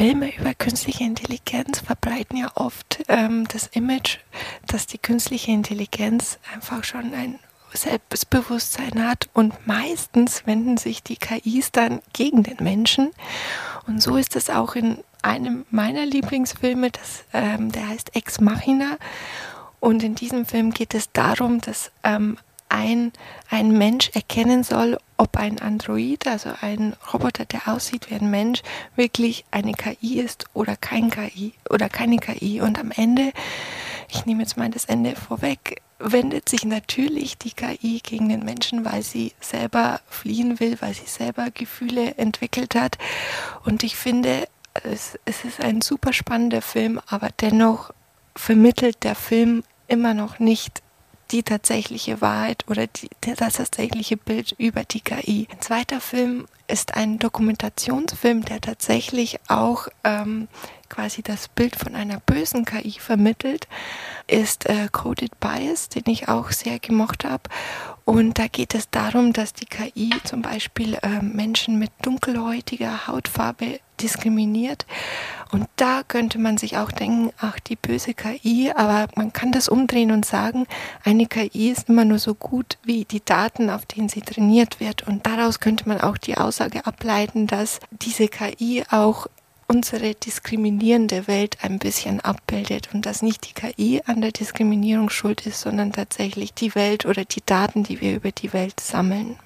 Filme 0.00 0.34
über 0.34 0.54
künstliche 0.54 1.04
Intelligenz 1.04 1.80
verbreiten 1.80 2.38
ja 2.38 2.50
oft 2.54 3.02
ähm, 3.08 3.46
das 3.48 3.66
Image, 3.66 4.16
dass 4.66 4.86
die 4.86 4.96
künstliche 4.96 5.50
Intelligenz 5.50 6.38
einfach 6.54 6.84
schon 6.84 7.12
ein 7.12 7.38
Selbstbewusstsein 7.74 9.06
hat 9.06 9.28
und 9.34 9.66
meistens 9.66 10.46
wenden 10.46 10.78
sich 10.78 11.02
die 11.02 11.16
KIs 11.16 11.72
dann 11.72 12.00
gegen 12.14 12.44
den 12.44 12.56
Menschen. 12.60 13.10
Und 13.86 14.02
so 14.02 14.16
ist 14.16 14.36
es 14.36 14.48
auch 14.48 14.74
in 14.74 15.04
einem 15.20 15.66
meiner 15.70 16.06
Lieblingsfilme, 16.06 16.92
das, 16.92 17.24
ähm, 17.34 17.70
der 17.70 17.86
heißt 17.86 18.16
Ex 18.16 18.40
Machina. 18.40 18.96
Und 19.80 20.02
in 20.02 20.14
diesem 20.14 20.46
Film 20.46 20.70
geht 20.70 20.94
es 20.94 21.12
darum, 21.12 21.60
dass 21.60 21.92
ähm, 22.04 22.38
ein, 22.70 23.12
ein 23.50 23.76
Mensch 23.76 24.08
erkennen 24.14 24.64
soll, 24.64 24.96
ob 25.20 25.36
ein 25.36 25.58
Android, 25.60 26.26
also 26.26 26.50
ein 26.62 26.96
Roboter, 27.12 27.44
der 27.44 27.68
aussieht 27.68 28.08
wie 28.08 28.14
ein 28.14 28.30
Mensch, 28.30 28.62
wirklich 28.96 29.44
eine 29.50 29.72
KI 29.72 30.18
ist 30.18 30.46
oder 30.54 30.76
kein 30.76 31.10
KI 31.10 31.52
oder 31.68 31.90
keine 31.90 32.16
KI. 32.16 32.62
Und 32.62 32.78
am 32.78 32.90
Ende, 32.90 33.32
ich 34.08 34.24
nehme 34.24 34.40
jetzt 34.40 34.56
mal 34.56 34.70
das 34.70 34.86
Ende 34.86 35.14
vorweg, 35.14 35.82
wendet 35.98 36.48
sich 36.48 36.64
natürlich 36.64 37.36
die 37.36 37.52
KI 37.52 38.00
gegen 38.02 38.30
den 38.30 38.46
Menschen, 38.46 38.86
weil 38.86 39.02
sie 39.02 39.34
selber 39.40 40.00
fliehen 40.08 40.58
will, 40.58 40.78
weil 40.80 40.94
sie 40.94 41.06
selber 41.06 41.50
Gefühle 41.50 42.14
entwickelt 42.16 42.74
hat. 42.74 42.96
Und 43.66 43.82
ich 43.82 43.96
finde, 43.96 44.48
es, 44.84 45.18
es 45.26 45.44
ist 45.44 45.60
ein 45.60 45.82
super 45.82 46.14
spannender 46.14 46.62
Film, 46.62 46.98
aber 47.06 47.28
dennoch 47.42 47.90
vermittelt 48.34 49.04
der 49.04 49.16
Film 49.16 49.64
immer 49.86 50.14
noch 50.14 50.38
nicht 50.38 50.80
die 51.30 51.42
tatsächliche 51.42 52.20
Wahrheit 52.20 52.64
oder 52.68 52.86
die, 52.86 53.08
das 53.20 53.54
tatsächliche 53.54 54.16
Bild 54.16 54.54
über 54.58 54.84
die 54.84 55.00
KI. 55.00 55.46
Ein 55.50 55.60
zweiter 55.60 56.00
Film 56.00 56.46
ist 56.68 56.94
ein 56.94 57.18
Dokumentationsfilm, 57.18 58.44
der 58.44 58.60
tatsächlich 58.60 59.38
auch 59.48 59.88
ähm, 60.04 60.48
quasi 60.88 61.22
das 61.22 61.48
Bild 61.48 61.76
von 61.76 61.94
einer 61.94 62.20
bösen 62.20 62.64
KI 62.64 62.92
vermittelt, 62.98 63.66
ist 64.26 64.66
äh, 64.66 64.88
Coded 64.90 65.38
Bias, 65.40 65.88
den 65.88 66.04
ich 66.06 66.28
auch 66.28 66.50
sehr 66.50 66.78
gemocht 66.78 67.24
habe. 67.24 67.44
Und 68.04 68.38
da 68.38 68.48
geht 68.48 68.74
es 68.74 68.90
darum, 68.90 69.32
dass 69.32 69.52
die 69.52 69.66
KI 69.66 70.10
zum 70.24 70.42
Beispiel 70.42 70.94
äh, 71.02 71.22
Menschen 71.22 71.78
mit 71.78 71.90
dunkelhäutiger 72.02 73.06
Hautfarbe 73.06 73.80
diskriminiert. 74.00 74.86
Und 75.52 75.66
da 75.76 76.02
könnte 76.06 76.38
man 76.38 76.58
sich 76.58 76.76
auch 76.76 76.92
denken, 76.92 77.32
ach, 77.38 77.58
die 77.58 77.76
böse 77.76 78.14
KI, 78.14 78.72
aber 78.74 79.08
man 79.16 79.32
kann 79.32 79.50
das 79.50 79.68
umdrehen 79.68 80.12
und 80.12 80.24
sagen, 80.24 80.66
eine 81.04 81.26
KI 81.26 81.70
ist 81.70 81.88
immer 81.88 82.04
nur 82.04 82.18
so 82.18 82.34
gut 82.34 82.78
wie 82.84 83.04
die 83.04 83.24
Daten, 83.24 83.68
auf 83.68 83.84
denen 83.86 84.08
sie 84.08 84.20
trainiert 84.20 84.78
wird. 84.78 85.06
Und 85.06 85.26
daraus 85.26 85.58
könnte 85.58 85.88
man 85.88 86.00
auch 86.00 86.18
die 86.18 86.36
Aussage 86.36 86.86
ableiten, 86.86 87.46
dass 87.46 87.80
diese 87.90 88.28
KI 88.28 88.84
auch 88.90 89.26
unsere 89.66 90.14
diskriminierende 90.14 91.28
Welt 91.28 91.58
ein 91.62 91.78
bisschen 91.78 92.20
abbildet 92.20 92.90
und 92.92 93.06
dass 93.06 93.22
nicht 93.22 93.48
die 93.48 93.54
KI 93.54 94.02
an 94.04 94.20
der 94.20 94.32
Diskriminierung 94.32 95.10
schuld 95.10 95.46
ist, 95.46 95.60
sondern 95.60 95.92
tatsächlich 95.92 96.54
die 96.54 96.74
Welt 96.74 97.06
oder 97.06 97.24
die 97.24 97.42
Daten, 97.44 97.84
die 97.84 98.00
wir 98.00 98.16
über 98.16 98.32
die 98.32 98.52
Welt 98.52 98.80
sammeln 98.80 99.36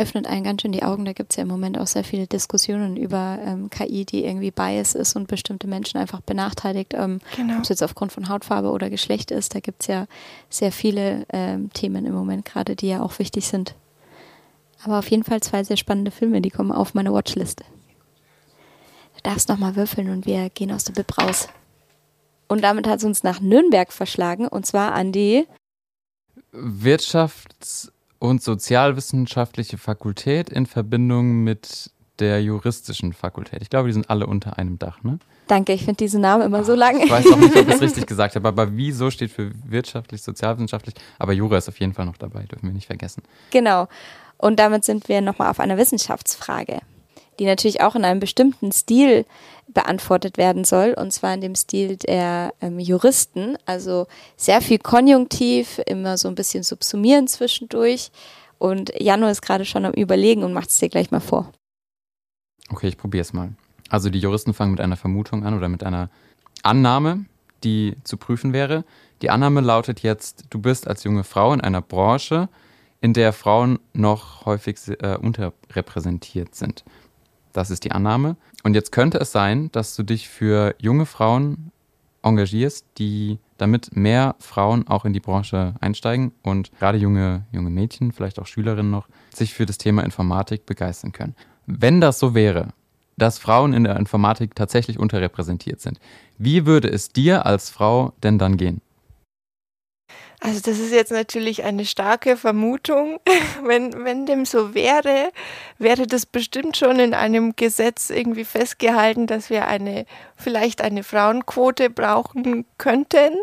öffnet 0.00 0.26
einen 0.26 0.44
ganz 0.44 0.62
schön 0.62 0.72
die 0.72 0.82
Augen. 0.82 1.04
Da 1.04 1.12
gibt 1.12 1.32
es 1.32 1.36
ja 1.36 1.42
im 1.42 1.48
Moment 1.48 1.78
auch 1.78 1.86
sehr 1.86 2.04
viele 2.04 2.26
Diskussionen 2.26 2.96
über 2.96 3.38
ähm, 3.44 3.68
KI, 3.68 4.04
die 4.04 4.24
irgendwie 4.24 4.50
bias 4.50 4.94
ist 4.94 5.14
und 5.14 5.28
bestimmte 5.28 5.66
Menschen 5.66 5.98
einfach 5.98 6.20
benachteiligt, 6.22 6.94
ähm, 6.94 7.20
genau. 7.36 7.56
ob 7.56 7.62
es 7.62 7.68
jetzt 7.68 7.82
aufgrund 7.82 8.12
von 8.12 8.28
Hautfarbe 8.28 8.70
oder 8.70 8.88
Geschlecht 8.88 9.30
ist. 9.30 9.54
Da 9.54 9.60
gibt 9.60 9.82
es 9.82 9.88
ja 9.88 10.06
sehr 10.48 10.72
viele 10.72 11.26
ähm, 11.32 11.70
Themen 11.72 12.06
im 12.06 12.14
Moment 12.14 12.46
gerade, 12.46 12.76
die 12.76 12.88
ja 12.88 13.02
auch 13.02 13.18
wichtig 13.18 13.46
sind. 13.46 13.74
Aber 14.82 14.98
auf 14.98 15.10
jeden 15.10 15.24
Fall 15.24 15.40
zwei 15.42 15.62
sehr 15.62 15.76
spannende 15.76 16.10
Filme, 16.10 16.40
die 16.40 16.50
kommen 16.50 16.72
auf 16.72 16.94
meine 16.94 17.12
Watchliste. 17.12 17.64
Du 19.16 19.20
darfst 19.22 19.50
nochmal 19.50 19.76
würfeln 19.76 20.08
und 20.08 20.24
wir 20.24 20.48
gehen 20.48 20.72
aus 20.72 20.84
der 20.84 20.94
Bib 20.94 21.18
raus. 21.18 21.48
Und 22.48 22.62
damit 22.64 22.88
hat 22.88 23.00
es 23.00 23.04
uns 23.04 23.22
nach 23.22 23.40
Nürnberg 23.40 23.92
verschlagen 23.92 24.48
und 24.48 24.64
zwar 24.64 24.92
an 24.92 25.12
die 25.12 25.46
Wirtschafts- 26.52 27.92
und 28.20 28.42
Sozialwissenschaftliche 28.42 29.78
Fakultät 29.78 30.50
in 30.50 30.66
Verbindung 30.66 31.42
mit 31.42 31.90
der 32.20 32.42
juristischen 32.42 33.14
Fakultät. 33.14 33.62
Ich 33.62 33.70
glaube, 33.70 33.88
die 33.88 33.94
sind 33.94 34.10
alle 34.10 34.26
unter 34.26 34.58
einem 34.58 34.78
Dach, 34.78 35.02
ne? 35.02 35.18
Danke, 35.48 35.72
ich 35.72 35.80
finde 35.80 35.96
diesen 35.96 36.20
Namen 36.20 36.44
immer 36.44 36.62
so 36.62 36.74
lang. 36.74 37.00
Ich 37.00 37.10
weiß 37.10 37.26
auch 37.32 37.36
nicht, 37.38 37.56
ob 37.56 37.66
ich 37.66 37.74
es 37.74 37.80
richtig 37.80 38.06
gesagt 38.06 38.36
habe, 38.36 38.46
aber 38.46 38.76
wieso 38.76 39.10
steht 39.10 39.32
für 39.32 39.50
wirtschaftlich, 39.64 40.22
sozialwissenschaftlich, 40.22 40.94
aber 41.18 41.32
Jura 41.32 41.56
ist 41.56 41.68
auf 41.68 41.80
jeden 41.80 41.94
Fall 41.94 42.06
noch 42.06 42.18
dabei, 42.18 42.44
dürfen 42.44 42.66
wir 42.66 42.74
nicht 42.74 42.86
vergessen. 42.86 43.22
Genau. 43.50 43.88
Und 44.36 44.60
damit 44.60 44.84
sind 44.84 45.08
wir 45.08 45.22
nochmal 45.22 45.50
auf 45.50 45.58
einer 45.58 45.76
Wissenschaftsfrage 45.76 46.80
die 47.40 47.46
natürlich 47.46 47.80
auch 47.80 47.96
in 47.96 48.04
einem 48.04 48.20
bestimmten 48.20 48.70
Stil 48.70 49.24
beantwortet 49.66 50.36
werden 50.36 50.64
soll, 50.64 50.92
und 50.92 51.10
zwar 51.10 51.32
in 51.32 51.40
dem 51.40 51.54
Stil 51.54 51.96
der 51.96 52.52
ähm, 52.60 52.78
Juristen. 52.78 53.56
Also 53.64 54.06
sehr 54.36 54.60
viel 54.60 54.78
Konjunktiv, 54.78 55.80
immer 55.86 56.18
so 56.18 56.28
ein 56.28 56.34
bisschen 56.34 56.62
subsumieren 56.62 57.26
zwischendurch. 57.26 58.12
Und 58.58 58.92
Jano 59.00 59.26
ist 59.28 59.40
gerade 59.40 59.64
schon 59.64 59.86
am 59.86 59.94
Überlegen 59.94 60.44
und 60.44 60.52
macht 60.52 60.68
es 60.68 60.78
dir 60.78 60.90
gleich 60.90 61.10
mal 61.10 61.20
vor. 61.20 61.50
Okay, 62.68 62.88
ich 62.88 62.98
probiere 62.98 63.22
es 63.22 63.32
mal. 63.32 63.54
Also 63.88 64.10
die 64.10 64.20
Juristen 64.20 64.52
fangen 64.52 64.72
mit 64.72 64.80
einer 64.80 64.96
Vermutung 64.96 65.44
an 65.44 65.56
oder 65.56 65.70
mit 65.70 65.82
einer 65.82 66.10
Annahme, 66.62 67.24
die 67.64 67.96
zu 68.04 68.18
prüfen 68.18 68.52
wäre. 68.52 68.84
Die 69.22 69.30
Annahme 69.30 69.62
lautet 69.62 70.00
jetzt, 70.00 70.44
du 70.50 70.60
bist 70.60 70.86
als 70.86 71.04
junge 71.04 71.24
Frau 71.24 71.54
in 71.54 71.62
einer 71.62 71.80
Branche, 71.80 72.50
in 73.00 73.14
der 73.14 73.32
Frauen 73.32 73.78
noch 73.94 74.44
häufig 74.44 74.76
äh, 74.88 75.16
unterrepräsentiert 75.16 76.54
sind. 76.54 76.84
Das 77.52 77.70
ist 77.70 77.84
die 77.84 77.92
Annahme. 77.92 78.36
Und 78.62 78.74
jetzt 78.74 78.92
könnte 78.92 79.18
es 79.18 79.32
sein, 79.32 79.70
dass 79.72 79.96
du 79.96 80.02
dich 80.02 80.28
für 80.28 80.74
junge 80.78 81.06
Frauen 81.06 81.72
engagierst, 82.22 82.86
die 82.98 83.38
damit 83.56 83.96
mehr 83.96 84.36
Frauen 84.38 84.86
auch 84.88 85.04
in 85.04 85.12
die 85.12 85.20
Branche 85.20 85.74
einsteigen 85.80 86.32
und 86.42 86.70
gerade 86.78 86.98
junge, 86.98 87.46
junge 87.52 87.70
Mädchen, 87.70 88.12
vielleicht 88.12 88.38
auch 88.38 88.46
Schülerinnen 88.46 88.90
noch, 88.90 89.08
sich 89.34 89.54
für 89.54 89.66
das 89.66 89.78
Thema 89.78 90.02
Informatik 90.02 90.66
begeistern 90.66 91.12
können. 91.12 91.34
Wenn 91.66 92.00
das 92.00 92.18
so 92.18 92.34
wäre, 92.34 92.68
dass 93.20 93.38
Frauen 93.38 93.72
in 93.72 93.84
der 93.84 93.96
Informatik 93.96 94.54
tatsächlich 94.54 94.98
unterrepräsentiert 94.98 95.80
sind. 95.80 96.00
Wie 96.38 96.66
würde 96.66 96.88
es 96.88 97.10
dir 97.10 97.44
als 97.44 97.68
Frau 97.70 98.14
denn 98.22 98.38
dann 98.38 98.56
gehen? 98.56 98.80
Also 100.42 100.60
das 100.60 100.78
ist 100.78 100.92
jetzt 100.92 101.12
natürlich 101.12 101.64
eine 101.64 101.84
starke 101.84 102.36
Vermutung. 102.36 103.20
Wenn, 103.62 104.04
wenn 104.04 104.24
dem 104.24 104.46
so 104.46 104.74
wäre, 104.74 105.32
wäre 105.78 106.06
das 106.06 106.24
bestimmt 106.24 106.78
schon 106.78 106.98
in 106.98 107.12
einem 107.12 107.54
Gesetz 107.56 108.08
irgendwie 108.08 108.44
festgehalten, 108.44 109.26
dass 109.26 109.50
wir 109.50 109.66
eine, 109.66 110.06
vielleicht 110.36 110.80
eine 110.80 111.02
Frauenquote 111.02 111.90
brauchen 111.90 112.64
könnten. 112.78 113.34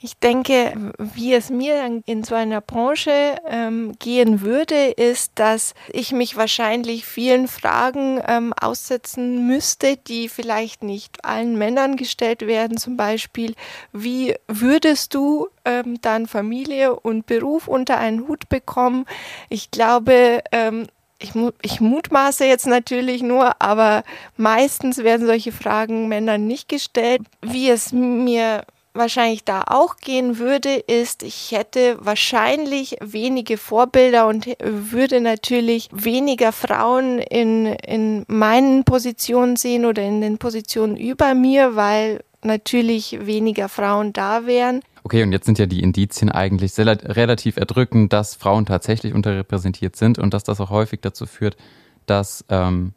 Ich 0.00 0.16
denke, 0.16 0.92
wie 0.98 1.34
es 1.34 1.50
mir 1.50 2.02
in 2.06 2.22
so 2.22 2.36
einer 2.36 2.60
Branche 2.60 3.36
ähm, 3.48 3.94
gehen 3.98 4.42
würde, 4.42 4.90
ist, 4.90 5.32
dass 5.34 5.74
ich 5.88 6.12
mich 6.12 6.36
wahrscheinlich 6.36 7.04
vielen 7.04 7.48
Fragen 7.48 8.22
ähm, 8.28 8.52
aussetzen 8.52 9.48
müsste, 9.48 9.96
die 9.96 10.28
vielleicht 10.28 10.84
nicht 10.84 11.24
allen 11.24 11.58
Männern 11.58 11.96
gestellt 11.96 12.46
werden. 12.46 12.76
Zum 12.76 12.96
Beispiel, 12.96 13.56
wie 13.92 14.36
würdest 14.46 15.14
du 15.14 15.48
ähm, 15.64 16.00
dann 16.00 16.28
Familie 16.28 16.94
und 16.94 17.26
Beruf 17.26 17.66
unter 17.66 17.98
einen 17.98 18.28
Hut 18.28 18.48
bekommen? 18.48 19.04
Ich 19.48 19.72
glaube, 19.72 20.44
ähm, 20.52 20.86
ich, 21.18 21.32
ich, 21.62 21.80
mutmaße 21.80 22.44
jetzt 22.44 22.68
natürlich 22.68 23.24
nur, 23.24 23.60
aber 23.60 24.04
meistens 24.36 24.98
werden 24.98 25.26
solche 25.26 25.50
Fragen 25.50 26.06
Männern 26.06 26.46
nicht 26.46 26.68
gestellt. 26.68 27.22
Wie 27.42 27.68
es 27.68 27.92
mir 27.92 28.62
wahrscheinlich 28.98 29.44
da 29.44 29.64
auch 29.66 29.96
gehen 29.96 30.38
würde, 30.38 30.74
ist, 30.74 31.22
ich 31.22 31.52
hätte 31.52 31.96
wahrscheinlich 32.00 32.96
wenige 33.00 33.56
Vorbilder 33.56 34.26
und 34.26 34.46
würde 34.60 35.20
natürlich 35.20 35.88
weniger 35.92 36.52
Frauen 36.52 37.18
in, 37.18 37.66
in 37.66 38.24
meinen 38.28 38.84
Positionen 38.84 39.56
sehen 39.56 39.86
oder 39.86 40.02
in 40.02 40.20
den 40.20 40.38
Positionen 40.38 40.96
über 40.96 41.34
mir, 41.34 41.76
weil 41.76 42.20
natürlich 42.42 43.18
weniger 43.24 43.68
Frauen 43.68 44.12
da 44.12 44.46
wären. 44.46 44.82
Okay, 45.04 45.22
und 45.22 45.32
jetzt 45.32 45.46
sind 45.46 45.58
ja 45.58 45.66
die 45.66 45.82
Indizien 45.82 46.30
eigentlich 46.30 46.72
sehr, 46.72 46.86
relativ 46.86 47.56
erdrückend, 47.56 48.12
dass 48.12 48.34
Frauen 48.34 48.66
tatsächlich 48.66 49.14
unterrepräsentiert 49.14 49.96
sind 49.96 50.18
und 50.18 50.34
dass 50.34 50.44
das 50.44 50.60
auch 50.60 50.70
häufig 50.70 51.00
dazu 51.00 51.26
führt, 51.26 51.56
dass 52.06 52.44
ähm, 52.48 52.92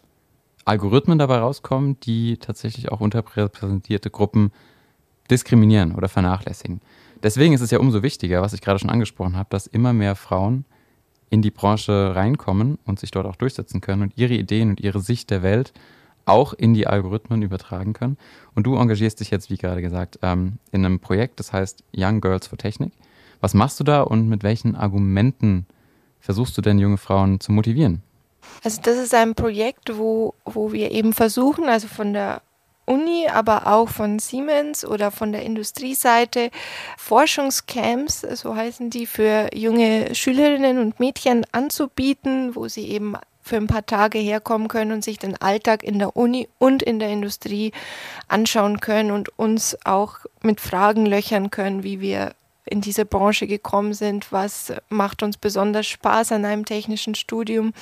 Algorithmen 0.65 1.19
dabei 1.19 1.39
rauskommen, 1.39 1.99
die 2.01 2.37
tatsächlich 2.37 2.91
auch 2.91 2.99
unterrepräsentierte 2.99 4.09
Gruppen 4.09 4.51
diskriminieren 5.31 5.95
oder 5.95 6.09
vernachlässigen. 6.09 6.81
Deswegen 7.23 7.53
ist 7.53 7.61
es 7.61 7.71
ja 7.71 7.79
umso 7.79 8.03
wichtiger, 8.03 8.41
was 8.41 8.53
ich 8.53 8.61
gerade 8.61 8.79
schon 8.79 8.89
angesprochen 8.89 9.37
habe, 9.37 9.49
dass 9.49 9.67
immer 9.67 9.93
mehr 9.93 10.15
Frauen 10.15 10.65
in 11.29 11.41
die 11.41 11.51
Branche 11.51 12.13
reinkommen 12.15 12.77
und 12.85 12.99
sich 12.99 13.11
dort 13.11 13.25
auch 13.25 13.35
durchsetzen 13.35 13.79
können 13.79 14.01
und 14.01 14.13
ihre 14.17 14.33
Ideen 14.33 14.69
und 14.69 14.81
ihre 14.81 14.99
Sicht 14.99 15.29
der 15.29 15.43
Welt 15.43 15.71
auch 16.25 16.53
in 16.53 16.73
die 16.73 16.87
Algorithmen 16.87 17.41
übertragen 17.41 17.93
können. 17.93 18.17
Und 18.53 18.67
du 18.67 18.75
engagierst 18.75 19.19
dich 19.19 19.31
jetzt, 19.31 19.49
wie 19.49 19.57
gerade 19.57 19.81
gesagt, 19.81 20.19
ähm, 20.21 20.57
in 20.71 20.85
einem 20.85 20.99
Projekt, 20.99 21.39
das 21.39 21.53
heißt 21.53 21.83
Young 21.95 22.21
Girls 22.21 22.47
for 22.47 22.57
Technik. 22.57 22.91
Was 23.39 23.53
machst 23.53 23.79
du 23.79 23.83
da 23.83 24.01
und 24.01 24.29
mit 24.29 24.43
welchen 24.43 24.75
Argumenten 24.75 25.65
versuchst 26.19 26.57
du 26.57 26.61
denn 26.61 26.79
junge 26.79 26.97
Frauen 26.97 27.39
zu 27.39 27.51
motivieren? 27.51 28.03
Also 28.63 28.81
das 28.83 28.97
ist 28.97 29.13
ein 29.13 29.33
Projekt, 29.35 29.97
wo, 29.97 30.35
wo 30.45 30.71
wir 30.71 30.91
eben 30.91 31.13
versuchen, 31.13 31.65
also 31.65 31.87
von 31.87 32.13
der 32.13 32.41
Uni, 32.91 33.27
aber 33.27 33.67
auch 33.67 33.87
von 33.87 34.19
Siemens 34.19 34.83
oder 34.85 35.11
von 35.11 35.31
der 35.31 35.43
Industrieseite 35.43 36.51
Forschungscamps, 36.97 38.21
so 38.21 38.55
heißen 38.55 38.89
die, 38.89 39.05
für 39.05 39.49
junge 39.53 40.13
Schülerinnen 40.13 40.77
und 40.77 40.99
Mädchen 40.99 41.45
anzubieten, 41.53 42.53
wo 42.53 42.67
sie 42.67 42.89
eben 42.89 43.15
für 43.41 43.55
ein 43.55 43.67
paar 43.67 43.85
Tage 43.85 44.19
herkommen 44.19 44.67
können 44.67 44.91
und 44.91 45.03
sich 45.03 45.17
den 45.17 45.39
Alltag 45.41 45.83
in 45.83 45.99
der 45.99 46.17
Uni 46.17 46.49
und 46.59 46.83
in 46.83 46.99
der 46.99 47.09
Industrie 47.09 47.71
anschauen 48.27 48.81
können 48.81 49.11
und 49.11 49.37
uns 49.39 49.77
auch 49.85 50.17
mit 50.41 50.59
Fragen 50.59 51.05
löchern 51.05 51.49
können, 51.49 51.83
wie 51.83 52.01
wir 52.01 52.33
in 52.65 52.81
diese 52.81 53.05
Branche 53.05 53.47
gekommen 53.47 53.93
sind, 53.93 54.31
was 54.31 54.73
macht 54.89 55.23
uns 55.23 55.37
besonders 55.37 55.87
Spaß 55.87 56.33
an 56.33 56.45
einem 56.45 56.65
technischen 56.65 57.15
Studium. 57.15 57.73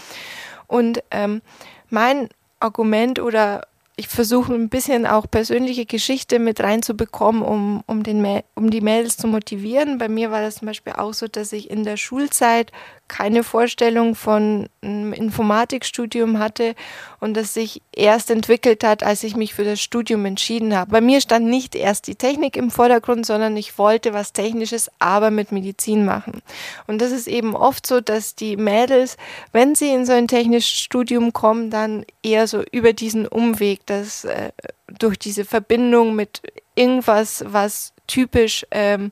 Und 0.68 1.04
ähm, 1.12 1.42
mein 1.90 2.30
Argument 2.60 3.20
oder 3.20 3.68
ich 4.00 4.08
versuche 4.08 4.54
ein 4.54 4.70
bisschen 4.70 5.06
auch 5.06 5.30
persönliche 5.30 5.86
Geschichte 5.86 6.40
mit 6.40 6.62
reinzubekommen, 6.62 7.42
um, 7.42 7.84
um, 7.86 8.02
den, 8.02 8.26
um 8.56 8.70
die 8.70 8.80
Mädels 8.80 9.18
zu 9.18 9.28
motivieren. 9.28 9.98
Bei 9.98 10.08
mir 10.08 10.32
war 10.32 10.42
das 10.42 10.56
zum 10.56 10.68
Beispiel 10.68 10.94
auch 10.94 11.14
so, 11.14 11.28
dass 11.28 11.52
ich 11.52 11.70
in 11.70 11.84
der 11.84 11.98
Schulzeit 11.98 12.72
keine 13.10 13.44
Vorstellung 13.44 14.16
von 14.16 14.70
einem 14.82 15.14
Informatikstudium 15.14 16.40
hatte 16.40 16.76
und 17.20 17.36
das 17.36 17.54
sich 17.54 17.82
erst 17.94 18.32
entwickelt 18.32 18.84
hat, 18.84 19.04
als 19.04 19.24
ich 19.24 19.36
mich 19.36 19.54
für 19.54 19.64
das 19.64 19.82
Studium 19.82 20.26
entschieden 20.26 20.76
habe. 20.76 20.92
Bei 20.92 21.02
mir 21.02 21.22
stand 21.22 21.48
nicht 21.48 21.76
erst 21.76 22.08
die 22.08 22.16
Technik 22.16 22.56
im 22.56 22.72
Vordergrund, 22.72 23.26
sondern 23.26 23.58
ich 23.58 23.78
wollte 23.78 24.14
was 24.14 24.34
Technisches, 24.34 24.90
aber 25.00 25.32
mit 25.32 25.52
Medizin 25.52 26.06
machen. 26.06 26.42
Und 26.88 27.02
das 27.02 27.12
ist 27.12 27.28
eben 27.28 27.56
oft 27.56 27.86
so, 27.86 28.02
dass 28.02 28.36
die 28.36 28.58
Mädels, 28.58 29.18
wenn 29.52 29.76
sie 29.76 29.90
in 29.90 30.06
so 30.06 30.14
ein 30.14 30.28
technisches 30.28 30.72
Studium 30.72 31.34
kommen, 31.34 31.70
dann 31.70 32.06
eher 32.24 32.48
so 32.48 32.64
über 32.72 32.94
diesen 32.94 33.28
Umweg, 33.28 33.86
dass 33.86 34.24
äh, 34.26 34.52
durch 34.98 35.20
diese 35.20 35.46
Verbindung 35.46 36.16
mit 36.16 36.42
irgendwas, 36.76 37.44
was 37.46 37.94
typisch 38.08 38.66
ähm, 38.72 39.12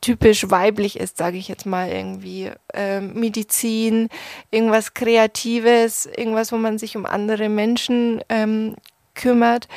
typisch 0.00 0.50
weiblich 0.50 0.98
ist, 0.98 1.18
sage 1.18 1.36
ich 1.36 1.48
jetzt 1.48 1.66
mal 1.66 1.90
irgendwie. 1.90 2.50
Ähm, 2.72 3.14
Medizin, 3.14 4.08
irgendwas 4.50 4.94
Kreatives, 4.94 6.06
irgendwas, 6.06 6.52
wo 6.52 6.56
man 6.56 6.78
sich 6.78 6.96
um 6.96 7.06
andere 7.06 7.48
Menschen 7.48 8.22
ähm, 8.28 8.76
kümmert. 9.14 9.68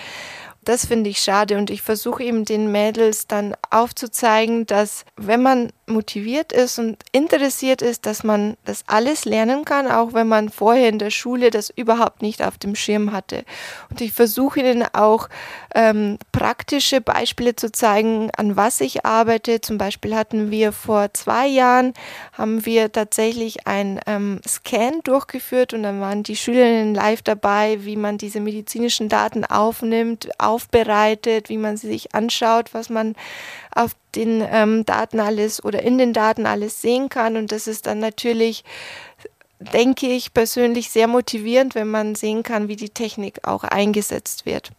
Das 0.63 0.85
finde 0.85 1.09
ich 1.09 1.19
schade 1.19 1.57
und 1.57 1.69
ich 1.69 1.81
versuche 1.81 2.23
eben 2.23 2.45
den 2.45 2.71
Mädels 2.71 3.27
dann 3.27 3.53
aufzuzeigen, 3.69 4.65
dass 4.65 5.03
wenn 5.17 5.41
man 5.41 5.73
motiviert 5.85 6.53
ist 6.53 6.79
und 6.79 6.97
interessiert 7.11 7.81
ist, 7.81 8.05
dass 8.05 8.23
man 8.23 8.55
das 8.63 8.83
alles 8.87 9.25
lernen 9.25 9.65
kann, 9.65 9.87
auch 9.87 10.13
wenn 10.13 10.27
man 10.27 10.49
vorher 10.49 10.89
in 10.89 10.99
der 10.99 11.09
Schule 11.09 11.49
das 11.49 11.69
überhaupt 11.69 12.21
nicht 12.21 12.41
auf 12.41 12.57
dem 12.57 12.75
Schirm 12.75 13.11
hatte. 13.11 13.43
Und 13.89 13.99
ich 13.99 14.13
versuche 14.13 14.61
ihnen 14.61 14.85
auch 14.93 15.27
ähm, 15.75 16.17
praktische 16.31 17.01
Beispiele 17.01 17.55
zu 17.55 17.71
zeigen, 17.71 18.31
an 18.37 18.55
was 18.55 18.79
ich 18.79 19.05
arbeite. 19.05 19.59
Zum 19.59 19.77
Beispiel 19.77 20.15
hatten 20.15 20.51
wir 20.51 20.71
vor 20.71 21.13
zwei 21.13 21.47
Jahren, 21.47 21.93
haben 22.31 22.65
wir 22.65 22.91
tatsächlich 22.91 23.67
ein 23.67 23.99
ähm, 24.07 24.39
Scan 24.47 25.01
durchgeführt 25.03 25.73
und 25.73 25.83
dann 25.83 25.99
waren 25.99 26.23
die 26.23 26.37
Schülerinnen 26.37 26.95
live 26.95 27.21
dabei, 27.21 27.79
wie 27.81 27.97
man 27.97 28.17
diese 28.17 28.39
medizinischen 28.39 29.09
Daten 29.09 29.43
aufnimmt, 29.43 30.29
aufbereitet, 30.39 31.49
wie 31.49 31.57
man 31.57 31.75
sie 31.75 31.87
sich 31.87 32.15
anschaut, 32.15 32.73
was 32.73 32.89
man 32.89 33.15
auf 33.75 33.95
den 34.15 34.43
ähm, 34.49 34.85
Daten 34.85 35.19
alles 35.19 35.63
oder 35.63 35.83
in 35.83 35.97
den 35.97 36.13
Daten 36.13 36.45
alles 36.45 36.81
sehen 36.81 37.09
kann. 37.09 37.37
Und 37.37 37.51
das 37.51 37.67
ist 37.67 37.87
dann 37.87 37.99
natürlich, 37.99 38.63
denke 39.59 40.07
ich, 40.07 40.33
persönlich 40.33 40.89
sehr 40.89 41.07
motivierend, 41.07 41.75
wenn 41.75 41.89
man 41.89 42.15
sehen 42.15 42.43
kann, 42.43 42.67
wie 42.67 42.75
die 42.75 42.89
Technik 42.89 43.47
auch 43.47 43.63
eingesetzt 43.63 44.45
wird. 44.45 44.71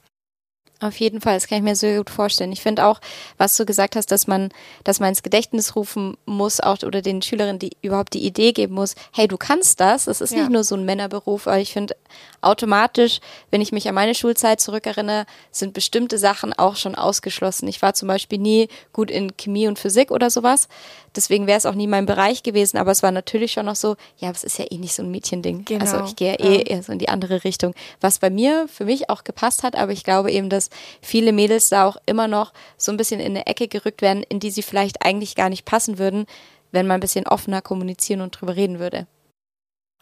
Auf 0.85 0.97
jeden 1.01 1.20
Fall, 1.20 1.35
das 1.35 1.47
kann 1.47 1.59
ich 1.59 1.64
mir 1.64 1.76
so 1.76 1.87
gut 1.87 2.11
vorstellen. 2.11 2.53
Ich 2.53 2.62
finde 2.62 2.85
auch, 2.85 3.01
was 3.39 3.57
du 3.57 3.64
gesagt 3.64 3.97
hast, 3.97 4.11
dass 4.11 4.26
man, 4.26 4.51
dass 4.85 5.01
man 5.01 5.11
ins 5.11 5.22
Gedächtnis 5.22 5.76
rufen 5.76 6.16
muss, 6.26 6.61
auch 6.61 6.82
oder 6.82 7.03
den 7.03 7.22
Schülerinnen 7.22 7.59
die 7.59 7.72
überhaupt 7.82 8.14
die 8.14 8.24
Idee 8.24 8.53
geben 8.53 8.74
muss, 8.74 8.95
hey, 9.12 9.28
du 9.28 9.37
kannst 9.37 9.80
das. 9.80 10.07
Es 10.07 10.20
ist 10.20 10.32
ja. 10.32 10.41
nicht 10.41 10.51
nur 10.51 10.64
so 10.64 10.74
ein 10.74 10.85
Männerberuf, 10.85 11.47
aber 11.47 11.59
ich 11.59 11.72
finde 11.72 11.97
automatisch, 12.43 13.20
wenn 13.51 13.61
ich 13.61 13.72
mich 13.72 13.89
an 13.89 13.95
meine 13.95 14.14
Schulzeit 14.14 14.61
zurückerinnere, 14.61 15.26
sind 15.51 15.72
bestimmte 15.72 16.18
Sachen 16.18 16.53
auch 16.53 16.76
schon 16.76 16.95
ausgeschlossen. 16.95 17.68
Ich 17.68 17.80
war 17.82 17.95
zum 17.95 18.09
Beispiel 18.09 18.39
nie 18.39 18.68
gut 18.93 19.11
in 19.11 19.37
Chemie 19.37 19.66
und 19.68 19.78
Physik 19.78 20.11
oder 20.11 20.30
sowas. 20.30 20.68
Deswegen 21.16 21.47
wäre 21.47 21.59
es 21.59 21.66
auch 21.66 21.74
nie 21.74 21.87
mein 21.87 22.07
Bereich 22.07 22.43
gewesen, 22.43 22.76
aber 22.76 22.91
es 22.91 23.03
war 23.03 23.12
natürlich 23.12 23.53
schon 23.53 23.66
noch 23.66 23.76
so, 23.76 23.97
ja, 24.18 24.30
es 24.30 24.45
ist 24.45 24.59
ja 24.59 24.66
eh 24.68 24.78
nicht 24.78 24.95
so 24.95 25.03
ein 25.03 25.11
Mädchending. 25.11 25.64
Genau. 25.64 25.80
Also 25.80 26.05
ich 26.05 26.16
gehe 26.16 26.32
ja 26.32 26.45
eh 26.45 26.62
eher 26.62 26.82
so 26.82 26.93
in 26.93 26.99
die 26.99 27.09
andere 27.09 27.45
Richtung. 27.45 27.72
Was 28.01 28.18
bei 28.18 28.30
mir 28.30 28.66
für 28.68 28.85
mich 28.85 29.11
auch 29.11 29.24
gepasst 29.24 29.62
hat, 29.62 29.76
aber 29.76 29.93
ich 29.93 30.03
glaube 30.05 30.30
eben, 30.32 30.49
dass 30.49 30.70
viele 31.01 31.33
Mädels 31.33 31.68
da 31.68 31.87
auch 31.87 31.97
immer 32.07 32.29
noch 32.29 32.53
so 32.77 32.93
ein 32.93 32.97
bisschen 32.97 33.20
in 33.20 33.33
eine 33.33 33.47
Ecke 33.47 33.68
gerückt 33.68 34.03
werden, 34.03 34.22
in 34.22 34.41
die 34.41 34.51
sie 34.51 34.62
vielleicht 34.62 35.05
eigentlich 35.05 35.35
gar 35.35 35.49
nicht 35.49 35.64
passen 35.64 35.99
würden, 35.99 36.27
wenn 36.72 36.87
man 36.87 36.99
ein 36.99 37.01
bisschen 37.01 37.27
offener 37.27 37.62
kommunizieren 37.62 38.20
und 38.20 38.31
drüber 38.31 38.57
reden 38.57 38.79
würde. 38.79 39.07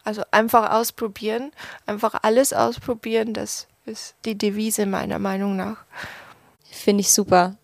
Also 0.03 0.23
einfach 0.31 0.71
ausprobieren, 0.71 1.51
einfach 1.85 2.15
alles 2.23 2.51
ausprobieren, 2.51 3.33
das 3.33 3.67
ist 3.85 4.15
die 4.25 4.37
Devise 4.37 4.85
meiner 4.85 5.19
Meinung 5.19 5.55
nach. 5.55 5.77
Finde 6.69 7.01
ich 7.01 7.11
super. 7.11 7.55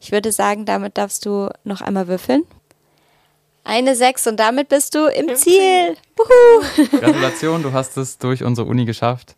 Ich 0.00 0.12
würde 0.12 0.32
sagen, 0.32 0.66
damit 0.66 0.98
darfst 0.98 1.24
du 1.24 1.48
noch 1.64 1.80
einmal 1.80 2.08
würfeln. 2.08 2.44
Eine 3.62 3.96
Sechs 3.96 4.26
und 4.26 4.38
damit 4.38 4.68
bist 4.68 4.94
du 4.94 5.06
im, 5.06 5.28
Im 5.28 5.36
Ziel. 5.36 5.96
Ziel. 6.76 6.88
Gratulation, 7.00 7.62
du 7.62 7.72
hast 7.72 7.96
es 7.96 8.18
durch 8.18 8.44
unsere 8.44 8.68
Uni 8.68 8.84
geschafft. 8.84 9.34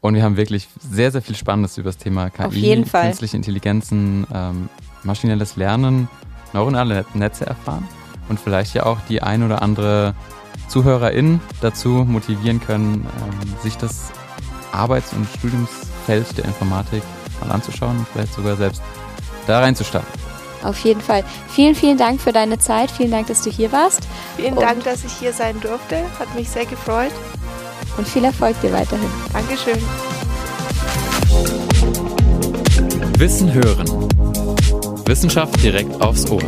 Und 0.00 0.14
wir 0.14 0.22
haben 0.22 0.36
wirklich 0.36 0.68
sehr, 0.78 1.10
sehr 1.10 1.22
viel 1.22 1.36
Spannendes 1.36 1.76
über 1.76 1.90
das 1.90 1.98
Thema 1.98 2.30
KI, 2.30 2.84
künstliche 2.90 3.36
Intelligenzen, 3.36 4.26
ähm, 4.32 4.68
maschinelles 5.02 5.56
Lernen, 5.56 6.08
neuronale 6.52 7.04
Netze 7.14 7.46
erfahren 7.46 7.86
und 8.28 8.40
vielleicht 8.40 8.74
ja 8.74 8.86
auch 8.86 8.98
die 9.08 9.22
ein 9.22 9.42
oder 9.42 9.62
andere 9.62 10.14
ZuhörerInnen 10.68 11.40
dazu 11.60 12.04
motivieren 12.06 12.60
können, 12.60 13.06
ähm, 13.06 13.62
sich 13.62 13.76
das 13.76 14.10
Arbeits- 14.72 15.12
und 15.12 15.26
Studiumsfeld 15.38 16.38
der 16.38 16.44
Informatik 16.46 17.02
mal 17.40 17.50
anzuschauen 17.50 17.98
und 17.98 18.08
vielleicht 18.08 18.32
sogar 18.32 18.56
selbst 18.56 18.82
da 19.46 19.60
reinzustarten. 19.60 20.08
Auf 20.62 20.78
jeden 20.80 21.00
Fall. 21.00 21.24
Vielen, 21.48 21.74
vielen 21.74 21.96
Dank 21.96 22.20
für 22.20 22.32
deine 22.32 22.58
Zeit. 22.58 22.90
Vielen 22.90 23.10
Dank, 23.10 23.26
dass 23.28 23.42
du 23.42 23.50
hier 23.50 23.72
warst. 23.72 24.06
Vielen 24.36 24.54
und 24.54 24.62
Dank, 24.62 24.84
dass 24.84 25.04
ich 25.04 25.12
hier 25.12 25.32
sein 25.32 25.58
durfte. 25.60 26.04
Hat 26.18 26.34
mich 26.34 26.50
sehr 26.50 26.66
gefreut 26.66 27.12
und 28.00 28.08
viel 28.08 28.24
Erfolg 28.24 28.58
dir 28.62 28.72
weiterhin. 28.72 29.10
Dankeschön. 29.30 29.76
Wissen 33.18 33.52
hören. 33.52 34.08
Wissenschaft 35.04 35.62
direkt 35.62 36.00
aufs 36.00 36.30
Ohr. 36.30 36.40